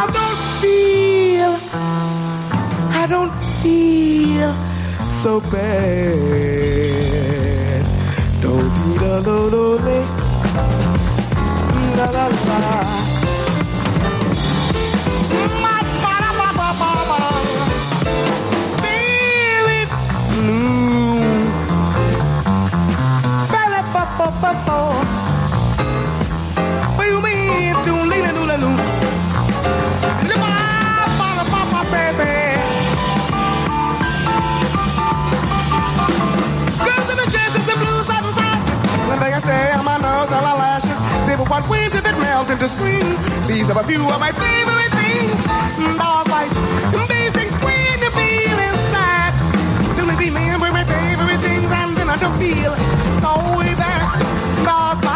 I 0.01 0.05
don't 0.18 0.41
feel, 0.61 1.53
I 3.03 3.05
don't 3.14 3.34
feel 3.62 4.51
so 5.22 5.32
bad. 5.53 6.59
do 8.43 8.53
do 8.99 9.49
do 9.55 9.64
la 11.99 12.07
la 12.16 12.26
la 12.64 12.97
what 41.61 41.70
winter 41.70 42.00
that 42.00 42.18
melt 42.20 42.50
into 42.50 42.68
spring. 42.68 43.02
These 43.48 43.70
are 43.70 43.78
a 43.80 43.84
few 43.84 44.02
of 44.09 44.20
my 44.20 44.30
favorite 44.32 44.92
things. 44.94 45.34
Mm, 45.82 45.98
Dog 45.98 46.26
fights, 46.30 46.54
basic 47.09 47.50
when 47.64 47.98
you're 48.02 48.14
feeling 48.14 48.78
sad. 48.94 49.32
Soon 49.96 50.09
remember 50.14 50.70
my 50.70 50.84
favorite 50.84 51.40
things 51.40 51.70
and 51.72 51.96
then 51.96 52.09
I 52.09 52.16
don't 52.18 52.38
feel 52.38 52.72
so 53.22 53.32
bad. 53.74 54.06
Dog 54.64 54.96
fights, 55.02 55.06
basic 55.06 55.07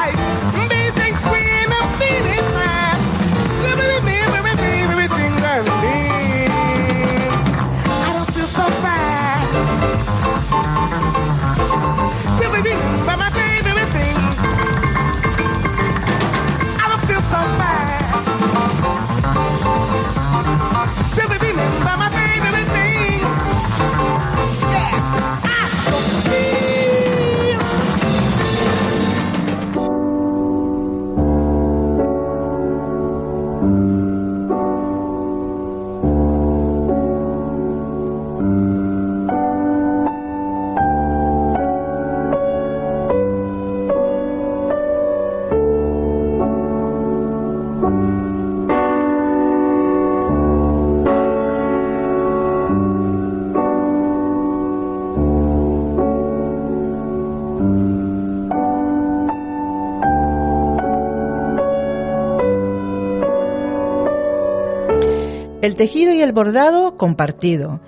El 65.63 65.75
tejido 65.75 66.13
y 66.13 66.21
el 66.21 66.33
bordado 66.33 66.97
compartido. 66.97 67.81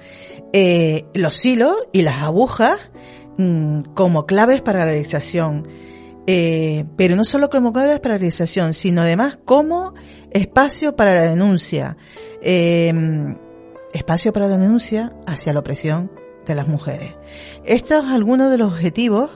Eh, 0.53 1.05
los 1.15 1.45
hilos 1.45 1.75
y 1.93 2.03
las 2.03 2.23
agujas 2.23 2.79
mm, 3.37 3.93
como 3.95 4.25
claves 4.27 4.63
para 4.63 4.79
la 4.81 4.87
realización. 4.87 5.69
Eh, 6.27 6.87
pero 6.97 7.17
no 7.17 7.25
solo 7.25 7.51
como 7.51 7.73
claves 7.73 8.01
para 8.01 8.15
la 8.15 8.19
realización, 8.19 8.73
sino 8.73 9.03
además 9.03 9.39
como 9.45 9.93
espacio 10.31 10.97
para 10.97 11.15
la 11.15 11.23
denuncia. 11.25 11.97
Eh, 12.41 12.95
espacio 13.93 14.33
para 14.33 14.49
la 14.49 14.57
denuncia 14.57 15.13
hacia 15.27 15.53
la 15.53 15.61
opresión 15.61 16.11
de 16.47 16.55
las 16.55 16.69
mujeres. 16.69 17.15
Estos 17.65 18.05
es 18.05 18.11
algunos 18.11 18.51
de 18.51 18.59
los 18.59 18.73
objetivos 18.73 19.31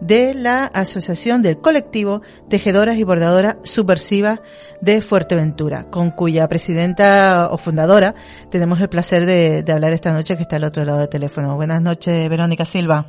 de 0.00 0.34
la 0.34 0.64
Asociación 0.64 1.42
del 1.42 1.60
Colectivo 1.60 2.22
Tejedoras 2.48 2.96
y 2.96 3.04
Bordadoras 3.04 3.56
Subversivas 3.64 4.40
de 4.80 5.02
Fuerteventura, 5.02 5.90
con 5.90 6.10
cuya 6.10 6.48
presidenta 6.48 7.48
o 7.50 7.58
fundadora 7.58 8.14
tenemos 8.50 8.80
el 8.80 8.88
placer 8.88 9.26
de, 9.26 9.64
hablar 9.72 9.92
esta 9.92 10.12
noche, 10.12 10.36
que 10.36 10.42
está 10.42 10.56
al 10.56 10.64
otro 10.64 10.84
lado 10.84 11.00
del 11.00 11.08
teléfono. 11.08 11.56
Buenas 11.56 11.82
noches, 11.82 12.28
Verónica 12.28 12.64
Silva. 12.64 13.06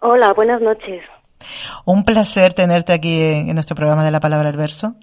Hola, 0.00 0.32
buenas 0.34 0.60
noches. 0.60 1.02
Un 1.84 2.04
placer 2.04 2.54
tenerte 2.54 2.92
aquí 2.92 3.20
en, 3.20 3.54
nuestro 3.54 3.76
programa 3.76 4.04
de 4.04 4.10
la 4.10 4.20
palabra 4.20 4.48
al 4.48 4.56
verso. 4.56 4.94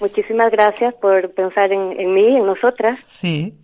Muchísimas 0.00 0.50
gracias 0.50 0.94
por 0.94 1.32
pensar 1.32 1.72
en, 1.72 1.98
en 1.98 2.12
mí, 2.12 2.36
en 2.36 2.44
nosotras. 2.44 2.98
Sí. 3.06 3.54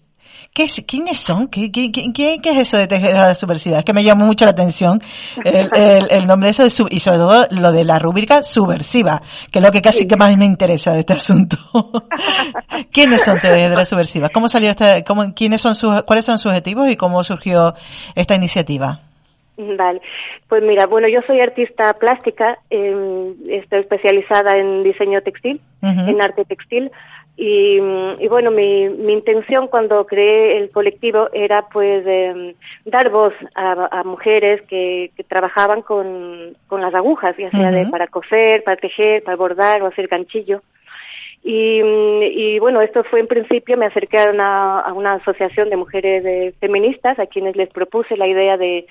¿Qué 0.55 0.64
es, 0.64 0.84
¿Quiénes 0.86 1.18
son? 1.18 1.48
¿Qué, 1.48 1.72
qué, 1.72 1.90
qué, 1.90 2.12
qué 2.12 2.50
es 2.50 2.59
eso 2.59 2.76
de 2.76 2.86
tejedoras 2.86 3.40
subversivas? 3.40 3.78
Es 3.78 3.84
que 3.86 3.94
me 3.94 4.05
llamó 4.05 4.26
mucho 4.26 4.44
la 4.44 4.50
atención 4.50 5.00
el, 5.44 5.70
el, 6.11 6.26
nombre 6.26 6.48
de 6.48 6.50
eso 6.50 6.86
y 6.90 7.00
sobre 7.00 7.16
todo 7.16 7.46
lo 7.50 7.72
de 7.72 7.84
la 7.86 7.98
rúbrica 7.98 8.42
subversiva, 8.42 9.22
que 9.50 9.61
es 9.61 9.64
lo 9.64 9.70
que 9.70 9.80
casi 9.80 10.07
que 10.07 10.16
más 10.16 10.36
me 10.36 10.44
interesa 10.44 10.92
de 10.92 11.00
este 11.00 11.14
asunto. 11.14 11.57
¿Quiénes 12.92 13.22
son 13.22 13.38
tejedoras 13.38 13.88
subversivas? 13.88 14.28
¿Cómo 14.30 14.46
salió 14.48 14.68
esta, 14.68 15.03
cómo, 15.05 15.32
quiénes 15.34 15.62
son 15.62 15.74
sus, 15.74 16.03
cuáles 16.03 16.26
son 16.26 16.36
sus 16.36 16.50
objetivos 16.50 16.86
y 16.90 16.96
cómo 16.96 17.24
surgió 17.24 17.72
esta 18.14 18.34
iniciativa? 18.34 19.00
Vale, 19.57 20.00
pues 20.48 20.62
mira, 20.62 20.86
bueno, 20.86 21.09
yo 21.09 21.20
soy 21.26 21.40
artista 21.40 21.94
plástica, 21.94 22.59
eh, 22.68 23.34
estoy 23.48 23.80
especializada 23.80 24.59
en 24.59 24.82
diseño 24.82 25.20
textil, 25.22 25.61
en 25.82 26.22
arte 26.22 26.44
textil, 26.44 26.90
y, 27.45 27.78
y, 28.20 28.28
bueno, 28.28 28.53
mi, 28.53 28.88
mi 28.88 29.14
intención 29.14 29.66
cuando 29.66 30.07
creé 30.07 30.59
el 30.59 30.70
colectivo 30.70 31.28
era 31.32 31.66
pues 31.72 32.05
eh, 32.07 32.55
dar 32.84 33.11
voz 33.11 33.34
a, 33.57 33.88
a 33.90 34.05
mujeres 34.05 34.62
que, 34.68 35.11
que, 35.16 35.24
trabajaban 35.24 35.82
con, 35.82 36.57
con 36.68 36.80
las 36.80 36.95
agujas, 36.95 37.36
ya 37.36 37.51
sea 37.51 37.72
de, 37.72 37.86
para 37.86 38.07
coser, 38.07 38.62
para 38.62 38.76
tejer, 38.76 39.24
para 39.24 39.36
bordar 39.36 39.82
o 39.82 39.88
hacer 39.88 40.07
ganchillo. 40.07 40.62
Y, 41.43 41.80
y 41.80 42.61
bueno, 42.61 42.80
esto 42.80 43.03
fue 43.03 43.18
en 43.18 43.26
principio, 43.26 43.76
me 43.76 43.86
acerqué 43.86 44.18
a 44.18 44.30
una, 44.30 44.78
a 44.78 44.93
una 44.93 45.14
asociación 45.14 45.68
de 45.68 45.76
mujeres 45.76 46.24
eh, 46.24 46.55
feministas 46.61 47.18
a 47.18 47.26
quienes 47.26 47.57
les 47.57 47.70
propuse 47.70 48.16
la 48.16 48.28
idea 48.28 48.57
de 48.57 48.86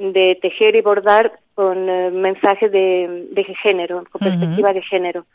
de 0.00 0.38
tejer 0.40 0.74
y 0.76 0.80
bordar 0.80 1.32
con 1.54 1.88
eh, 1.90 2.10
mensajes 2.10 2.72
de, 2.72 3.28
de, 3.32 3.44
género, 3.62 4.02
con 4.10 4.20
perspectiva 4.20 4.72
de 4.72 4.80
género. 4.80 5.26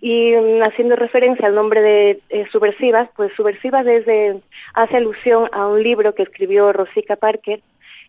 Y 0.00 0.32
mm, 0.32 0.62
haciendo 0.62 0.96
referencia 0.96 1.46
al 1.46 1.54
nombre 1.54 1.82
de 1.82 2.20
eh, 2.30 2.46
Subversivas, 2.50 3.10
pues 3.14 3.32
Subversivas 3.36 3.84
desde, 3.84 4.40
hace 4.72 4.96
alusión 4.96 5.48
a 5.52 5.66
un 5.66 5.82
libro 5.82 6.14
que 6.14 6.22
escribió 6.22 6.72
Rosica 6.72 7.16
Parker 7.16 7.60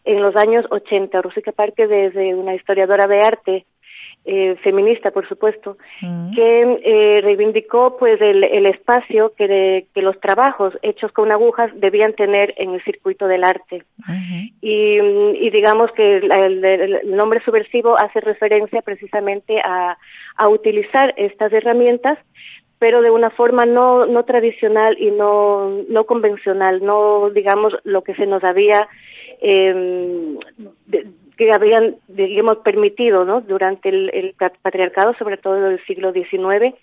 en 0.06 0.22
los 0.22 0.36
años 0.38 0.66
80. 0.70 1.22
Rosica 1.22 1.52
Parker 1.52 1.90
desde 1.90 2.34
una 2.34 2.56
historiadora 2.56 3.06
de 3.08 3.20
arte 3.20 3.66
eh, 4.26 4.56
feminista, 4.64 5.12
por 5.12 5.28
supuesto, 5.28 5.78
mm. 6.02 6.36
que 6.36 6.80
eh, 6.84 7.22
reivindicó 7.22 7.98
pues 7.98 8.20
el, 8.22 8.44
el 8.44 8.66
espacio 8.66 9.34
que, 9.36 9.88
que, 9.94 10.02
los 10.02 10.20
trabajos 10.20 10.78
hechos 10.82 11.12
con 11.14 11.32
agujas 11.32 11.72
debían 11.76 12.14
tener 12.14 12.54
en 12.58 12.74
el 12.74 12.84
circuito 12.84 13.28
del 13.28 13.44
arte. 13.44 13.84
y, 14.62 15.00
y, 15.00 15.50
digamos 15.50 15.92
que 15.94 16.18
el, 16.18 16.64
el, 16.64 17.16
nombre 17.16 17.42
subversivo 17.44 18.00
hace 18.00 18.20
referencia 18.20 18.82
precisamente 18.82 19.62
a, 19.64 19.98
a 20.36 20.50
utilizar 20.50 21.14
estas 21.18 21.52
herramientas 21.54 22.18
pero 22.78 23.02
de 23.02 23.12
una 23.12 23.30
forma 23.30 23.66
no, 23.66 24.06
no 24.06 24.24
tradicional 24.24 24.96
y 24.98 25.12
no, 25.12 25.84
no 25.90 26.06
convencional, 26.06 26.82
no 26.82 27.30
digamos 27.30 27.74
lo 27.84 28.04
que 28.04 28.16
se 28.16 28.26
nos 28.26 28.42
había 28.42 28.88
eh, 29.42 30.38
que 31.40 31.54
habían, 31.54 31.96
digamos, 32.10 32.58
permitido, 32.58 33.24
¿no? 33.24 33.40
Durante 33.40 33.88
el, 33.88 34.36
patriarcado, 34.62 35.14
sobre 35.14 35.38
todo 35.38 35.54
del 35.54 35.80
siglo 35.86 36.12
XIX, 36.12 36.76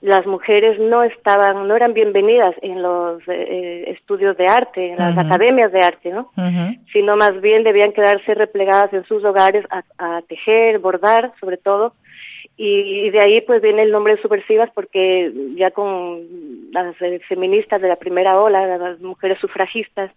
las 0.00 0.24
mujeres 0.26 0.78
no 0.78 1.02
estaban, 1.02 1.66
no 1.66 1.74
eran 1.74 1.92
bienvenidas 1.92 2.54
en 2.62 2.82
los 2.82 3.20
eh, 3.26 3.84
estudios 3.88 4.36
de 4.36 4.46
arte, 4.46 4.92
en 4.92 4.96
las 4.98 5.18
academias 5.18 5.72
de 5.72 5.80
arte, 5.80 6.10
¿no? 6.10 6.30
Sino 6.92 7.16
más 7.16 7.40
bien 7.40 7.64
debían 7.64 7.92
quedarse 7.92 8.32
replegadas 8.34 8.92
en 8.92 9.04
sus 9.06 9.24
hogares 9.24 9.64
a, 9.70 9.82
a 9.98 10.22
tejer, 10.22 10.78
bordar, 10.78 11.32
sobre 11.40 11.56
todo, 11.56 11.92
y, 12.58 13.10
de 13.10 13.20
ahí 13.20 13.40
pues 13.42 13.60
viene 13.60 13.82
el 13.82 13.92
nombre 13.92 14.16
de 14.16 14.22
subversivas 14.22 14.70
porque 14.74 15.30
ya 15.56 15.70
con 15.72 16.22
las 16.72 17.00
eh, 17.02 17.20
feministas 17.28 17.82
de 17.82 17.88
la 17.88 17.96
primera 17.96 18.40
ola, 18.40 18.78
las 18.78 19.00
mujeres 19.00 19.38
sufragistas, 19.40 20.10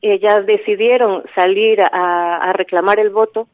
ellas 0.00 0.46
decidieron 0.46 1.24
salir 1.34 1.80
a, 1.80 2.36
a, 2.36 2.52
reclamar 2.52 3.00
el 3.00 3.10
voto 3.10 3.48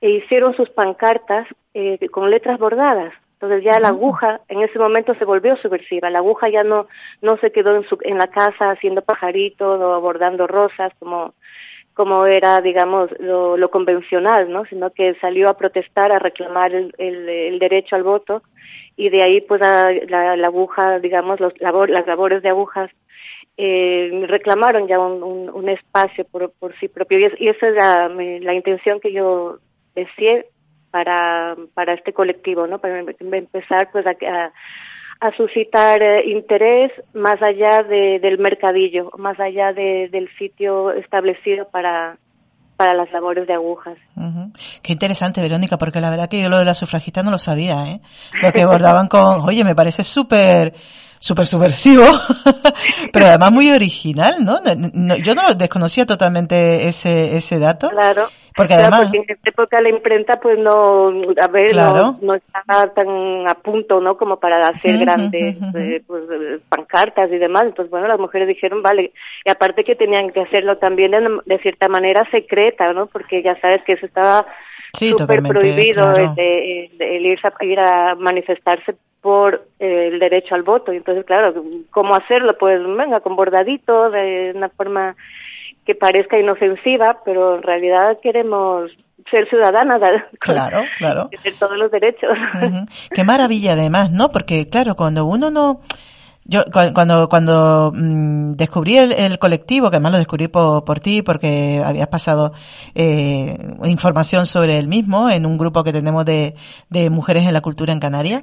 e 0.00 0.10
hicieron 0.10 0.54
sus 0.54 0.70
pancartas 0.70 1.48
eh, 1.74 1.98
con 2.10 2.30
letras 2.30 2.58
bordadas. 2.58 3.12
Entonces 3.34 3.64
ya 3.64 3.80
la 3.80 3.88
aguja 3.88 4.40
en 4.48 4.62
ese 4.62 4.78
momento 4.78 5.14
se 5.16 5.24
volvió 5.24 5.56
subversiva. 5.56 6.08
La 6.08 6.18
aguja 6.18 6.48
ya 6.48 6.62
no 6.62 6.86
no 7.20 7.36
se 7.38 7.50
quedó 7.50 7.76
en, 7.76 7.82
su, 7.88 7.98
en 8.02 8.16
la 8.16 8.28
casa 8.28 8.70
haciendo 8.70 9.02
pajaritos 9.02 9.80
o 9.80 10.00
bordando 10.00 10.46
rosas 10.46 10.92
como 10.98 11.34
como 11.96 12.26
era, 12.26 12.60
digamos, 12.60 13.08
lo, 13.20 13.56
lo, 13.56 13.70
convencional, 13.70 14.52
¿no? 14.52 14.66
Sino 14.66 14.90
que 14.90 15.14
salió 15.14 15.48
a 15.48 15.56
protestar, 15.56 16.12
a 16.12 16.18
reclamar 16.18 16.74
el, 16.74 16.92
el, 16.98 17.58
derecho 17.58 17.96
al 17.96 18.02
voto 18.02 18.42
y 18.98 19.08
de 19.08 19.24
ahí, 19.24 19.40
pues, 19.40 19.62
la, 19.62 20.32
aguja, 20.44 20.98
digamos, 20.98 21.40
los 21.40 21.58
labor, 21.58 21.88
las 21.88 22.06
labores 22.06 22.42
de 22.42 22.50
agujas 22.50 22.90
eh, 23.56 24.26
reclamaron 24.28 24.86
ya 24.86 24.98
un, 24.98 25.48
un, 25.48 25.68
espacio 25.70 26.26
por, 26.26 26.52
por, 26.60 26.78
sí 26.78 26.88
propio 26.88 27.18
y, 27.18 27.32
y 27.38 27.48
esa 27.48 27.68
es 27.68 27.74
la, 27.74 28.08
la, 28.08 28.52
intención 28.52 29.00
que 29.00 29.14
yo 29.14 29.56
decía 29.94 30.44
para, 30.90 31.56
para 31.72 31.94
este 31.94 32.12
colectivo, 32.12 32.66
¿no? 32.66 32.78
Para 32.78 33.00
empezar, 33.00 33.88
pues, 33.90 34.06
a, 34.06 34.10
a 34.10 34.52
a 35.20 35.34
suscitar 35.36 36.02
eh, 36.02 36.30
interés 36.30 36.92
más 37.14 37.40
allá 37.42 37.82
de, 37.82 38.18
del 38.20 38.38
mercadillo, 38.38 39.10
más 39.18 39.38
allá 39.40 39.72
de, 39.72 40.08
del 40.10 40.28
sitio 40.38 40.92
establecido 40.92 41.68
para, 41.68 42.18
para 42.76 42.94
las 42.94 43.10
labores 43.12 43.46
de 43.46 43.54
agujas. 43.54 43.96
Qué 44.82 44.92
interesante, 44.92 45.40
Verónica, 45.40 45.78
porque 45.78 46.00
la 46.00 46.10
verdad 46.10 46.28
que 46.28 46.42
yo 46.42 46.48
lo 46.48 46.58
de 46.58 46.64
la 46.64 46.74
sufragista 46.74 47.22
no 47.22 47.30
lo 47.30 47.38
sabía, 47.38 47.88
¿eh? 47.88 48.00
Lo 48.42 48.52
que 48.52 48.66
bordaban 48.66 49.08
con, 49.08 49.40
oye, 49.48 49.64
me 49.64 49.74
parece 49.74 50.04
súper 50.04 50.74
súper 51.26 51.46
subversivo, 51.46 52.04
pero 53.12 53.26
además 53.26 53.52
muy 53.52 53.70
original, 53.70 54.36
¿no? 54.44 54.60
Yo 55.22 55.34
no 55.34 55.54
desconocía 55.54 56.06
totalmente 56.06 56.86
ese, 56.88 57.36
ese 57.36 57.58
dato. 57.58 57.90
Claro. 57.90 58.28
Porque 58.56 58.72
además... 58.72 59.12
en 59.12 59.20
esta 59.28 59.50
época 59.50 59.80
la 59.82 59.90
imprenta 59.90 60.40
pues 60.40 60.58
no, 60.58 61.08
a 61.08 61.48
ver, 61.48 61.76
no, 61.76 62.34
estaba 62.34 62.88
tan 62.94 63.46
a 63.46 63.54
punto, 63.54 64.00
¿no? 64.00 64.16
Como 64.16 64.38
para 64.38 64.68
hacer 64.68 64.96
grandes 64.96 65.56
eh, 65.74 66.02
pues, 66.06 66.22
pancartas 66.70 67.30
y 67.30 67.36
demás. 67.36 67.64
Entonces, 67.64 67.90
bueno, 67.90 68.08
las 68.08 68.18
mujeres 68.18 68.48
dijeron, 68.48 68.82
vale. 68.82 69.12
Y 69.44 69.50
aparte 69.50 69.84
que 69.84 69.94
tenían 69.94 70.30
que 70.30 70.40
hacerlo 70.40 70.78
también 70.78 71.12
de, 71.44 71.58
cierta 71.58 71.88
manera 71.88 72.26
secreta, 72.30 72.90
¿no? 72.94 73.08
Porque 73.08 73.42
ya 73.42 73.60
sabes 73.60 73.82
que 73.84 73.92
eso 73.92 74.06
estaba 74.06 74.46
súper 74.98 75.42
prohibido 75.42 76.12
de, 76.12 76.90
ir, 76.98 77.38
a, 77.42 77.64
ir 77.64 77.80
a 77.80 78.14
manifestarse 78.16 78.96
por 79.20 79.66
eh, 79.80 80.10
el 80.12 80.18
derecho 80.18 80.54
al 80.54 80.62
voto. 80.62 80.92
Y 80.92 80.98
entonces, 80.98 81.24
claro, 81.24 81.64
¿cómo 81.90 82.14
hacerlo? 82.14 82.56
Pues 82.58 82.80
venga, 82.80 83.20
con 83.20 83.34
bordadito, 83.34 84.10
de 84.10 84.52
una 84.54 84.68
forma 84.68 85.16
que 85.84 85.94
parezca 85.94 86.38
inofensiva, 86.38 87.18
pero 87.24 87.56
en 87.56 87.62
realidad 87.62 88.18
queremos 88.22 88.90
ser 89.30 89.48
ciudadanas. 89.48 90.00
Claro, 90.38 90.82
claro. 90.98 91.28
Tener 91.28 91.58
todos 91.58 91.76
los 91.76 91.90
derechos. 91.90 92.30
Qué 93.10 93.24
maravilla 93.24 93.72
además, 93.72 94.12
¿no? 94.12 94.30
Porque 94.30 94.68
claro, 94.68 94.94
cuando 94.94 95.24
uno 95.24 95.50
no 95.50 95.80
yo 96.48 96.64
cuando 96.94 97.28
cuando 97.28 97.92
mm, 97.94 98.52
descubrí 98.52 98.96
el, 98.96 99.38
colectivo, 99.38 99.90
que 99.90 99.96
además 99.96 100.12
lo 100.12 100.18
descubrí 100.18 100.48
por, 100.48 100.84
por 100.84 101.00
ti, 101.00 101.22
porque 101.22 101.82
habías 101.84 102.06
pasado 102.06 102.52
eh, 102.94 103.58
información 103.84 104.46
sobre 104.46 104.78
el 104.78 104.86
mismo 104.86 105.28
en 105.28 105.44
un 105.44 105.58
grupo 105.58 105.82
que 105.82 105.92
tenemos 105.92 106.24
de, 106.24 106.54
de 106.88 107.10
mujeres 107.10 107.46
en 107.46 107.52
la 107.52 107.60
cultura 107.60 107.92
en 107.92 107.98
Canarias. 107.98 108.42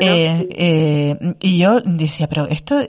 eh, 0.00 0.48
eh, 0.50 1.34
y 1.40 1.58
yo 1.58 1.80
decía, 1.84 2.28
pero 2.28 2.46
esto, 2.46 2.80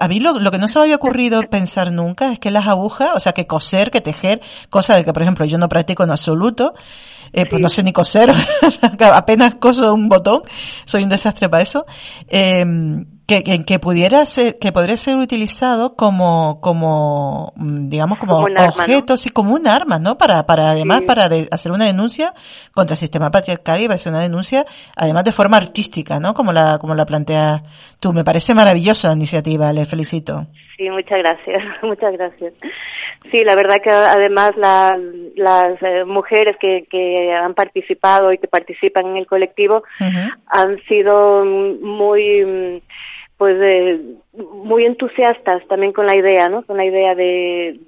a 0.00 0.08
mí 0.08 0.20
lo, 0.20 0.38
lo, 0.38 0.50
que 0.52 0.58
no 0.58 0.68
se 0.68 0.78
me 0.78 0.84
había 0.84 0.96
ocurrido 0.96 1.42
pensar 1.50 1.90
nunca 1.90 2.32
es 2.32 2.38
que 2.38 2.52
las 2.52 2.68
agujas, 2.68 3.10
o 3.14 3.20
sea, 3.20 3.32
que 3.32 3.46
coser, 3.46 3.90
que 3.90 4.00
tejer, 4.00 4.40
cosa 4.70 4.94
de 4.94 5.04
que, 5.04 5.12
por 5.12 5.22
ejemplo, 5.22 5.44
yo 5.44 5.58
no 5.58 5.68
practico 5.68 6.04
en 6.04 6.12
absoluto, 6.12 6.74
eh, 7.32 7.46
pues 7.50 7.60
no 7.60 7.68
sé 7.68 7.82
ni 7.82 7.92
coser, 7.92 8.32
apenas 9.12 9.56
coso 9.56 9.92
un 9.92 10.08
botón, 10.08 10.42
soy 10.84 11.02
un 11.02 11.08
desastre 11.08 11.48
para 11.48 11.64
eso. 11.64 11.84
Eh, 12.28 12.64
que, 13.26 13.64
que, 13.64 13.78
pudiera 13.78 14.24
ser, 14.26 14.58
que 14.58 14.70
podría 14.70 14.96
ser 14.96 15.16
utilizado 15.16 15.96
como, 15.96 16.60
como, 16.60 17.52
mm, 17.56 17.88
digamos, 17.88 18.18
como, 18.18 18.40
objeto, 18.40 19.16
sí, 19.16 19.30
como 19.30 19.54
un 19.54 19.66
arma, 19.66 19.98
¿no? 19.98 20.18
Para, 20.18 20.44
para 20.44 20.70
además, 20.70 21.02
para 21.02 21.28
hacer 21.50 21.72
una 21.72 21.86
denuncia 21.86 22.34
contra 22.72 22.94
el 22.94 22.98
sistema 22.98 23.30
patriarcal 23.30 23.80
y 23.80 23.84
para 23.84 23.94
hacer 23.94 24.12
una 24.12 24.22
denuncia, 24.22 24.66
además 24.94 25.24
de 25.24 25.32
forma 25.32 25.56
artística, 25.56 26.18
¿no? 26.20 26.34
Como 26.34 26.52
la, 26.52 26.78
como 26.78 26.94
la 26.94 27.06
planteas 27.06 27.62
tú. 27.98 28.12
Me 28.12 28.24
parece 28.24 28.54
maravillosa 28.54 29.08
la 29.08 29.14
iniciativa, 29.14 29.72
le 29.72 29.86
felicito. 29.86 30.44
Sí, 30.76 30.90
muchas 30.90 31.18
gracias, 31.18 31.62
muchas 31.82 32.12
gracias. 32.12 32.52
Sí, 33.30 33.42
la 33.42 33.54
verdad 33.56 33.80
que 33.82 33.90
además 33.90 34.50
la, 34.56 34.98
las 35.34 35.82
eh, 35.82 36.04
mujeres 36.04 36.56
que, 36.60 36.86
que 36.90 37.32
han 37.32 37.54
participado 37.54 38.32
y 38.32 38.38
que 38.38 38.48
participan 38.48 39.06
en 39.06 39.16
el 39.16 39.26
colectivo 39.26 39.82
han 40.46 40.78
sido 40.86 41.42
muy 41.44 42.82
pues 43.36 43.56
eh, 43.60 44.00
muy 44.32 44.84
entusiastas 44.84 45.66
también 45.66 45.92
con 45.92 46.06
la 46.06 46.16
idea, 46.16 46.48
¿no? 46.48 46.62
Con 46.62 46.76
la 46.76 46.84
idea 46.84 47.14
de, 47.14 47.80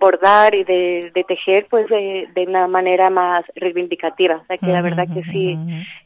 bordar 0.00 0.54
y 0.54 0.64
de, 0.64 1.24
tejer, 1.26 1.66
pues 1.68 1.88
de, 1.88 2.28
de, 2.34 2.46
una 2.46 2.66
manera 2.68 3.10
más 3.10 3.44
reivindicativa. 3.54 4.36
O 4.36 4.46
sea 4.46 4.56
que 4.56 4.66
la 4.66 4.80
verdad 4.80 5.06
que 5.12 5.22
sí, 5.24 5.58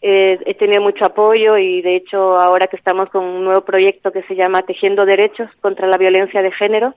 eh, 0.03 0.39
he 0.45 0.55
tenido 0.55 0.83
mucho 0.83 1.05
apoyo 1.05 1.57
y 1.59 1.81
de 1.83 1.97
hecho 1.97 2.39
ahora 2.39 2.67
que 2.67 2.77
estamos 2.77 3.09
con 3.11 3.25
un 3.25 3.45
nuevo 3.45 3.61
proyecto 3.63 4.11
que 4.11 4.23
se 4.25 4.35
llama 4.35 4.63
Tejiendo 4.63 5.05
Derechos 5.07 5.49
contra 5.61 5.87
la 5.87 5.97
Violencia 5.97 6.43
de 6.43 6.51
Género, 6.53 6.95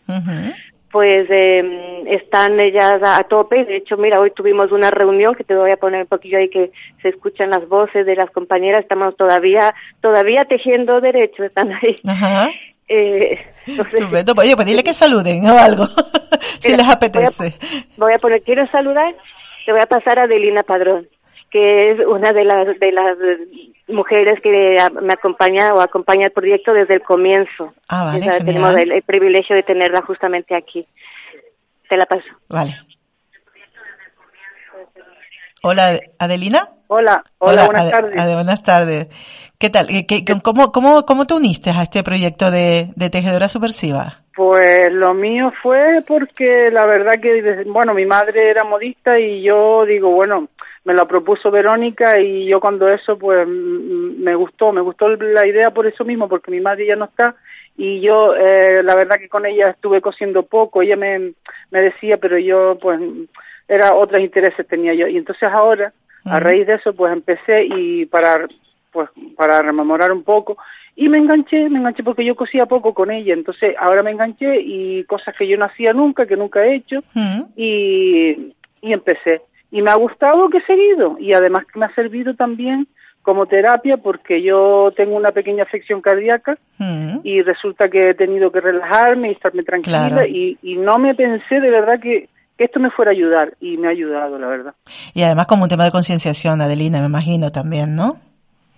pues 0.95 1.27
eh, 1.29 2.05
están 2.07 2.57
ellas 2.57 2.99
a, 3.03 3.21
tope. 3.25 3.65
De 3.65 3.75
hecho, 3.75 3.97
mira, 3.97 4.17
hoy 4.17 4.31
tuvimos 4.31 4.71
una 4.71 4.89
reunión 4.89 5.35
que 5.35 5.43
te 5.43 5.53
voy 5.53 5.69
a 5.69 5.75
poner 5.75 6.03
un 6.03 6.07
poquillo 6.07 6.37
ahí 6.37 6.47
que 6.47 6.71
se 7.01 7.09
escuchan 7.09 7.49
las 7.49 7.67
voces 7.67 8.05
de 8.05 8.15
las 8.15 8.31
compañeras. 8.31 8.83
Estamos 8.83 9.13
todavía 9.17 9.75
todavía 9.99 10.45
tejiendo 10.45 11.01
derechos, 11.01 11.47
están 11.47 11.73
ahí. 11.73 11.95
Ajá. 12.07 12.49
Eh, 12.87 13.39
Oye, 14.37 14.55
pues 14.55 14.67
dile 14.67 14.83
que 14.83 14.93
saluden 14.93 15.43
o 15.49 15.57
algo, 15.57 15.87
si 16.59 16.77
les 16.77 16.87
apetece. 16.87 17.55
Voy 17.97 18.13
a, 18.13 18.19
poner, 18.19 18.43
quiero 18.43 18.67
saludar, 18.67 19.15
te 19.65 19.71
voy 19.71 19.81
a 19.81 19.87
pasar 19.87 20.19
a 20.19 20.27
Delina 20.27 20.61
Padrón, 20.61 21.07
que 21.49 21.93
es 21.93 21.99
una 22.05 22.31
de 22.31 22.43
las 22.43 22.79
de 22.79 22.91
las 22.91 23.17
mujeres 23.87 24.39
que 24.41 24.77
me 25.01 25.13
acompaña 25.13 25.73
o 25.73 25.79
acompaña 25.79 26.25
el 26.27 26.31
proyecto 26.31 26.73
desde 26.73 26.95
el 26.95 27.01
comienzo. 27.01 27.73
Ah, 27.87 28.05
vale, 28.05 28.43
tenemos 28.43 28.75
el, 28.77 29.01
privilegio 29.03 29.55
de 29.55 29.63
tenerla 29.63 30.01
justamente 30.01 30.55
aquí. 30.55 30.85
Te 31.87 31.97
la 31.97 32.05
paso. 32.05 32.25
Vale. 32.49 32.75
Hola, 35.61 35.99
Adelina. 36.19 36.67
Hola, 36.87 37.23
hola, 37.39 37.65
buenas 37.65 37.91
tardes. 37.91 38.33
buenas 38.33 38.63
tardes. 38.63 39.07
¿Qué 39.57 39.69
tal? 39.69 39.87
¿Qué, 39.87 40.23
cómo, 40.43 40.71
cómo, 40.71 41.05
¿Cómo 41.05 41.25
te 41.25 41.33
uniste 41.33 41.71
a 41.71 41.81
este 41.81 42.03
proyecto 42.03 42.51
de, 42.51 42.91
de 42.95 43.09
Tejedora 43.09 43.47
Subversiva? 43.47 44.21
Pues 44.35 44.91
lo 44.91 45.13
mío 45.13 45.51
fue 45.63 46.03
porque 46.05 46.69
la 46.71 46.85
verdad 46.85 47.13
que, 47.21 47.63
bueno, 47.67 47.93
mi 47.93 48.05
madre 48.05 48.51
era 48.51 48.65
modista 48.65 49.17
y 49.17 49.41
yo 49.41 49.85
digo, 49.85 50.11
bueno, 50.11 50.49
me 50.85 50.93
lo 50.93 51.07
propuso 51.07 51.49
Verónica 51.51 52.19
y 52.21 52.45
yo 52.45 52.59
cuando 52.59 52.87
eso 52.87 53.17
pues 53.17 53.47
me 53.47 54.35
gustó, 54.35 54.71
me 54.71 54.81
gustó 54.81 55.09
la 55.09 55.45
idea 55.45 55.71
por 55.71 55.87
eso 55.87 56.05
mismo, 56.05 56.29
porque 56.29 56.51
mi 56.51 56.61
madre 56.61 56.85
ya 56.85 56.95
no 56.95 57.05
está 57.05 57.35
y 57.75 57.99
yo 58.01 58.35
eh, 58.35 58.83
la 58.83 58.95
verdad 58.95 59.17
que 59.17 59.27
con 59.27 59.45
ella 59.45 59.71
estuve 59.71 59.99
cosiendo 59.99 60.43
poco, 60.43 60.81
ella 60.81 60.95
me, 60.95 61.33
me 61.71 61.81
decía, 61.81 62.17
pero 62.17 62.37
yo 62.37 62.77
pues 62.79 62.99
era 63.67 63.95
otros 63.95 64.21
intereses 64.21 64.67
tenía 64.67 64.93
yo. 64.93 65.07
Y 65.07 65.17
entonces 65.17 65.49
ahora 65.51 65.91
a 66.23 66.39
raíz 66.39 66.67
de 66.67 66.75
eso 66.75 66.93
pues 66.93 67.11
empecé 67.11 67.65
y 67.65 68.05
para 68.05 68.47
pues 68.91 69.09
para 69.35 69.63
rememorar 69.63 70.11
un 70.11 70.23
poco. 70.23 70.55
Y 70.95 71.09
me 71.09 71.17
enganché, 71.17 71.67
me 71.67 71.79
enganché 71.79 72.03
porque 72.03 72.23
yo 72.23 72.35
cosía 72.35 72.67
poco 72.67 72.93
con 72.93 73.09
ella, 73.11 73.33
entonces 73.33 73.75
ahora 73.79 74.03
me 74.03 74.11
enganché 74.11 74.61
y 74.61 75.03
cosas 75.05 75.35
que 75.35 75.47
yo 75.47 75.57
no 75.57 75.65
hacía 75.65 75.91
nunca, 75.93 76.27
que 76.27 76.37
nunca 76.37 76.63
he 76.63 76.75
hecho 76.75 77.03
y, 77.57 78.53
y 78.81 78.93
empecé 78.93 79.41
y 79.75 79.81
me 79.81 79.91
ha 79.91 79.95
gustado 79.95 80.49
que 80.49 80.59
he 80.59 80.65
seguido 80.65 81.17
y 81.19 81.33
además 81.33 81.65
que 81.65 81.77
me 81.77 81.85
ha 81.85 81.93
servido 81.93 82.33
también 82.33 82.87
como 83.21 83.45
terapia 83.45 83.97
porque 83.97 84.41
yo 84.41 84.93
tengo 84.95 85.17
una 85.17 85.33
pequeña 85.33 85.63
afección 85.63 85.99
cardíaca 85.99 86.57
mm. 86.77 87.19
y 87.23 87.41
resulta 87.41 87.89
que 87.89 88.11
he 88.11 88.13
tenido 88.13 88.53
que 88.53 88.61
relajarme 88.61 89.27
y 89.27 89.31
estarme 89.33 89.63
tranquila 89.63 90.25
y, 90.29 90.57
y 90.61 90.77
no 90.77 90.97
me 90.97 91.13
pensé 91.13 91.59
de 91.59 91.69
verdad 91.69 91.99
que, 91.99 92.29
que 92.57 92.63
esto 92.63 92.79
me 92.79 92.89
fuera 92.89 93.11
a 93.11 93.15
ayudar 93.15 93.57
y 93.59 93.75
me 93.75 93.87
ha 93.87 93.91
ayudado, 93.91 94.39
la 94.39 94.47
verdad. 94.47 94.75
Y 95.13 95.23
además 95.23 95.45
como 95.47 95.63
un 95.63 95.69
tema 95.69 95.83
de 95.83 95.91
concienciación, 95.91 96.61
Adelina, 96.61 97.01
me 97.01 97.07
imagino 97.07 97.49
también, 97.49 97.97
¿no? 97.97 98.15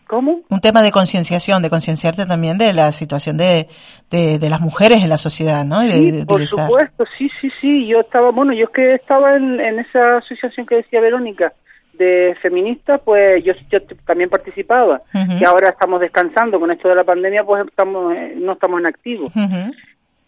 ¿Cómo? 0.07 0.41
Un 0.49 0.61
tema 0.61 0.81
de 0.81 0.91
concienciación, 0.91 1.61
de 1.61 1.69
concienciarte 1.69 2.25
también 2.25 2.57
de 2.57 2.73
la 2.73 2.91
situación 2.91 3.37
de, 3.37 3.67
de, 4.09 4.49
las 4.49 4.61
mujeres 4.61 5.03
en 5.03 5.09
la 5.09 5.17
sociedad, 5.17 5.65
¿no? 5.65 5.81
sí, 5.81 6.23
por 6.25 6.45
supuesto, 6.45 7.03
sí, 7.17 7.29
sí, 7.41 7.49
sí. 7.59 7.87
Yo 7.87 7.99
estaba, 7.99 8.31
bueno, 8.31 8.53
yo 8.53 8.65
es 8.65 8.69
que 8.69 8.95
estaba 8.95 9.35
en, 9.35 9.59
en 9.59 9.79
esa 9.79 10.17
asociación 10.17 10.65
que 10.65 10.77
decía 10.77 11.01
Verónica 11.01 11.53
de 11.97 12.35
feministas, 12.41 13.01
pues 13.03 13.43
yo, 13.43 13.53
yo 13.69 13.79
también 14.05 14.29
participaba. 14.29 15.01
Y 15.39 15.43
ahora 15.43 15.69
estamos 15.69 15.99
descansando 15.99 16.59
con 16.59 16.71
esto 16.71 16.87
de 16.87 16.95
la 16.95 17.03
pandemia, 17.03 17.43
pues 17.43 17.65
estamos 17.67 18.13
eh, 18.15 18.33
no 18.37 18.53
estamos 18.53 18.79
en 18.79 18.85
activo. 18.85 19.31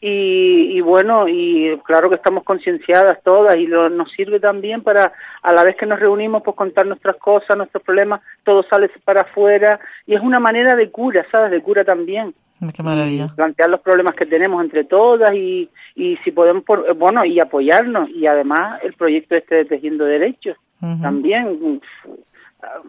Y, 0.02 0.78
y, 0.78 0.82
bueno, 0.82 1.28
y 1.28 1.78
claro 1.84 2.10
que 2.10 2.16
estamos 2.16 2.46
concienciadas 2.46 3.22
todas 3.22 3.58
y 3.58 3.68
lo, 3.68 3.90
nos 3.90 4.10
sirve 4.12 4.40
también 4.40 4.82
para, 4.82 5.12
a 5.42 5.54
la 5.54 5.64
vez 5.64 5.76
que 5.76 5.86
nos 5.86 6.00
reunimos, 6.00 6.42
pues 6.42 6.56
contar 6.56 6.86
nuestras 6.86 7.18
cosas, 7.18 7.58
nuestros 7.58 7.84
problemas, 7.84 8.22
todo 8.44 8.64
sale 8.64 8.90
para 9.04 9.24
afuera 9.24 9.80
y 10.08 10.16
es 10.16 10.22
una 10.22 10.40
manera 10.40 10.76
de 10.76 10.90
cura, 10.90 11.26
¿sabes? 11.30 11.52
De 11.52 11.62
cura 11.62 11.84
también. 11.84 12.34
Qué 12.76 12.84
maravilla. 12.84 13.28
plantear 13.36 13.70
los 13.70 13.80
problemas 13.80 14.16
que 14.16 14.26
tenemos 14.26 14.62
entre 14.62 14.84
todas 14.84 15.34
y, 15.34 15.70
y 15.96 16.18
si 16.18 16.32
podemos, 16.32 16.64
por, 16.64 16.94
bueno, 16.96 17.24
y 17.24 17.40
apoyarnos. 17.40 18.10
Y 18.10 18.28
además 18.28 18.82
el 18.84 18.94
proyecto 18.94 19.36
este 19.36 19.56
de 19.56 19.66
Tejiendo 19.66 20.04
Derechos, 20.06 20.58
también 21.02 21.82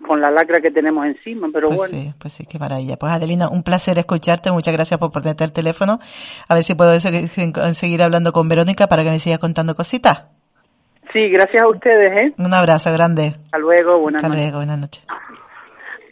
con 0.07 0.21
la 0.21 0.31
lacra 0.31 0.61
que 0.61 0.71
tenemos 0.71 1.07
encima, 1.07 1.49
pero 1.53 1.69
pues 1.69 1.79
bueno. 1.79 1.95
Sí, 1.95 2.15
pues 2.19 2.33
sí, 2.33 2.47
qué 2.47 2.59
maravilla. 2.59 2.97
Pues 2.97 3.13
Adelina, 3.13 3.49
un 3.49 3.63
placer 3.63 3.99
escucharte, 3.99 4.51
muchas 4.51 4.75
gracias 4.75 4.99
por 4.99 5.13
ponerte 5.13 5.45
el 5.45 5.53
teléfono. 5.53 5.99
A 6.49 6.55
ver 6.55 6.63
si 6.63 6.75
puedo 6.75 6.99
seguir 6.99 8.03
hablando 8.03 8.33
con 8.33 8.49
Verónica 8.49 8.89
para 8.89 9.05
que 9.05 9.11
me 9.11 9.19
siga 9.19 9.39
contando 9.39 9.77
cositas. 9.77 10.25
Sí, 11.13 11.29
gracias 11.29 11.63
a 11.63 11.69
ustedes, 11.69 12.09
¿eh? 12.09 12.35
Un 12.39 12.55
abrazo 12.55 12.93
grande. 12.93 13.35
Hasta 13.45 13.59
luego, 13.59 13.99
buenas 13.99 14.23
Hasta 14.23 14.35
luego, 14.35 14.59
buenas 14.59 14.79
noches. 14.79 15.05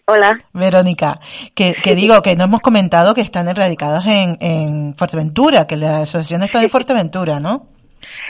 Hola. 0.07 0.39
Verónica, 0.55 1.21
que, 1.55 1.75
que 1.83 1.95
digo 1.95 2.23
que 2.23 2.35
no 2.35 2.45
hemos 2.45 2.61
comentado 2.61 3.13
que 3.15 3.21
están 3.21 3.47
erradicados 3.47 4.07
en, 4.07 4.39
en 4.41 4.95
Fuerteventura, 4.97 5.67
que 5.67 5.77
la 5.77 5.99
asociación 5.99 6.43
está 6.43 6.63
en 6.63 6.71
Fuerteventura, 6.71 7.41
¿no? 7.41 7.67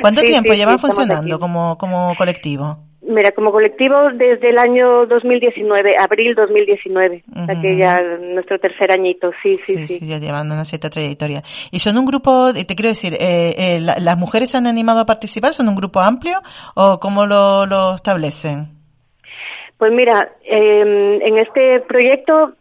¿Cuánto 0.01 0.23
tiempo 0.23 0.55
llevan 0.55 0.79
funcionando 0.79 1.39
como, 1.39 1.77
como 1.79 2.15
colectivo? 2.17 2.88
Mira, 3.09 3.31
como 3.31 3.51
colectivo 3.51 3.95
desde 4.13 4.49
el 4.49 4.59
año 4.59 5.07
2019, 5.07 5.97
abril 5.99 6.35
2019, 6.35 7.25
o 7.35 7.45
sea 7.47 7.55
que 7.59 7.79
ya 7.79 7.99
nuestro 8.21 8.59
tercer 8.59 8.93
añito, 8.93 9.31
sí, 9.43 9.55
sí, 9.55 9.79
sí. 9.87 10.07
ya 10.07 10.19
llevando 10.19 10.55
una 10.55 10.67
cierta 10.67 10.91
trayectoria. 10.91 11.43
Y 11.71 11.79
son 11.79 11.97
un 11.97 12.05
grupo, 12.05 12.53
te 12.53 12.67
quiero 12.67 12.91
decir, 12.91 13.15
eh, 13.15 13.55
eh, 13.57 13.81
¿las 13.81 14.19
mujeres 14.19 14.51
se 14.51 14.59
han 14.59 14.67
animado 14.67 15.01
a 15.01 15.07
participar? 15.07 15.55
¿Son 15.55 15.69
un 15.69 15.75
grupo 15.75 16.01
amplio 16.01 16.41
o 16.75 17.01
cómo 17.01 17.25
lo, 17.25 17.65
lo 17.65 17.95
establecen? 17.95 18.69
Pues 19.79 19.91
mira, 19.91 20.33
eh, 20.45 21.19
en 21.23 21.39
este 21.39 21.81
proyecto 21.89 22.53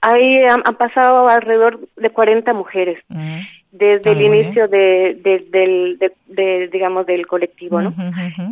hay, 0.00 0.44
han, 0.44 0.76
pasado 0.76 1.28
alrededor 1.28 1.78
de 1.96 2.10
40 2.10 2.52
mujeres 2.52 2.98
desde 3.74 4.12
el 4.12 4.22
inicio 4.22 4.68
de, 4.68 5.18
del, 5.50 5.98
de, 6.28 6.68
digamos, 6.68 7.06
del 7.06 7.26
colectivo, 7.26 7.82
¿no? 7.82 7.92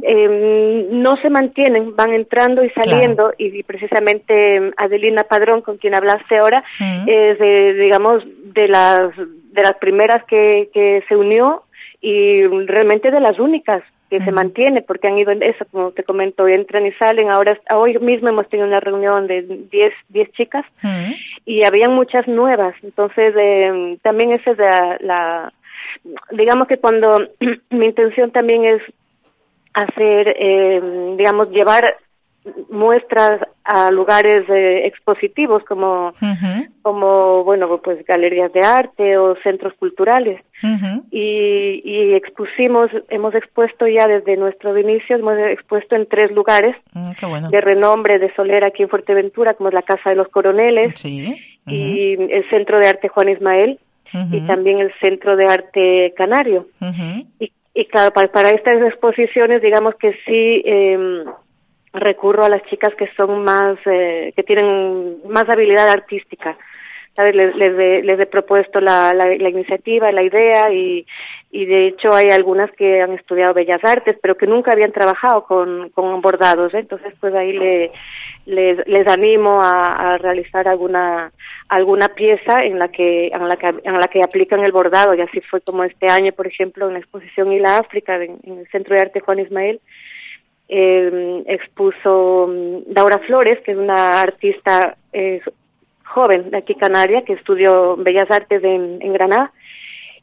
Em, 0.03 1.01
no 1.01 1.17
se 1.19 1.31
mantienen, 1.31 1.95
van 1.95 2.13
entrando 2.13 2.65
y 2.65 2.71
saliendo 2.71 3.33
y, 3.39 3.63
precisamente 3.63 4.57
em, 4.57 4.73
Adelina 4.77 5.23
Padrón, 5.23 5.63
con 5.63 5.77
quien 5.77 5.95
hablaste 5.95 6.39
ahora, 6.39 6.65
es, 7.07 7.39
de, 7.39 7.75
digamos, 7.75 8.25
de 8.53 8.67
las, 8.67 9.17
de 9.17 9.63
las 9.63 9.75
primeras 9.75 10.25
que, 10.25 10.71
que 10.75 11.05
se 11.09 11.15
unió 11.15 11.63
y 12.01 12.43
realmente 12.67 13.13
de 13.13 13.21
las 13.21 13.39
únicas 13.39 13.85
que 14.13 14.23
se 14.23 14.31
mantiene 14.31 14.83
porque 14.83 15.09
han 15.09 15.17
ido 15.17 15.33
en 15.33 15.43
eso, 15.43 15.65
como 15.71 15.91
te 15.93 16.05
comento, 16.05 16.47
entran 16.47 16.87
y 16.87 16.93
salen. 16.93 17.33
Ahora, 17.33 17.59
hoy 17.71 17.99
mismo 17.99 18.29
hemos 18.29 18.47
tenido 18.51 18.69
una 18.69 18.79
reunión 18.79 19.27
de 19.27 19.41
10 19.41 19.95
diez 20.11 20.31
chicas 20.33 20.67
y 21.47 21.65
habían 21.65 21.95
muchas 21.95 22.29
nuevas. 22.29 22.75
Entonces, 22.83 23.35
eh, 23.39 23.97
también 24.03 24.33
esa 24.33 24.51
es 24.51 24.59
la, 24.59 24.99
la, 25.01 25.53
digamos 26.31 26.67
que 26.69 26.77
cuando 26.77 27.27
mi 27.71 27.87
intención 27.87 28.31
también 28.33 28.67
es 28.67 28.83
hacer, 29.73 30.37
eh, 30.39 31.15
digamos, 31.17 31.49
llevar 31.49 31.97
muestras 32.71 33.41
a 33.65 33.91
lugares 33.91 34.49
eh, 34.49 34.87
expositivos 34.87 35.63
como 35.65 36.13
como 36.83 37.45
bueno 37.45 37.81
pues 37.81 38.05
galerías 38.05 38.53
de 38.53 38.61
arte 38.61 39.17
o 39.17 39.37
centros 39.43 39.73
culturales. 39.75 40.41
Y, 41.11 41.83
y, 41.85 42.15
expusimos 42.15 42.89
hemos 43.09 43.35
expuesto 43.35 43.87
ya 43.89 44.07
desde 44.07 44.37
nuestro 44.37 44.77
inicio 44.79 45.17
hemos 45.17 45.37
expuesto 45.39 45.97
en 45.97 46.07
tres 46.07 46.31
lugares 46.31 46.77
mm, 46.93 47.49
de 47.49 47.61
renombre 47.61 48.21
de 48.21 48.33
Soler 48.35 48.65
aquí 48.65 48.85
en 48.85 48.89
Fuerteventura 48.89 49.55
como 49.55 49.71
es 49.71 49.75
la 49.75 49.83
casa 49.83 50.11
de 50.11 50.17
los 50.17 50.29
coroneles 50.29 51.05
y 51.05 52.15
el 52.15 52.49
centro 52.49 52.79
de 52.79 52.89
arte 52.89 53.09
Juan 53.09 53.29
Ismael 53.29 53.79
y 54.31 54.41
también 54.43 54.79
el 54.79 54.93
centro 55.01 55.37
de 55.37 55.47
arte 55.47 56.15
canario. 56.17 56.67
Y, 57.41 57.53
y 57.75 57.85
claro 57.87 58.13
para, 58.13 58.31
para 58.31 58.51
estas 58.51 58.83
exposiciones 58.83 59.63
digamos 59.63 59.95
que 59.97 60.13
sí 60.25 60.63
eh, 60.65 61.25
recurro 61.93 62.45
a 62.45 62.49
las 62.49 62.63
chicas 62.65 62.95
que 62.95 63.09
son 63.17 63.45
más, 63.45 63.77
eh, 63.87 64.33
que 64.35 64.43
tienen 64.43 65.19
más 65.29 65.49
habilidad 65.49 65.89
artística. 65.89 66.57
¿Sabes? 67.15 67.35
Les, 67.35 67.55
les, 67.57 68.05
les 68.05 68.21
he 68.21 68.25
propuesto 68.25 68.81
la, 68.81 69.13
la, 69.13 69.27
la, 69.27 69.49
iniciativa, 69.51 70.11
la 70.13 70.23
idea 70.23 70.73
y, 70.73 71.05
y 71.51 71.67
de 71.67 71.89
hecho 71.89 72.15
hay 72.15 72.31
algunas 72.31 72.71
que 72.71 73.03
han 73.03 73.13
estudiado 73.13 73.53
Bellas 73.53 73.85
Artes 73.85 74.17
pero 74.23 74.35
que 74.35 74.47
nunca 74.47 74.73
habían 74.73 74.93
trabajado 74.93 75.45
con, 75.45 75.91
con 75.91 76.23
bordados. 76.23 76.73
¿eh? 76.73 76.79
Entonces 76.79 77.13
pues 77.21 77.35
ahí 77.35 77.53
le, 77.53 77.93
les, 78.47 78.89
les 78.89 79.07
animo 79.09 79.61
a, 79.61 80.15
a 80.15 80.19
realizar 80.19 80.67
alguna 80.67 81.31
alguna 81.69 82.09
pieza 82.09 82.61
en 82.63 82.79
la 82.79 82.89
que 82.89 83.27
en 83.27 83.47
la 83.47 83.57
que 83.57 83.67
en 83.67 83.93
la 83.93 84.09
que 84.09 84.23
aplican 84.23 84.61
el 84.61 84.73
bordado 84.73 85.15
y 85.15 85.21
así 85.21 85.43
fue 85.43 85.61
como 85.61 85.85
este 85.85 86.07
año 86.11 86.33
por 86.33 86.47
ejemplo 86.47 86.87
en 86.87 86.95
la 86.95 87.01
exposición 87.01 87.53
Isla 87.53 87.77
África 87.77 88.17
en, 88.17 88.39
en 88.45 88.59
el 88.61 88.69
Centro 88.69 88.95
de 88.95 89.03
Arte 89.03 89.21
Juan 89.21 89.39
Ismael 89.39 89.81
eh, 90.75 91.45
expuso 91.49 92.49
mm, 92.49 92.95
Daura 92.95 93.19
Flores, 93.19 93.61
que 93.61 93.73
es 93.73 93.77
una 93.77 94.21
artista 94.21 94.97
eh, 95.13 95.43
joven 96.03 96.51
de 96.51 96.57
aquí 96.57 96.75
Canaria, 96.75 97.23
que 97.27 97.35
estudió 97.35 97.97
Bellas 97.97 98.31
Artes 98.31 98.65
en, 98.65 99.03
en 99.03 99.13
Granada, 99.13 99.53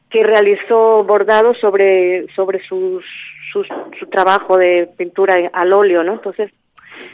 que 0.09 0.23
realizó 0.23 1.03
bordados 1.03 1.55
sobre, 1.59 2.25
sobre 2.35 2.63
sus, 2.63 3.05
sus, 3.53 3.67
su 3.99 4.07
trabajo 4.07 4.57
de 4.57 4.89
pintura 4.97 5.35
al 5.53 5.71
óleo, 5.71 6.03
¿no? 6.03 6.13
Entonces, 6.13 6.51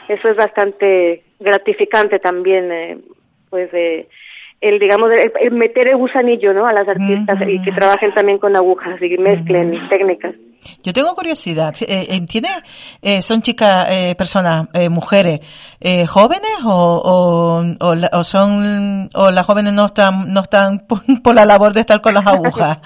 eso 0.08 0.30
es 0.30 0.38
bastante 0.38 1.24
gratificante 1.38 2.20
también, 2.20 2.72
eh, 2.72 2.98
pues, 3.50 3.70
eh, 3.74 4.08
el 4.62 4.80
digamos 4.80 5.12
el, 5.12 5.52
meter 5.52 5.90
el 5.90 5.98
gusanillo 5.98 6.54
no 6.54 6.66
a 6.66 6.72
las 6.72 6.88
artistas 6.88 7.38
y 7.46 7.62
que 7.62 7.74
trabajen 7.74 8.14
también 8.14 8.38
con 8.38 8.56
agujas 8.56 9.02
y 9.02 9.18
mezclen 9.18 9.78
técnicas 9.90 10.34
yo 10.84 10.94
tengo 10.94 11.14
curiosidad 11.16 11.76
eh, 11.82 12.08
¿entiendes? 12.10 12.52
Eh, 13.02 13.22
son 13.22 13.42
chicas 13.42 13.88
eh, 13.90 14.16
personas 14.16 14.68
eh, 14.74 14.90
mujeres 14.90 15.40
eh, 15.80 16.06
jóvenes 16.06 16.60
o, 16.64 17.64
o, 17.80 17.96
o, 18.12 18.24
son 18.24 19.10
o 19.14 19.32
las 19.32 19.46
jóvenes 19.46 19.74
no 19.74 19.86
están 19.86 20.34
no 20.34 20.42
están 20.42 20.80
por, 21.24 21.36
la 21.36 21.46
labor 21.46 21.74
de 21.74 21.82
estar 21.82 22.02
con 22.02 22.14
las 22.14 22.26
agujas 22.26 22.80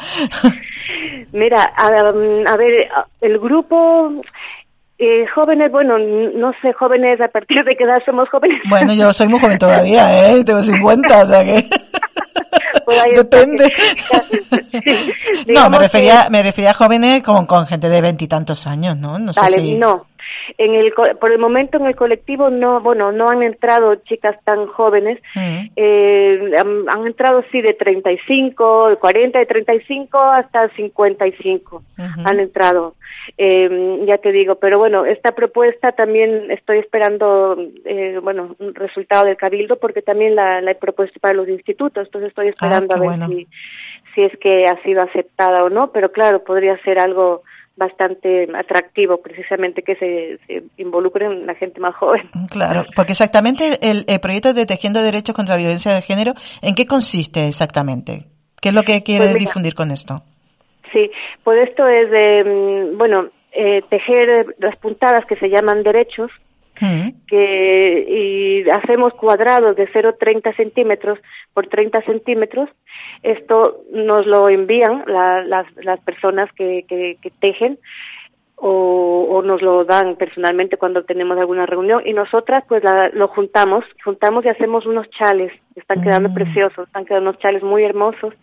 mira 1.32 1.64
a 1.76 2.58
ver 2.58 2.90
el 3.22 3.40
grupo 3.40 4.12
eh, 5.00 5.26
jóvenes, 5.34 5.72
bueno, 5.72 5.98
no 5.98 6.52
sé, 6.62 6.74
jóvenes, 6.74 7.22
a 7.22 7.30
partir 7.30 7.64
de 7.64 7.76
qué 7.76 7.86
edad 7.86 8.00
somos 8.06 8.28
jóvenes. 8.30 8.60
Bueno, 8.70 8.94
yo 8.94 9.14
soy 9.14 9.30
muy 9.30 9.40
joven 9.40 9.58
todavía, 9.58 10.28
¿eh? 10.28 10.44
Tengo 10.44 10.62
50, 10.62 11.22
o 11.22 11.26
sea 11.26 11.44
que... 11.44 11.70
Depende. 13.16 13.72
no, 15.48 15.70
me 15.70 15.80
refería, 15.80 16.28
me 16.30 16.44
refería 16.44 16.72
a 16.72 16.74
jóvenes 16.74 17.22
con, 17.24 17.46
con 17.46 17.66
gente 17.68 17.88
de 17.88 18.02
veintitantos 18.02 18.68
años, 18.68 18.98
¿no? 18.98 19.18
No 19.20 19.32
sé 19.32 19.48
si... 19.48 19.78
no. 19.78 20.06
En 20.58 20.74
el, 20.74 20.94
por 20.94 21.32
el 21.32 21.40
momento 21.40 21.78
en 21.78 21.86
el 21.86 21.96
colectivo 21.96 22.50
no, 22.50 22.82
bueno, 22.82 23.12
no 23.12 23.30
han 23.30 23.44
entrado 23.44 23.96
chicas 23.96 24.36
tan 24.44 24.68
jóvenes. 24.68 25.20
Mm. 25.36 25.68
Eh, 25.76 26.52
han, 26.58 26.90
han, 26.90 27.08
entrado 27.08 27.44
sí 27.52 27.62
de 27.62 27.74
35, 27.74 28.90
de 28.90 28.96
40, 28.98 29.40
de 29.40 29.46
35 29.46 30.18
hasta 30.18 30.70
55 30.70 31.84
han 32.26 32.40
entrado. 32.40 32.96
Eh, 33.38 34.04
ya 34.08 34.18
te 34.18 34.32
digo, 34.32 34.56
pero 34.56 34.78
bueno, 34.80 35.06
esta 35.06 35.32
propuesta 35.34 35.92
también 35.92 36.52
estoy 36.52 36.80
esperando, 36.80 37.58
eh, 37.86 38.20
bueno, 38.22 38.56
un 38.60 38.76
resultado 38.76 39.26
del 39.26 39.38
cabildo 39.38 39.78
porque 39.78 40.02
también 40.02 40.36
la, 40.36 40.62
la, 40.62 40.72
he 40.72 40.76
propuesto 40.76 41.20
para 41.20 41.36
los 41.36 41.48
institutos, 41.48 42.08
entonces 42.08 42.30
estoy 42.30 42.48
ah, 42.48 42.50
esperando 42.50 42.96
a 42.96 43.00
ver 43.00 43.28
si, 43.28 43.48
si 44.16 44.22
es 44.24 44.38
que 44.40 44.66
ha 44.66 44.82
sido 44.84 45.02
aceptada 45.02 45.64
o 45.64 45.70
no, 45.70 45.92
pero 45.92 46.12
claro, 46.12 46.44
podría 46.44 46.78
ser 46.84 47.00
algo 47.00 47.44
bastante 47.80 48.48
atractivo 48.54 49.18
precisamente 49.22 49.82
que 49.82 49.96
se, 49.96 50.38
se 50.46 50.64
involucren 50.78 51.48
la 51.48 51.56
gente 51.56 51.80
más 51.80 51.96
joven. 51.96 52.30
Claro, 52.52 52.84
porque 52.96 53.14
exactamente 53.14 53.80
el, 53.82 54.04
el, 54.08 54.20
proyecto 54.20 54.54
de 54.54 54.66
Tejiendo 54.66 55.02
Derechos 55.02 55.36
contra 55.36 55.56
la 55.56 55.60
Violencia 55.60 55.94
de 55.94 56.02
Género, 56.02 56.34
¿en 56.62 56.76
qué 56.76 56.86
consiste 56.86 57.48
exactamente? 57.48 58.26
¿Qué 58.62 58.70
es 58.70 58.76
lo 58.76 58.84
que 58.84 59.02
quiere 59.02 59.32
pues 59.32 59.38
difundir 59.38 59.74
con 59.74 59.90
esto? 59.92 60.22
Sí, 60.92 61.10
pues 61.44 61.70
esto 61.70 61.88
es 61.88 62.12
de, 62.12 62.44
mm, 62.44 62.98
bueno, 62.98 63.30
eh, 63.54 63.82
tejer 63.90 64.56
las 64.60 64.76
puntadas 64.78 65.26
que 65.26 65.38
se 65.38 65.50
llaman 65.50 65.84
derechos, 65.84 66.30
mm. 66.80 67.26
que 67.28 68.06
y 68.08 68.70
hacemos 68.70 69.14
cuadrados 69.14 69.76
de 69.76 69.88
0,30 69.92 70.56
centímetros 70.56 71.20
por 71.54 71.68
30 71.68 72.02
centímetros. 72.04 72.70
Esto 73.24 73.82
nos 73.92 74.26
lo 74.26 74.50
envían 74.50 75.04
las, 75.08 75.66
las 75.78 76.00
personas 76.02 76.52
que, 76.54 76.86
que, 76.88 77.18
que 77.22 77.32
tejen 77.40 77.78
o, 78.62 79.28
o, 79.30 79.42
nos 79.42 79.62
lo 79.62 79.86
dan 79.86 80.18
personalmente 80.18 80.78
cuando 80.78 81.04
tenemos 81.04 81.38
alguna 81.38 81.66
reunión 81.66 82.02
y 82.06 82.12
nosotras 82.12 82.64
pues 82.68 82.84
la, 82.84 83.10
lo 83.14 83.30
juntamos, 83.30 83.86
juntamos 84.04 84.44
y 84.44 84.50
hacemos 84.50 84.86
unos 84.86 85.10
chales, 85.12 85.54
están 85.76 86.02
quedando 86.02 86.30
mm. 86.30 86.34
preciosos, 86.34 86.88
están 86.88 87.06
quedando 87.06 87.30
unos 87.30 87.42
chales 87.42 87.64
muy 87.64 87.84
hermosos 87.84 88.34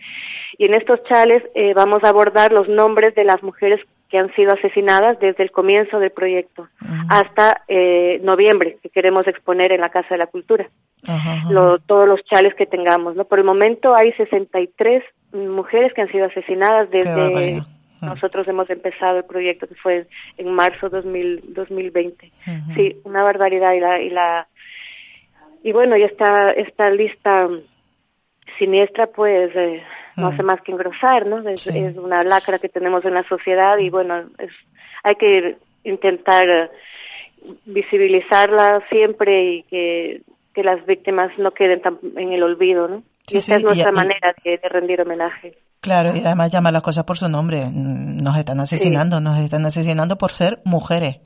y 0.56 0.64
en 0.64 0.74
estos 0.74 1.02
chales 1.04 1.42
eh, 1.54 1.74
vamos 1.74 2.02
a 2.02 2.08
abordar 2.08 2.50
los 2.50 2.66
nombres 2.66 3.14
de 3.14 3.24
las 3.24 3.42
mujeres 3.42 3.80
que 4.08 4.18
han 4.18 4.32
sido 4.34 4.52
asesinadas 4.52 5.18
desde 5.18 5.42
el 5.42 5.50
comienzo 5.50 5.98
del 5.98 6.10
proyecto 6.10 6.68
hasta 7.08 7.62
eh, 7.68 8.20
noviembre, 8.22 8.78
que 8.82 8.90
queremos 8.90 9.26
exponer 9.26 9.72
en 9.72 9.80
la 9.80 9.90
Casa 9.90 10.08
de 10.10 10.18
la 10.18 10.26
Cultura. 10.26 10.68
Lo, 11.50 11.78
todos 11.78 12.08
los 12.08 12.22
chales 12.24 12.54
que 12.54 12.66
tengamos. 12.66 13.16
¿no? 13.16 13.24
Por 13.24 13.38
el 13.38 13.44
momento 13.44 13.94
hay 13.94 14.12
63 14.12 15.02
mujeres 15.32 15.92
que 15.92 16.02
han 16.02 16.10
sido 16.10 16.26
asesinadas 16.26 16.90
desde 16.90 17.62
nosotros 18.00 18.46
hemos 18.46 18.68
empezado 18.70 19.18
el 19.18 19.24
proyecto 19.24 19.66
que 19.66 19.74
fue 19.74 20.06
en 20.36 20.52
marzo 20.52 20.88
2000, 20.88 21.54
2020. 21.54 22.32
Sí, 22.74 22.96
una 23.04 23.22
barbaridad 23.22 23.72
y 23.72 23.80
la 23.80 24.00
y 24.00 24.10
la 24.10 24.46
y 25.62 25.72
bueno, 25.72 25.96
y 25.96 26.02
esta 26.02 26.52
esta 26.52 26.90
lista 26.90 27.48
siniestra 28.58 29.06
pues 29.08 29.50
eh, 29.56 29.82
no 30.16 30.28
hace 30.28 30.42
más 30.42 30.60
que 30.62 30.72
engrosar, 30.72 31.26
¿no? 31.26 31.46
Es, 31.48 31.66
es, 31.66 31.96
una 31.96 32.22
lacra 32.22 32.58
que 32.58 32.68
tenemos 32.68 33.04
en 33.04 33.14
la 33.14 33.22
sociedad 33.28 33.78
y 33.78 33.90
bueno, 33.90 34.24
es, 34.38 34.50
hay 35.04 35.14
que 35.16 35.56
intentar 35.84 36.70
visibilizarla 37.66 38.82
siempre 38.90 39.44
y 39.54 39.62
que, 39.64 40.22
que 40.54 40.62
las 40.62 40.84
víctimas 40.86 41.30
no 41.38 41.52
queden 41.52 41.82
tan 41.82 41.98
en 42.16 42.32
el 42.32 42.42
olvido, 42.42 42.88
¿no? 42.88 43.02
y 43.28 43.36
esa 43.38 43.56
es 43.56 43.64
nuestra 43.64 43.92
manera 43.92 44.34
de, 44.44 44.58
de, 44.58 44.68
rendir 44.68 45.00
homenaje. 45.00 45.58
Claro, 45.80 46.16
y 46.16 46.20
además 46.20 46.50
llama 46.50 46.72
las 46.72 46.82
cosas 46.82 47.04
por 47.04 47.16
su 47.16 47.28
nombre. 47.28 47.66
Nos 47.72 48.36
están 48.38 48.60
asesinando, 48.60 49.20
nos 49.20 49.38
están 49.38 49.64
asesinando 49.66 50.16
por 50.16 50.32
ser 50.32 50.60
mujeres. 50.64 51.18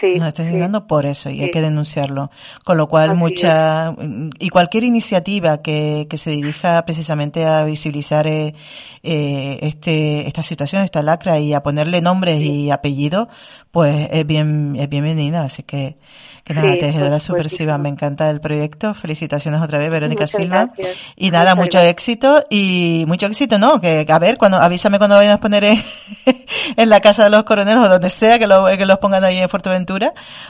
Sí, 0.00 0.12
Nos 0.18 0.28
está 0.28 0.42
llegando 0.42 0.86
por 0.86 1.06
eso 1.06 1.30
y 1.30 1.42
hay 1.42 1.50
que 1.50 1.62
denunciarlo. 1.62 2.30
Con 2.64 2.76
lo 2.76 2.86
cual, 2.86 3.14
mucha, 3.14 3.94
y 4.38 4.50
cualquier 4.50 4.84
iniciativa 4.84 5.62
que, 5.62 6.06
que 6.10 6.18
se 6.18 6.30
dirija 6.30 6.84
precisamente 6.84 7.46
a 7.46 7.64
visibilizar 7.64 8.26
eh, 8.26 8.54
eh, 9.02 9.58
este, 9.62 10.26
esta 10.26 10.42
situación, 10.42 10.82
esta 10.82 11.02
lacra 11.02 11.38
y 11.38 11.54
a 11.54 11.62
ponerle 11.62 12.02
nombres 12.02 12.40
y 12.40 12.70
apellidos, 12.70 13.28
pues 13.70 14.08
es 14.10 14.26
bien, 14.26 14.76
es 14.78 14.88
bienvenida. 14.88 15.42
Así 15.42 15.62
que, 15.62 15.96
que 16.44 16.54
nada, 16.54 16.72
sí, 16.72 16.78
tejedora 16.78 17.18
subversiva, 17.18 17.78
me 17.78 17.88
encanta 17.88 18.28
el 18.28 18.40
proyecto. 18.40 18.94
Felicitaciones 18.94 19.60
otra 19.62 19.78
vez, 19.78 19.90
Verónica 19.90 20.24
Muchas 20.24 20.40
Silva. 20.40 20.70
Gracias. 20.76 20.98
Y 21.16 21.30
nada, 21.30 21.54
Muchas 21.54 21.64
mucho 21.64 21.78
gracias. 21.78 21.92
éxito 21.92 22.44
y 22.50 23.04
mucho 23.06 23.26
éxito, 23.26 23.58
¿no? 23.58 23.80
Que, 23.80 24.06
a 24.08 24.18
ver, 24.18 24.36
cuando, 24.36 24.58
avísame 24.58 24.98
cuando 24.98 25.16
vayan 25.16 25.32
a 25.32 25.40
poner 25.40 25.64
en, 25.64 25.82
en 26.76 26.88
la 26.88 27.00
casa 27.00 27.24
de 27.24 27.30
los 27.30 27.44
coroneles 27.44 27.84
o 27.84 27.88
donde 27.88 28.08
sea 28.08 28.38
que, 28.38 28.46
lo, 28.46 28.66
que 28.66 28.86
los 28.86 28.98
pongan 28.98 29.24
ahí 29.24 29.38
en 29.38 29.48
Fuerteventura. 29.48 29.85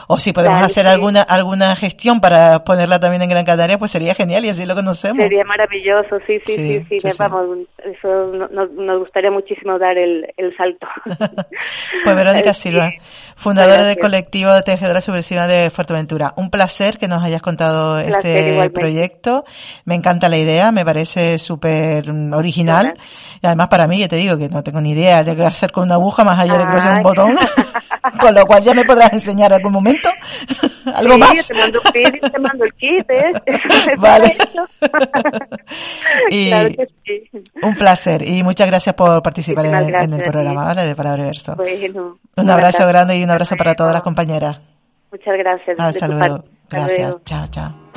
O 0.07 0.19
si 0.19 0.33
podemos 0.33 0.57
Claro, 0.59 0.65
hacer 0.65 0.85
sí. 0.85 0.91
alguna, 0.91 1.21
alguna 1.21 1.75
gestión 1.75 2.19
para 2.21 2.63
ponerla 2.63 2.99
también 2.99 3.21
en 3.21 3.29
Gran 3.29 3.45
Canaria, 3.45 3.77
pues 3.77 3.91
sería 3.91 4.15
genial 4.15 4.45
y 4.45 4.49
así 4.49 4.65
lo 4.65 4.75
conocemos. 4.75 5.21
Sería 5.23 5.43
maravilloso, 5.43 6.17
sí, 6.25 6.39
sí, 6.45 6.83
Sí, 6.89 6.99
sí, 6.99 7.09
vamos, 7.17 7.59
eso 7.77 8.07
no- 8.33 8.47
no- 8.49 8.65
nos 8.67 8.99
gustaría 8.99 9.31
muchísimo 9.31 9.77
dar 9.79 9.97
el, 9.97 10.25
el 10.37 10.55
salto. 10.57 10.87
Pues 12.03 12.15
Verónica. 12.15 12.53
Silva, 12.53 12.91
fundadora 13.35 13.83
del 13.85 13.97
colectivo 13.99 14.53
de 14.53 14.61
Tejedora 14.61 15.01
Subversiva 15.01 15.47
de 15.47 15.69
Fuerteventura. 15.69 16.33
Un 16.37 16.49
placer 16.49 16.97
que 16.97 17.07
nos 17.07 17.23
hayas 17.23 17.41
contado 17.41 17.93
placer, 17.95 18.11
este 18.17 18.39
igualmente. 18.51 18.79
proyecto. 18.79 19.43
Me 19.85 19.95
encanta 19.95 20.29
la 20.29 20.37
idea, 20.37 20.71
me 20.71 20.85
parece 20.85 21.37
súper 21.39 22.11
mm, 22.11 22.33
original. 22.33 22.93
Y 23.41 23.45
además 23.47 23.67
para 23.67 23.87
mí, 23.87 23.99
ya 23.99 24.07
te 24.07 24.15
digo 24.15 24.37
que 24.37 24.49
no 24.49 24.63
tengo 24.63 24.81
ni 24.81 24.91
idea 24.91 25.23
de 25.23 25.35
qué 25.35 25.45
hacer 25.45 25.71
con 25.71 25.83
una 25.83 25.95
aguja 25.95 26.23
más 26.23 26.39
allá 26.39 26.57
de 26.57 26.65
Ay. 26.65 26.97
un 26.97 27.03
botón. 27.03 27.35
con 28.19 28.33
lo 28.33 28.45
cual 28.45 28.63
ya 28.63 28.73
me 28.73 28.83
podrás 28.83 29.11
enseñar 29.13 29.53
algún 29.53 29.71
momento? 29.71 30.09
¿Algo 30.93 31.13
sí, 31.13 31.19
más? 31.19 31.47
te 31.47 31.53
mando 31.53 31.79
vídeo, 31.93 32.31
te 32.31 32.39
mando 32.39 32.65
el 32.65 32.73
kit, 32.73 33.09
¿eh? 33.09 33.31
vale. 33.97 34.37
y 36.29 36.49
claro 36.49 36.69
que 36.69 36.85
sí. 37.05 37.43
Un 37.61 37.75
placer 37.75 38.27
y 38.27 38.43
muchas 38.43 38.67
gracias 38.67 38.95
por 38.95 39.21
participar 39.21 39.65
en, 39.65 39.71
gracias, 39.71 40.03
en, 40.03 40.13
el 40.13 40.23
programa, 40.23 40.63
¿vale? 40.65 40.85
De 40.85 40.95
Palabra 40.95 41.25
Verso. 41.25 41.55
Bueno, 41.55 42.17
un 42.35 42.49
abrazo 42.49 42.87
grande 42.87 43.17
y 43.17 43.23
un 43.23 43.31
abrazo 43.31 43.55
para 43.55 43.75
todas 43.75 43.93
las 43.93 44.01
compañeras. 44.01 44.59
Muchas 45.11 45.37
gracias. 45.37 45.79
Hasta 45.79 46.07
luego. 46.07 46.43
Gracias. 46.69 47.15
Chao, 47.23 47.47
chao. 47.49 47.87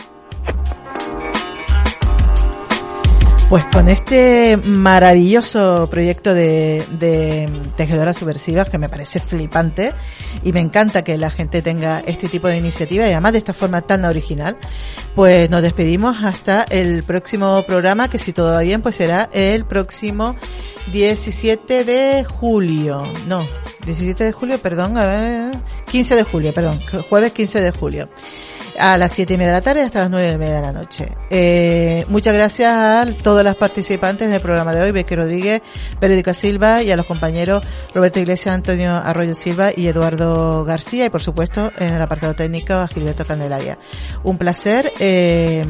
Pues 3.50 3.66
con 3.66 3.88
este 3.88 4.56
maravilloso 4.58 5.90
proyecto 5.90 6.34
de, 6.34 6.84
de, 7.00 7.50
tejedoras 7.76 8.16
subversivas 8.16 8.70
que 8.70 8.78
me 8.78 8.88
parece 8.88 9.18
flipante 9.18 9.92
y 10.44 10.52
me 10.52 10.60
encanta 10.60 11.02
que 11.02 11.18
la 11.18 11.32
gente 11.32 11.60
tenga 11.60 11.98
este 12.06 12.28
tipo 12.28 12.46
de 12.46 12.58
iniciativa 12.58 13.08
y 13.08 13.10
además 13.10 13.32
de 13.32 13.38
esta 13.38 13.52
forma 13.52 13.80
tan 13.80 14.04
original, 14.04 14.56
pues 15.16 15.50
nos 15.50 15.62
despedimos 15.62 16.22
hasta 16.22 16.62
el 16.62 17.02
próximo 17.02 17.64
programa 17.66 18.08
que 18.08 18.20
si 18.20 18.32
todo 18.32 18.52
va 18.52 18.60
bien 18.60 18.82
pues 18.82 18.94
será 18.94 19.28
el 19.32 19.64
próximo 19.64 20.36
17 20.92 21.82
de 21.82 22.22
julio. 22.22 23.02
No, 23.26 23.44
17 23.84 24.22
de 24.22 24.30
julio, 24.30 24.58
perdón, 24.60 24.96
a 24.96 25.06
ver, 25.06 25.50
15 25.90 26.14
de 26.14 26.22
julio, 26.22 26.54
perdón, 26.54 26.78
jueves 27.08 27.32
15 27.32 27.60
de 27.60 27.72
julio 27.72 28.08
a 28.80 28.96
las 28.96 29.12
siete 29.12 29.34
y 29.34 29.36
media 29.36 29.52
de 29.52 29.58
la 29.58 29.62
tarde 29.62 29.82
hasta 29.82 30.00
las 30.00 30.10
nueve 30.10 30.32
y 30.32 30.38
media 30.38 30.56
de 30.56 30.60
la 30.62 30.72
noche. 30.72 31.16
Eh, 31.30 32.04
muchas 32.08 32.34
gracias 32.34 32.72
a 32.72 33.06
todas 33.22 33.44
las 33.44 33.56
participantes 33.56 34.30
del 34.30 34.40
programa 34.40 34.72
de 34.72 34.82
hoy, 34.82 34.90
Beque 34.90 35.16
Rodríguez, 35.16 35.62
Periódica 35.98 36.34
Silva 36.34 36.82
y 36.82 36.90
a 36.90 36.96
los 36.96 37.06
compañeros 37.06 37.62
Roberto 37.94 38.18
Iglesias, 38.20 38.54
Antonio 38.54 38.96
Arroyo 38.96 39.34
Silva 39.34 39.70
y 39.76 39.86
Eduardo 39.86 40.64
García 40.64 41.06
y 41.06 41.10
por 41.10 41.22
supuesto 41.22 41.70
en 41.78 41.94
el 41.94 42.02
apartado 42.02 42.34
técnico 42.34 42.74
a 42.74 42.88
Gilberto 42.88 43.24
Candelaria. 43.24 43.78
Un 44.24 44.38
placer. 44.38 44.92
Eh, 44.98 45.64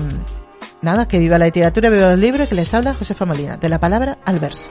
nada, 0.82 1.06
que 1.06 1.18
viva 1.18 1.38
la 1.38 1.46
literatura, 1.46 1.90
viva 1.90 2.10
los 2.10 2.18
libros, 2.18 2.48
que 2.48 2.54
les 2.54 2.72
habla 2.72 2.94
José 2.94 3.14
Molina, 3.26 3.56
de 3.56 3.68
la 3.68 3.78
palabra 3.78 4.18
al 4.24 4.38
verso. 4.38 4.70